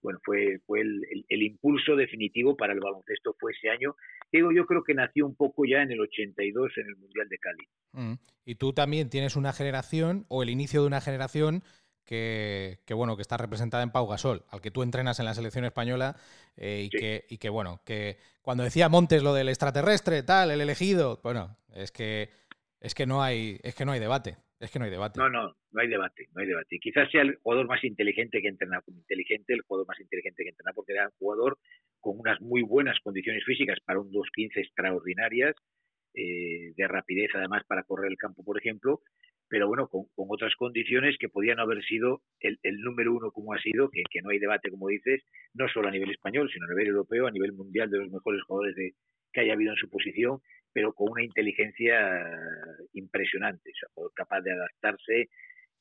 Bueno, 0.00 0.18
fue, 0.24 0.58
fue 0.66 0.80
el, 0.80 1.24
el, 1.28 1.42
impulso 1.42 1.94
definitivo 1.94 2.56
para 2.56 2.72
el 2.72 2.80
baloncesto 2.80 3.36
fue 3.38 3.52
ese 3.52 3.70
año. 3.70 3.94
Digo, 4.32 4.50
yo 4.50 4.66
creo 4.66 4.82
que 4.82 4.94
nació 4.94 5.26
un 5.26 5.36
poco 5.36 5.64
ya 5.64 5.82
en 5.82 5.92
el 5.92 6.00
82 6.00 6.72
en 6.76 6.86
el 6.86 6.96
Mundial 6.96 7.28
de 7.28 7.38
Cali. 7.38 7.68
Mm. 7.92 8.14
Y 8.44 8.56
tú 8.56 8.72
también 8.72 9.10
tienes 9.10 9.36
una 9.36 9.52
generación, 9.52 10.26
o 10.28 10.42
el 10.42 10.50
inicio 10.50 10.80
de 10.80 10.88
una 10.88 11.00
generación, 11.00 11.62
que, 12.12 12.80
que, 12.84 12.92
bueno, 12.92 13.16
que 13.16 13.22
está 13.22 13.38
representada 13.38 13.82
en 13.82 13.90
Pau 13.90 14.06
Gasol, 14.06 14.42
al 14.50 14.60
que 14.60 14.70
tú 14.70 14.82
entrenas 14.82 15.18
en 15.18 15.24
la 15.24 15.32
selección 15.32 15.64
española 15.64 16.14
eh, 16.58 16.82
y, 16.84 16.90
sí. 16.90 16.98
que, 16.98 17.24
y 17.30 17.38
que 17.38 17.48
bueno, 17.48 17.80
que 17.86 18.18
cuando 18.42 18.64
decía 18.64 18.90
Montes 18.90 19.22
lo 19.22 19.32
del 19.32 19.48
extraterrestre, 19.48 20.22
tal, 20.22 20.50
el 20.50 20.60
elegido, 20.60 21.20
bueno, 21.22 21.56
es 21.74 21.90
que 21.90 22.28
es 22.82 22.94
que 22.94 23.06
no 23.06 23.22
hay, 23.22 23.58
es 23.62 23.74
que 23.74 23.86
no 23.86 23.92
hay 23.92 24.00
debate. 24.00 24.36
Es 24.60 24.70
que 24.70 24.78
no 24.78 24.84
hay 24.84 24.90
debate. 24.90 25.18
No, 25.18 25.30
no, 25.30 25.56
no 25.70 25.80
hay 25.80 25.88
debate, 25.88 26.28
no 26.34 26.42
hay 26.42 26.48
debate. 26.48 26.78
Quizás 26.78 27.10
sea 27.10 27.22
el 27.22 27.36
jugador 27.36 27.66
más 27.66 27.82
inteligente 27.82 28.42
que 28.42 28.48
entrena, 28.48 28.82
inteligente, 28.86 29.54
el 29.54 29.62
jugador 29.62 29.88
más 29.88 29.98
inteligente 29.98 30.42
que 30.42 30.50
entrena, 30.50 30.72
porque 30.74 30.92
era 30.92 31.06
un 31.06 31.14
jugador 31.18 31.58
con 31.98 32.20
unas 32.20 32.42
muy 32.42 32.60
buenas 32.60 32.98
condiciones 33.02 33.42
físicas 33.46 33.78
para 33.86 34.00
un 34.00 34.12
2.15 34.12 34.58
extraordinarias, 34.58 35.56
eh, 36.12 36.74
de 36.76 36.88
rapidez 36.88 37.30
además 37.34 37.62
para 37.66 37.84
correr 37.84 38.10
el 38.12 38.18
campo, 38.18 38.44
por 38.44 38.58
ejemplo, 38.58 39.00
pero 39.52 39.68
bueno, 39.68 39.86
con, 39.86 40.04
con 40.16 40.28
otras 40.30 40.56
condiciones 40.56 41.14
que 41.20 41.28
podían 41.28 41.60
haber 41.60 41.84
sido 41.84 42.22
el, 42.40 42.58
el 42.62 42.80
número 42.80 43.12
uno 43.12 43.30
como 43.32 43.52
ha 43.52 43.60
sido, 43.60 43.90
que, 43.90 44.02
no 44.22 44.30
hay 44.30 44.38
debate, 44.38 44.70
como 44.70 44.88
dices, 44.88 45.22
no 45.52 45.68
solo 45.68 45.88
a 45.88 45.90
nivel 45.90 46.10
español, 46.10 46.50
sino 46.50 46.64
a 46.64 46.70
nivel 46.70 46.86
europeo, 46.86 47.26
a 47.26 47.30
nivel 47.30 47.52
mundial, 47.52 47.90
de 47.90 47.98
los 47.98 48.10
mejores 48.10 48.40
jugadores 48.44 48.74
de, 48.76 48.94
que 49.30 49.42
haya 49.42 49.52
habido 49.52 49.72
en 49.72 49.76
su 49.76 49.90
posición, 49.90 50.38
pero 50.72 50.94
con 50.94 51.10
una 51.10 51.22
inteligencia 51.22 52.26
impresionante, 52.94 53.72
o 53.94 54.08
sea, 54.08 54.08
capaz 54.14 54.40
de 54.40 54.52
adaptarse 54.52 55.28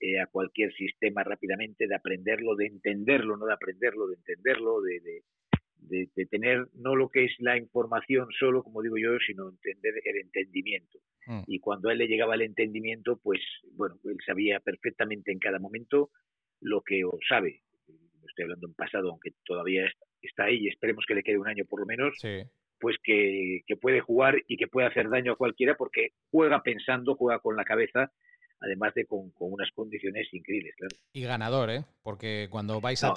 eh, 0.01 0.19
a 0.19 0.27
cualquier 0.27 0.73
sistema 0.73 1.23
rápidamente, 1.23 1.88
de 1.88 1.95
aprenderlo, 1.95 2.57
de 2.57 2.65
entenderlo, 2.65 3.38
no 3.38 3.45
de 3.45 3.53
aprenderlo, 3.53 4.05
de 4.07 4.15
entenderlo, 4.15 4.81
de, 4.81 4.99
de, 4.99 5.21
de, 5.81 6.09
de, 6.15 6.25
tener 6.25 6.67
no 6.73 6.95
lo 6.95 7.09
que 7.09 7.25
es 7.25 7.31
la 7.39 7.57
información 7.57 8.27
solo, 8.39 8.63
como 8.63 8.81
digo 8.81 8.97
yo, 8.97 9.17
sino 9.25 9.49
entender 9.49 9.93
el 10.03 10.17
entendimiento. 10.17 10.99
Mm. 11.27 11.41
Y 11.47 11.59
cuando 11.59 11.89
a 11.89 11.93
él 11.93 11.99
le 11.99 12.07
llegaba 12.07 12.35
el 12.35 12.41
entendimiento, 12.41 13.19
pues 13.21 13.41
bueno, 13.73 13.99
él 14.05 14.17
sabía 14.25 14.59
perfectamente 14.59 15.31
en 15.31 15.39
cada 15.39 15.59
momento 15.59 16.09
lo 16.61 16.81
que 16.81 17.03
o 17.03 17.17
sabe. 17.27 17.61
Estoy 18.27 18.43
hablando 18.43 18.67
en 18.67 18.73
pasado, 18.73 19.09
aunque 19.09 19.31
todavía 19.45 19.91
está 20.21 20.45
ahí 20.45 20.59
y 20.61 20.69
esperemos 20.69 21.03
que 21.07 21.15
le 21.15 21.23
quede 21.23 21.37
un 21.37 21.47
año 21.47 21.65
por 21.65 21.81
lo 21.81 21.85
menos. 21.85 22.15
Sí 22.19 22.43
pues 22.81 22.97
que, 23.03 23.61
que, 23.67 23.77
puede 23.77 24.01
jugar 24.01 24.35
y 24.47 24.57
que 24.57 24.67
puede 24.67 24.87
hacer 24.87 25.07
daño 25.07 25.33
a 25.33 25.37
cualquiera 25.37 25.77
porque 25.77 26.13
juega 26.31 26.63
pensando, 26.63 27.15
juega 27.15 27.39
con 27.39 27.55
la 27.55 27.63
cabeza, 27.63 28.11
además 28.59 28.93
de 28.95 29.05
con, 29.05 29.29
con 29.31 29.53
unas 29.53 29.69
condiciones 29.71 30.27
increíbles, 30.33 30.73
claro. 30.75 30.95
Y 31.13 31.21
ganador, 31.21 31.69
¿eh? 31.69 31.85
Porque 32.01 32.47
cuando 32.49 32.81
vais 32.81 33.03
a, 33.03 33.13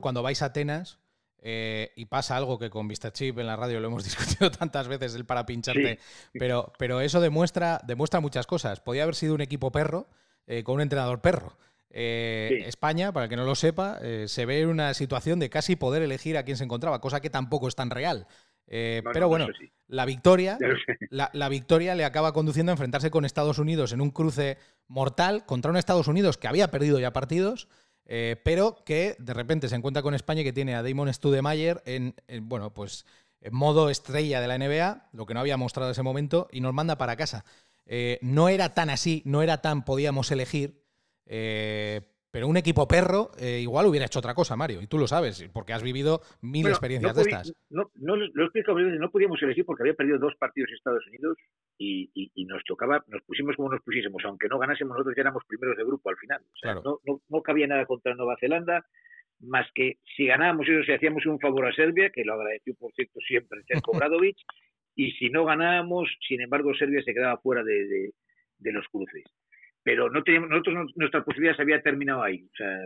cuando, 0.00 0.22
vais 0.22 0.40
a 0.40 0.46
Atenas 0.46 1.00
eh, 1.40 1.92
y 1.96 2.06
pasa 2.06 2.36
algo 2.36 2.58
que 2.58 2.70
con 2.70 2.88
Vistachip 2.88 3.38
en 3.38 3.46
la 3.46 3.56
radio 3.56 3.80
lo 3.80 3.88
hemos 3.88 4.04
discutido 4.04 4.50
tantas 4.50 4.88
veces, 4.88 5.14
el 5.14 5.24
para 5.24 5.46
pincharte, 5.46 5.98
sí. 6.32 6.38
pero, 6.38 6.72
pero 6.78 7.00
eso 7.00 7.20
demuestra, 7.20 7.80
demuestra 7.86 8.20
muchas 8.20 8.46
cosas. 8.46 8.80
Podía 8.80 9.04
haber 9.04 9.14
sido 9.14 9.34
un 9.34 9.40
equipo 9.40 9.70
perro 9.70 10.08
eh, 10.46 10.62
con 10.62 10.76
un 10.76 10.80
entrenador 10.80 11.20
perro. 11.20 11.56
Eh, 11.90 12.48
sí. 12.50 12.68
España, 12.68 13.12
para 13.12 13.24
el 13.24 13.30
que 13.30 13.36
no 13.36 13.44
lo 13.44 13.54
sepa, 13.54 13.98
se 14.26 14.46
ve 14.46 14.60
en 14.60 14.68
una 14.68 14.92
situación 14.94 15.38
de 15.38 15.48
casi 15.48 15.76
poder 15.76 16.02
elegir 16.02 16.36
a 16.36 16.42
quién 16.42 16.56
se 16.56 16.64
encontraba, 16.64 17.00
cosa 17.00 17.20
que 17.20 17.30
tampoco 17.30 17.68
es 17.68 17.74
tan 17.74 17.90
real. 17.90 18.26
Eh, 18.70 19.00
no, 19.02 19.10
pero 19.12 19.24
no, 19.24 19.28
bueno, 19.28 19.46
sí. 19.58 19.70
la 19.86 20.04
victoria, 20.04 20.58
la, 21.08 21.30
la, 21.32 21.48
victoria 21.48 21.94
le 21.94 22.04
acaba 22.04 22.34
conduciendo 22.34 22.70
a 22.70 22.74
enfrentarse 22.74 23.10
con 23.10 23.24
Estados 23.24 23.58
Unidos 23.58 23.92
en 23.92 24.02
un 24.02 24.10
cruce 24.10 24.58
mortal 24.88 25.46
contra 25.46 25.70
un 25.70 25.78
Estados 25.78 26.06
Unidos 26.06 26.36
que 26.36 26.48
había 26.48 26.70
perdido 26.70 27.00
ya 27.00 27.14
partidos, 27.14 27.68
eh, 28.08 28.36
pero 28.42 28.82
que 28.84 29.14
de 29.18 29.34
repente 29.34 29.68
se 29.68 29.76
encuentra 29.76 30.02
con 30.02 30.14
España 30.14 30.42
que 30.42 30.52
tiene 30.52 30.74
a 30.74 30.82
Damon 30.82 31.12
Studemayer 31.12 31.82
en, 31.84 32.14
en, 32.26 32.48
bueno, 32.48 32.72
pues 32.72 33.04
en 33.40 33.54
modo 33.54 33.90
estrella 33.90 34.40
de 34.40 34.48
la 34.48 34.58
NBA, 34.58 35.10
lo 35.12 35.26
que 35.26 35.34
no 35.34 35.40
había 35.40 35.56
mostrado 35.56 35.90
en 35.90 35.92
ese 35.92 36.02
momento, 36.02 36.48
y 36.50 36.60
nos 36.60 36.74
manda 36.74 36.98
para 36.98 37.16
casa. 37.16 37.44
Eh, 37.86 38.18
no 38.22 38.48
era 38.48 38.74
tan 38.74 38.90
así, 38.90 39.22
no 39.24 39.42
era 39.42 39.62
tan 39.62 39.84
podíamos 39.84 40.30
elegir, 40.30 40.82
eh, 41.26 42.02
pero 42.30 42.46
un 42.46 42.56
equipo 42.56 42.86
perro 42.86 43.30
eh, 43.40 43.60
igual 43.60 43.86
hubiera 43.86 44.06
hecho 44.06 44.18
otra 44.18 44.34
cosa, 44.34 44.56
Mario, 44.56 44.82
y 44.82 44.86
tú 44.86 44.98
lo 44.98 45.06
sabes, 45.06 45.48
porque 45.52 45.72
has 45.72 45.82
vivido 45.82 46.20
mil 46.42 46.62
bueno, 46.62 46.74
experiencias 46.74 47.16
no 47.16 47.22
de 47.22 47.30
estas. 47.30 47.54
No, 47.70 47.90
no, 47.94 48.16
lo 48.16 48.44
explico, 48.44 48.78
no 48.78 49.10
podíamos 49.10 49.42
elegir 49.42 49.64
porque 49.64 49.82
había 49.82 49.94
perdido 49.94 50.18
dos 50.18 50.34
partidos 50.36 50.68
en 50.70 50.76
Estados 50.76 51.06
Unidos 51.06 51.38
y, 51.78 52.10
y, 52.14 52.30
y, 52.34 52.44
nos 52.44 52.62
tocaba, 52.64 53.02
nos 53.08 53.22
pusimos 53.22 53.56
como 53.56 53.70
nos 53.70 53.82
pusiésemos, 53.82 54.22
aunque 54.24 54.48
no 54.48 54.58
ganásemos 54.58 54.94
nosotros 54.94 55.16
ya 55.16 55.22
éramos 55.22 55.44
primeros 55.46 55.76
de 55.76 55.84
grupo 55.84 56.10
al 56.10 56.16
final. 56.16 56.40
O 56.42 56.56
sea, 56.58 56.72
claro. 56.74 57.00
no, 57.06 57.20
no, 57.28 57.42
cabía 57.42 57.66
nada 57.66 57.86
contra 57.86 58.14
Nueva 58.14 58.36
Zelanda, 58.38 58.84
más 59.40 59.66
que 59.74 59.98
si 60.16 60.26
ganábamos 60.26 60.68
eso, 60.68 60.84
si 60.84 60.92
hacíamos 60.92 61.24
un 61.24 61.40
favor 61.40 61.66
a 61.66 61.72
Serbia, 61.72 62.10
que 62.10 62.24
lo 62.24 62.34
agradeció 62.34 62.74
por 62.74 62.92
cierto 62.92 63.20
siempre 63.20 63.62
Cerco 63.66 63.92
Bradovic, 63.96 64.36
y 64.94 65.12
si 65.12 65.30
no 65.30 65.44
ganábamos, 65.44 66.10
sin 66.26 66.42
embargo 66.42 66.74
Serbia 66.74 67.02
se 67.02 67.14
quedaba 67.14 67.38
fuera 67.38 67.62
de, 67.62 67.86
de, 67.86 68.10
de 68.58 68.72
los 68.72 68.86
cruces 68.88 69.24
pero 69.88 70.10
no 70.10 70.22
teníamos, 70.22 70.50
nosotros 70.50 70.92
nuestra 70.96 71.24
posibilidad 71.24 71.56
se 71.56 71.62
había 71.62 71.80
terminado 71.80 72.22
ahí. 72.22 72.44
O 72.44 72.56
sea, 72.58 72.78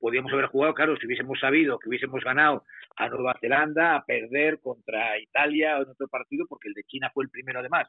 podíamos 0.00 0.32
haber 0.32 0.46
jugado, 0.46 0.74
claro, 0.74 0.96
si 0.96 1.06
hubiésemos 1.06 1.38
sabido 1.38 1.78
que 1.78 1.88
hubiésemos 1.88 2.20
ganado 2.24 2.64
a 2.96 3.08
Nueva 3.08 3.36
Zelanda, 3.40 3.94
a 3.94 4.04
perder 4.04 4.58
contra 4.58 5.20
Italia 5.20 5.76
en 5.76 5.88
otro 5.88 6.08
partido, 6.08 6.44
porque 6.48 6.66
el 6.66 6.74
de 6.74 6.82
China 6.82 7.12
fue 7.14 7.22
el 7.22 7.30
primero 7.30 7.60
además. 7.60 7.86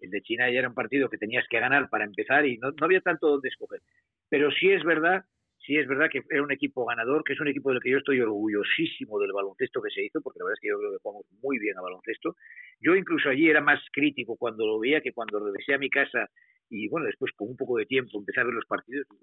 El 0.00 0.10
de 0.10 0.20
China 0.20 0.50
ya 0.50 0.58
era 0.58 0.68
un 0.68 0.74
partido 0.74 1.08
que 1.08 1.16
tenías 1.16 1.46
que 1.48 1.60
ganar 1.60 1.88
para 1.88 2.04
empezar 2.04 2.44
y 2.44 2.58
no, 2.58 2.72
no 2.72 2.84
había 2.84 3.00
tanto 3.00 3.26
donde 3.26 3.48
escoger. 3.48 3.80
Pero 4.28 4.50
sí 4.50 4.70
es 4.70 4.84
verdad, 4.84 5.24
sí 5.64 5.76
es 5.76 5.86
verdad 5.86 6.08
que 6.10 6.22
era 6.30 6.42
un 6.42 6.52
equipo 6.52 6.84
ganador, 6.84 7.22
que 7.24 7.34
es 7.34 7.40
un 7.40 7.48
equipo 7.48 7.70
del 7.70 7.80
que 7.82 7.90
yo 7.90 7.98
estoy 7.98 8.20
orgullosísimo 8.20 9.18
del 9.18 9.32
baloncesto 9.32 9.82
que 9.82 9.90
se 9.90 10.04
hizo, 10.04 10.20
porque 10.20 10.38
la 10.38 10.46
verdad 10.46 10.58
es 10.58 10.60
que 10.60 10.68
yo 10.68 10.78
creo 10.78 10.92
que 10.92 10.98
jugamos 11.02 11.26
muy 11.42 11.58
bien 11.58 11.76
a 11.78 11.82
baloncesto. 11.82 12.36
Yo 12.80 12.94
incluso 12.94 13.28
allí 13.28 13.48
era 13.48 13.60
más 13.60 13.80
crítico 13.92 14.36
cuando 14.36 14.66
lo 14.66 14.78
veía 14.78 15.00
que 15.00 15.12
cuando 15.12 15.38
regresé 15.38 15.74
a 15.74 15.78
mi 15.78 15.90
casa 15.90 16.28
y 16.70 16.88
bueno, 16.88 17.06
después 17.06 17.32
con 17.34 17.48
un 17.48 17.56
poco 17.56 17.78
de 17.78 17.86
tiempo 17.86 18.18
empecé 18.18 18.40
a 18.40 18.44
ver 18.44 18.54
los 18.54 18.66
partidos, 18.66 19.06
pues 19.08 19.20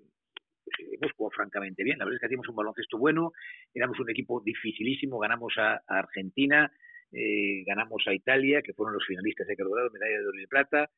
hemos 0.91 1.12
jugado 1.13 1.32
francamente 1.36 1.84
bien. 1.84 1.98
La 1.98 2.06
verdad 2.06 2.15
es 2.15 2.19
que 2.21 2.26
hacíamos 2.26 2.50
un 2.50 2.56
baloncesto 2.56 2.98
bueno, 2.98 3.32
éramos 3.74 4.00
un 4.00 4.10
equipo 4.10 4.41
dificilísimo, 4.41 5.19
ganamos 5.19 5.54
a, 5.58 5.82
Argentina, 5.88 6.71
eh, 7.12 7.63
ganamos 7.65 8.04
a 8.08 8.13
Italia, 8.13 8.62
que 8.62 8.74
fueron 8.74 8.93
los 8.93 9.06
finalistas 9.06 9.48
de 9.48 9.56
Dorado, 9.56 9.91
medalla 9.91 10.19
de 10.19 10.28
oro 10.28 10.39
y 10.39 10.48
plata. 10.48 10.89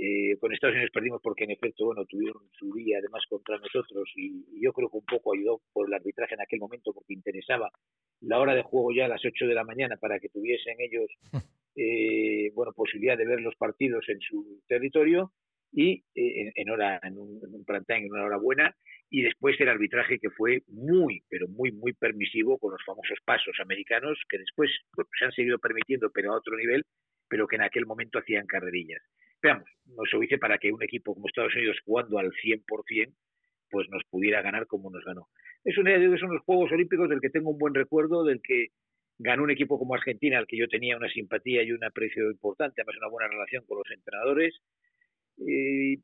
Eh, 0.00 0.36
con 0.38 0.52
Estados 0.52 0.74
Unidos 0.74 0.92
perdimos 0.94 1.20
porque 1.20 1.42
en 1.42 1.50
efecto, 1.50 1.86
bueno, 1.86 2.04
tuvieron 2.06 2.42
su 2.56 2.72
día 2.72 2.98
además 2.98 3.24
contra 3.28 3.58
nosotros 3.58 4.08
y, 4.14 4.44
y, 4.52 4.62
yo 4.62 4.72
creo 4.72 4.88
que 4.88 4.98
un 4.98 5.04
poco 5.04 5.34
ayudó 5.34 5.60
por 5.72 5.88
el 5.88 5.94
arbitraje 5.94 6.34
en 6.34 6.40
aquel 6.40 6.60
momento 6.60 6.92
porque 6.92 7.14
interesaba 7.14 7.68
la 8.20 8.38
hora 8.38 8.54
de 8.54 8.62
juego 8.62 8.92
ya 8.92 9.06
a 9.06 9.08
las 9.08 9.24
8 9.24 9.46
de 9.46 9.54
la 9.54 9.64
mañana 9.64 9.96
para 9.96 10.20
que 10.20 10.28
tuviesen 10.28 10.76
ellos, 10.78 11.10
eh, 11.74 12.52
bueno, 12.54 12.72
posibilidad 12.74 13.18
de 13.18 13.26
ver 13.26 13.40
los 13.40 13.56
partidos 13.56 14.08
en 14.08 14.20
su 14.20 14.62
territorio 14.68 15.32
y 15.72 16.04
eh, 16.14 16.42
en, 16.42 16.52
en, 16.54 16.70
hora, 16.70 17.00
en 17.02 17.18
un, 17.18 17.40
en 17.42 17.54
un 17.54 17.64
en 17.88 18.12
una 18.12 18.24
hora 18.24 18.36
buena, 18.36 18.76
y 19.10 19.22
después 19.22 19.60
el 19.60 19.68
arbitraje 19.68 20.20
que 20.20 20.30
fue 20.30 20.62
muy, 20.68 21.22
pero 21.28 21.48
muy, 21.48 21.72
muy 21.72 21.92
permisivo 21.92 22.56
con 22.58 22.72
los 22.72 22.84
famosos 22.84 23.18
pasos 23.24 23.56
americanos 23.60 24.16
que 24.28 24.38
después 24.38 24.70
se 25.18 25.24
han 25.24 25.32
seguido 25.32 25.58
permitiendo, 25.58 26.10
pero 26.12 26.32
a 26.32 26.36
otro 26.36 26.56
nivel, 26.56 26.84
pero 27.28 27.46
que 27.46 27.56
en 27.56 27.62
aquel 27.62 27.84
momento 27.84 28.18
hacían 28.18 28.46
carrerillas. 28.46 29.02
Veamos, 29.42 29.68
no 29.86 30.02
se 30.10 30.24
hice 30.24 30.38
para 30.38 30.58
que 30.58 30.72
un 30.72 30.82
equipo 30.82 31.14
como 31.14 31.28
Estados 31.28 31.54
Unidos 31.54 31.76
jugando 31.84 32.18
al 32.18 32.32
100%, 32.32 33.14
pues 33.70 33.88
nos 33.90 34.02
pudiera 34.10 34.42
ganar 34.42 34.66
como 34.66 34.90
nos 34.90 35.04
ganó. 35.04 35.28
Es 35.64 35.76
una 35.78 35.90
idea 35.90 36.08
de 36.08 36.18
son 36.18 36.32
los 36.32 36.42
Juegos 36.42 36.72
Olímpicos 36.72 37.08
del 37.08 37.20
que 37.20 37.30
tengo 37.30 37.50
un 37.50 37.58
buen 37.58 37.74
recuerdo, 37.74 38.24
del 38.24 38.40
que 38.42 38.68
ganó 39.18 39.42
un 39.42 39.50
equipo 39.50 39.78
como 39.78 39.94
Argentina, 39.94 40.38
al 40.38 40.46
que 40.46 40.56
yo 40.56 40.68
tenía 40.68 40.96
una 40.96 41.08
simpatía 41.08 41.62
y 41.62 41.72
un 41.72 41.84
aprecio 41.84 42.30
importante, 42.30 42.80
además 42.80 42.96
una 42.98 43.10
buena 43.10 43.28
relación 43.28 43.64
con 43.66 43.78
los 43.78 43.90
entrenadores. 43.90 44.58
Y 45.36 45.98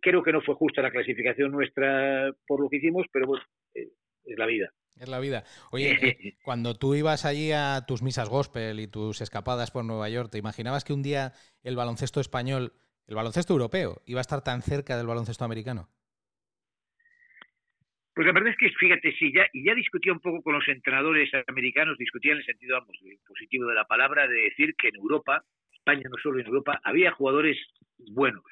creo 0.00 0.22
que 0.22 0.32
no 0.32 0.40
fue 0.42 0.54
justa 0.54 0.82
la 0.82 0.90
clasificación 0.90 1.50
nuestra 1.50 2.32
por 2.46 2.60
lo 2.60 2.68
que 2.68 2.76
hicimos, 2.76 3.06
pero 3.12 3.26
bueno, 3.26 3.44
eh, 3.74 3.88
es 4.24 4.38
la 4.38 4.46
vida. 4.46 4.72
Es 4.96 5.08
la 5.08 5.20
vida. 5.20 5.44
Oye, 5.70 5.92
eh, 5.92 6.36
cuando 6.44 6.74
tú 6.74 6.94
ibas 6.94 7.24
allí 7.24 7.50
a 7.52 7.84
tus 7.86 8.02
misas 8.02 8.28
gospel 8.28 8.78
y 8.80 8.86
tus 8.86 9.20
escapadas 9.20 9.70
por 9.70 9.84
Nueva 9.84 10.08
York, 10.08 10.30
¿te 10.30 10.38
imaginabas 10.38 10.84
que 10.84 10.92
un 10.92 11.02
día 11.02 11.32
el 11.62 11.76
baloncesto 11.76 12.20
español, 12.20 12.72
el 13.06 13.14
baloncesto 13.14 13.52
europeo, 13.52 14.02
iba 14.06 14.20
a 14.20 14.22
estar 14.22 14.42
tan 14.44 14.62
cerca 14.62 14.96
del 14.96 15.06
baloncesto 15.06 15.44
americano? 15.44 15.88
Pues 18.14 18.26
la 18.26 18.32
verdad 18.34 18.50
es 18.50 18.58
que, 18.58 18.68
fíjate, 18.78 19.14
sí, 19.18 19.32
ya, 19.34 19.46
y 19.54 19.64
ya 19.64 19.74
discutía 19.74 20.12
un 20.12 20.20
poco 20.20 20.42
con 20.42 20.52
los 20.52 20.68
entrenadores 20.68 21.30
americanos, 21.48 21.96
discutía 21.96 22.32
en 22.32 22.38
el 22.38 22.44
sentido, 22.44 22.78
vamos, 22.78 22.96
positivo 23.26 23.66
de 23.68 23.74
la 23.74 23.86
palabra, 23.86 24.28
de 24.28 24.34
decir 24.34 24.74
que 24.76 24.88
en 24.88 24.96
Europa, 24.96 25.42
España 25.72 26.02
no 26.10 26.18
solo 26.22 26.38
en 26.38 26.46
Europa, 26.46 26.78
había 26.84 27.12
jugadores 27.12 27.56
buenos. 27.96 28.44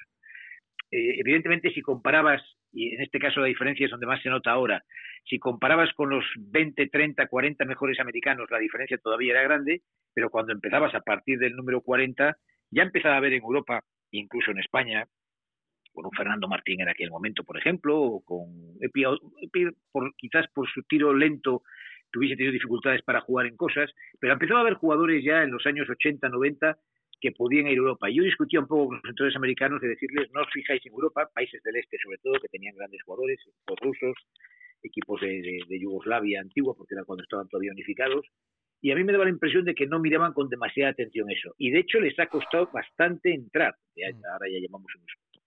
Eh, 0.90 1.20
evidentemente, 1.20 1.72
si 1.72 1.82
comparabas, 1.82 2.42
y 2.72 2.94
en 2.94 3.02
este 3.02 3.18
caso 3.18 3.40
la 3.40 3.46
diferencia 3.46 3.84
es 3.84 3.90
donde 3.90 4.06
más 4.06 4.22
se 4.22 4.28
nota 4.28 4.52
ahora, 4.52 4.84
si 5.24 5.38
comparabas 5.38 5.92
con 5.94 6.10
los 6.10 6.24
20, 6.36 6.88
30, 6.88 7.26
40 7.26 7.64
mejores 7.64 8.00
americanos, 8.00 8.50
la 8.50 8.58
diferencia 8.58 8.98
todavía 8.98 9.32
era 9.32 9.42
grande, 9.42 9.82
pero 10.14 10.30
cuando 10.30 10.52
empezabas 10.52 10.94
a 10.94 11.00
partir 11.00 11.38
del 11.38 11.56
número 11.56 11.80
40, 11.80 12.36
ya 12.70 12.82
empezaba 12.82 13.14
a 13.14 13.18
haber 13.18 13.34
en 13.34 13.42
Europa, 13.42 13.82
incluso 14.10 14.50
en 14.50 14.58
España, 14.58 15.06
con 15.92 16.06
un 16.06 16.12
Fernando 16.12 16.48
Martín 16.48 16.80
en 16.80 16.88
aquel 16.88 17.10
momento, 17.10 17.44
por 17.44 17.58
ejemplo, 17.58 18.00
o 18.00 18.24
con 18.24 18.76
Epi, 18.80 19.04
por, 19.90 20.14
quizás 20.16 20.46
por 20.54 20.68
su 20.70 20.82
tiro 20.84 21.12
lento 21.12 21.62
tuviese 22.12 22.36
tenido 22.36 22.52
dificultades 22.52 23.02
para 23.02 23.20
jugar 23.20 23.46
en 23.46 23.56
cosas, 23.56 23.90
pero 24.18 24.32
empezaba 24.32 24.60
a 24.60 24.62
haber 24.62 24.74
jugadores 24.74 25.24
ya 25.24 25.42
en 25.42 25.50
los 25.50 25.64
años 25.66 25.88
80, 25.88 26.28
90 26.28 26.76
que 27.20 27.32
podían 27.32 27.66
ir 27.66 27.74
a 27.74 27.82
Europa. 27.82 28.10
Y 28.10 28.16
yo 28.16 28.22
discutía 28.22 28.60
un 28.60 28.66
poco 28.66 28.88
con 28.88 28.96
los 28.96 29.04
entrenadores 29.04 29.36
americanos 29.36 29.80
de 29.80 29.88
decirles, 29.88 30.30
no 30.32 30.42
os 30.42 30.50
fijáis 30.52 30.84
en 30.86 30.92
Europa, 30.92 31.28
países 31.32 31.62
del 31.62 31.76
este 31.76 31.98
sobre 32.02 32.18
todo, 32.18 32.40
que 32.40 32.48
tenían 32.48 32.74
grandes 32.74 33.02
jugadores, 33.02 33.38
los 33.68 33.78
rusos, 33.78 34.16
equipos 34.82 35.20
de, 35.20 35.78
Yugoslavia 35.80 36.40
antigua, 36.40 36.74
porque 36.76 36.94
era 36.94 37.04
cuando 37.04 37.22
estaban 37.22 37.48
todavía 37.48 37.72
unificados, 37.72 38.26
y 38.82 38.90
a 38.90 38.96
mí 38.96 39.04
me 39.04 39.12
daba 39.12 39.24
la 39.24 39.30
impresión 39.30 39.64
de 39.66 39.74
que 39.74 39.86
no 39.86 40.00
miraban 40.00 40.32
con 40.32 40.48
demasiada 40.48 40.90
atención 40.90 41.30
eso. 41.30 41.54
Y 41.58 41.70
de 41.70 41.80
hecho 41.80 42.00
les 42.00 42.18
ha 42.18 42.26
costado 42.28 42.70
bastante 42.72 43.34
entrar. 43.34 43.74
Mm. 43.94 44.24
ahora 44.32 44.48
ya 44.50 44.58
llevamos 44.58 44.90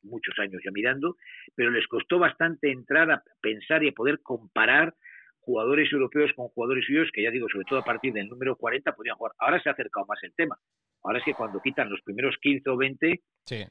muchos 0.03 0.37
años 0.37 0.61
ya 0.63 0.71
mirando, 0.71 1.15
pero 1.55 1.71
les 1.71 1.87
costó 1.87 2.19
bastante 2.19 2.71
entrar 2.71 3.09
a 3.09 3.23
pensar 3.41 3.83
y 3.83 3.87
a 3.87 3.93
poder 3.93 4.19
comparar 4.21 4.93
jugadores 5.39 5.91
europeos 5.91 6.31
con 6.35 6.47
jugadores 6.49 6.85
suyos, 6.85 7.09
que 7.11 7.23
ya 7.23 7.31
digo, 7.31 7.47
sobre 7.49 7.65
todo 7.65 7.79
a 7.79 7.83
partir 7.83 8.13
del 8.13 8.29
número 8.29 8.55
40 8.55 8.95
podían 8.95 9.15
jugar. 9.15 9.33
Ahora 9.39 9.61
se 9.61 9.69
ha 9.69 9.73
acercado 9.73 10.05
más 10.05 10.21
el 10.23 10.33
tema. 10.35 10.57
Ahora 11.03 11.19
es 11.19 11.25
que 11.25 11.33
cuando 11.33 11.61
quitan 11.61 11.89
los 11.89 12.01
primeros 12.01 12.35
15 12.41 12.69
o 12.69 12.77
20, 12.77 13.21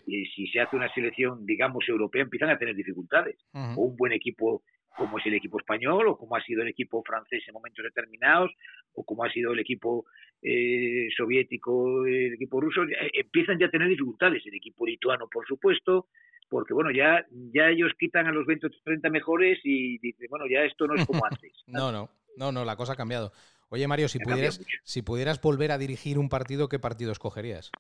y 0.07 0.27
si 0.27 0.47
se 0.49 0.61
hace 0.61 0.77
una 0.77 0.93
selección, 0.93 1.47
digamos, 1.47 1.89
europea, 1.89 2.23
empiezan 2.23 2.51
a 2.51 2.59
tener 2.59 2.75
dificultades. 2.75 3.37
O 3.55 3.83
un 3.83 3.97
buen 3.97 4.13
equipo 4.13 4.63
como 4.97 5.19
es 5.19 5.25
el 5.27 5.35
equipo 5.35 5.59
español 5.59 6.07
o 6.09 6.19
como 6.19 6.37
ha 6.37 6.43
sido 6.43 6.61
el 6.61 6.69
equipo 6.69 7.03
francés 7.03 7.43
en 7.47 7.55
momentos 7.55 7.83
determinados 7.83 8.51
o 8.93 9.05
como 9.05 9.25
ha 9.25 9.33
sido 9.33 9.55
el 9.55 9.61
equipo 9.61 10.05
eh, 10.43 11.09
soviético, 11.17 12.05
el 12.05 12.35
equipo 12.35 12.61
ruso, 12.61 12.83
empiezan 13.15 13.59
ya 13.59 13.67
a 13.67 13.71
tener 13.71 13.89
dificultades. 13.89 14.45
El 14.45 14.55
equipo 14.55 14.87
lituano, 14.87 15.29
por 15.33 15.47
supuesto, 15.47 16.09
porque 16.51 16.75
bueno, 16.75 16.91
ya, 16.91 17.25
ya 17.55 17.69
ellos 17.69 17.93
quitan 17.99 18.27
a 18.27 18.33
los 18.33 18.45
20 18.45 18.67
o 18.67 18.71
30 18.85 19.09
mejores 19.09 19.59
y 19.65 19.99
dicen, 19.99 20.27
bueno, 20.29 20.45
ya 20.47 20.63
esto 20.65 20.87
no 20.87 20.95
es 20.95 21.07
como 21.07 21.25
antes. 21.31 21.53
no, 21.67 21.91
no, 21.91 22.11
no, 22.37 22.53
no, 22.53 22.65
la 22.65 22.77
cosa 22.77 22.95
ha 22.95 22.97
cambiado. 22.97 23.33
Oye, 23.69 23.89
Mario, 23.89 24.09
si 24.09 24.19
pudieras, 24.19 24.65
si 24.85 25.03
pudieras 25.03 25.41
volver 25.41 25.73
a 25.73 25.79
dirigir 25.79 26.19
un 26.19 26.29
partido, 26.29 26.69
¿qué 26.69 26.79
partido 26.79 27.13
escogerías? 27.13 27.71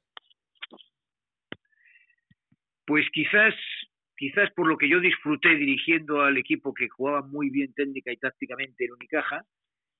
Pues 2.86 3.06
quizás 3.12 3.54
quizás 4.22 4.52
por 4.54 4.68
lo 4.68 4.78
que 4.78 4.88
yo 4.88 5.00
disfruté 5.00 5.48
dirigiendo 5.56 6.22
al 6.22 6.38
equipo 6.38 6.72
que 6.72 6.88
jugaba 6.88 7.22
muy 7.22 7.50
bien 7.50 7.74
técnica 7.74 8.12
y 8.12 8.16
tácticamente 8.18 8.84
en 8.84 8.92
Unicaja, 8.92 9.44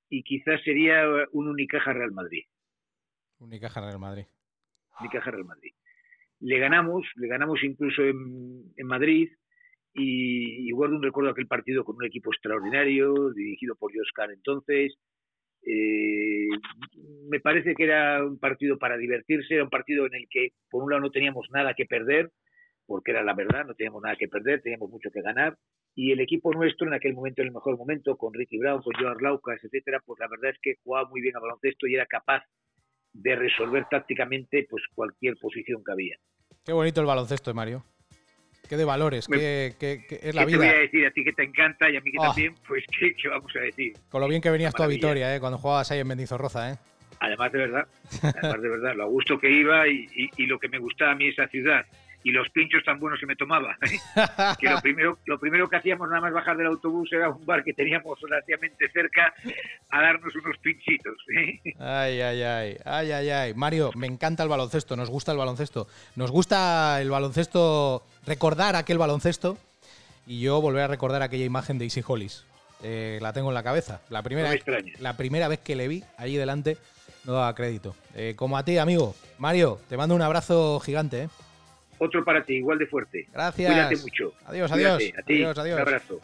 y 0.09 0.23
quizás 0.23 0.63
sería 0.63 1.03
un 1.33 1.49
Unicaja 1.49 1.93
Real 1.93 2.13
Madrid. 2.13 2.45
Unicaja 3.41 3.81
Real 3.81 3.99
Madrid. 3.99 4.27
Unicaja 5.01 5.31
Real 5.33 5.45
Madrid. 5.45 5.73
Le 6.39 6.59
ganamos, 6.61 7.05
le 7.17 7.27
ganamos 7.27 7.65
incluso 7.65 8.03
en, 8.03 8.87
Madrid, 8.87 9.29
y, 9.95 10.71
guardo 10.73 10.97
un 10.97 11.03
recuerdo 11.03 11.29
de 11.29 11.33
aquel 11.33 11.47
partido 11.47 11.85
con 11.85 11.97
un 11.97 12.05
equipo 12.05 12.31
extraordinario, 12.33 13.31
dirigido 13.35 13.75
por 13.77 13.93
Oscar 14.01 14.31
entonces. 14.31 14.95
Eh, 15.65 16.49
me 17.29 17.41
parece 17.41 17.75
que 17.75 17.85
era 17.85 18.25
un 18.25 18.39
partido 18.39 18.79
para 18.79 18.97
divertirse, 18.97 19.55
era 19.55 19.65
un 19.65 19.71
partido 19.71 20.07
en 20.07 20.15
el 20.15 20.27
que 20.29 20.51
por 20.71 20.83
un 20.83 20.91
lado 20.91 21.03
no 21.03 21.11
teníamos 21.11 21.47
nada 21.53 21.75
que 21.75 21.87
perder, 21.87 22.31
porque 22.87 23.13
era 23.13 23.23
la 23.23 23.35
verdad, 23.35 23.65
no 23.67 23.75
teníamos 23.75 24.03
nada 24.03 24.17
que 24.17 24.29
perder, 24.29 24.61
teníamos 24.63 24.91
mucho 24.91 25.11
que 25.11 25.23
ganar. 25.23 25.57
Y 25.95 26.11
el 26.11 26.21
equipo 26.21 26.53
nuestro, 26.53 26.87
en 26.89 26.95
aquel 26.95 27.13
momento, 27.13 27.43
en 27.43 27.49
el 27.49 27.55
mejor 27.55 27.77
momento, 27.77 28.17
con 28.17 28.33
Ricky 28.33 28.59
Brown, 28.59 28.83
con 28.83 28.95
Joan 28.95 29.19
Laucas, 29.21 29.63
etcétera, 29.63 30.01
pues 30.05 30.19
la 30.19 30.29
verdad 30.29 30.51
es 30.51 30.59
que 30.61 30.77
jugaba 30.83 31.09
muy 31.09 31.21
bien 31.21 31.37
a 31.37 31.41
baloncesto 31.41 31.87
y 31.87 31.95
era 31.95 32.07
capaz 32.07 32.43
de 33.13 33.37
resolver 33.37 33.87
tácticamente 33.91 34.67
pues 34.69 34.83
cualquier 34.95 35.37
posición 35.37 35.85
que 35.85 35.93
había. 35.93 36.17
Qué 36.65 36.73
bonito 36.73 37.01
el 37.01 37.07
baloncesto, 37.07 37.53
Mario. 37.53 37.85
Qué 38.73 38.79
de 38.79 38.87
valores, 38.87 39.27
qué, 39.29 39.77
es 40.23 40.35
la 40.35 40.47
vida. 40.47 40.59
te 40.59 40.65
voy 40.65 40.75
a 40.75 40.79
decir? 40.79 41.07
A 41.07 41.11
ti 41.11 41.23
que 41.23 41.35
te 41.35 41.43
encanta 41.43 41.91
y 41.91 41.97
a 41.99 42.01
mí 42.01 42.11
que 42.11 42.17
ah. 42.19 42.29
también, 42.29 42.55
pues 42.67 42.83
¿qué, 42.99 43.15
vamos 43.29 43.53
a 43.55 43.59
decir. 43.59 43.93
Con 44.09 44.23
lo 44.23 44.29
bien 44.29 44.41
que 44.41 44.49
venías 44.49 44.73
tú 44.73 44.83
a 44.83 44.87
Vitoria, 44.87 45.37
¿eh? 45.37 45.41
cuando 45.41 45.59
jugabas 45.59 45.91
ahí 45.91 45.99
en 45.99 46.07
Mendizorroza, 46.09 46.71
¿eh? 46.71 46.77
Además 47.21 47.53
de 47.53 47.59
verdad, 47.59 47.87
además 48.23 48.63
de 48.63 48.69
verdad, 48.71 48.95
lo 48.97 49.03
a 49.03 49.07
gusto 49.09 49.39
que 49.39 49.51
iba 49.51 49.87
y, 49.87 50.09
y 50.39 50.47
lo 50.47 50.59
que 50.59 50.71
me 50.71 50.79
gustaba 50.79 51.13
a 51.13 51.15
mí 51.15 51.29
esa 51.29 51.47
ciudad 51.49 51.85
y 52.25 52.31
los 52.31 52.49
pinchos 52.51 52.83
tan 52.85 52.99
buenos 53.01 53.19
que 53.19 53.27
me 53.27 53.37
tomaba. 53.37 53.77
¿eh? 53.83 53.99
que 54.59 54.69
lo 54.69 54.81
primero, 54.83 55.19
lo 55.27 55.39
primero 55.39 55.69
que 55.69 55.77
hacíamos 55.77 56.09
nada 56.09 56.21
más 56.21 56.33
bajar 56.33 56.57
del 56.57 56.69
autobús 56.69 57.13
era 57.13 57.31
un 57.31 57.45
bar 57.45 57.65
que 57.65 57.73
teníamos 57.73 58.21
relativamente 58.21 58.89
cerca 58.91 59.35
a 59.91 60.03
darnos 60.03 60.35
unos 60.37 60.57
pinchitos. 60.59 61.17
¿eh? 61.37 61.61
Ay, 61.79 62.21
ay, 62.21 62.43
ay, 62.43 62.77
ay, 62.85 63.13
ay, 63.13 63.31
ay. 63.31 63.55
Mario, 63.55 63.91
me 63.97 64.07
encanta 64.07 64.43
el 64.43 64.49
baloncesto, 64.49 64.97
nos 64.97 65.11
gusta 65.11 65.33
el 65.33 65.39
baloncesto. 65.39 65.87
Nos 66.17 66.31
gusta 66.31 67.01
el 67.01 67.11
baloncesto, 67.11 68.05
recordar 68.27 68.77
aquel 68.77 68.99
baloncesto 68.99 69.59
y 70.27 70.41
yo 70.41 70.61
volver 70.61 70.83
a 70.83 70.89
recordar 70.89 71.23
aquella 71.23 71.45
imagen 71.45 71.79
de 71.79 71.87
Easy 71.87 72.03
Hollis. 72.07 72.45
Eh, 72.85 73.19
la 73.23 73.33
tengo 73.33 73.49
en 73.49 73.55
la 73.55 73.63
cabeza. 73.63 74.01
La 74.11 74.23
primera, 74.23 74.51
vez, 74.51 74.65
la 74.99 75.17
primera 75.17 75.49
vez 75.49 75.61
que 75.61 75.77
le 75.77 75.87
vi 75.87 76.03
allí 76.17 76.37
delante 76.37 76.77
no 77.25 77.35
daba 77.35 77.55
crédito. 77.55 77.95
como 78.35 78.59
a 78.59 78.65
ti, 78.65 78.79
amigo. 78.79 79.15
Mario, 79.39 79.81
te 79.89 79.97
mando 79.97 80.15
un 80.15 80.23
abrazo 80.23 80.81
gigante. 80.81 81.23
¿eh? 81.23 81.29
Otro 82.05 82.25
para 82.25 82.45
ti, 82.45 82.55
igual 82.55 82.79
de 82.79 82.87
fuerte. 82.87 83.29
Gracias. 83.33 83.71
Cuídate 83.71 83.97
mucho. 83.99 84.35
Adiós, 84.47 84.73
adiós. 84.73 84.95
A 85.17 85.23
ti. 85.23 85.35
Adiós, 85.35 85.57
adiós. 85.57 85.77
Un 85.77 85.83
abrazo. 85.83 86.21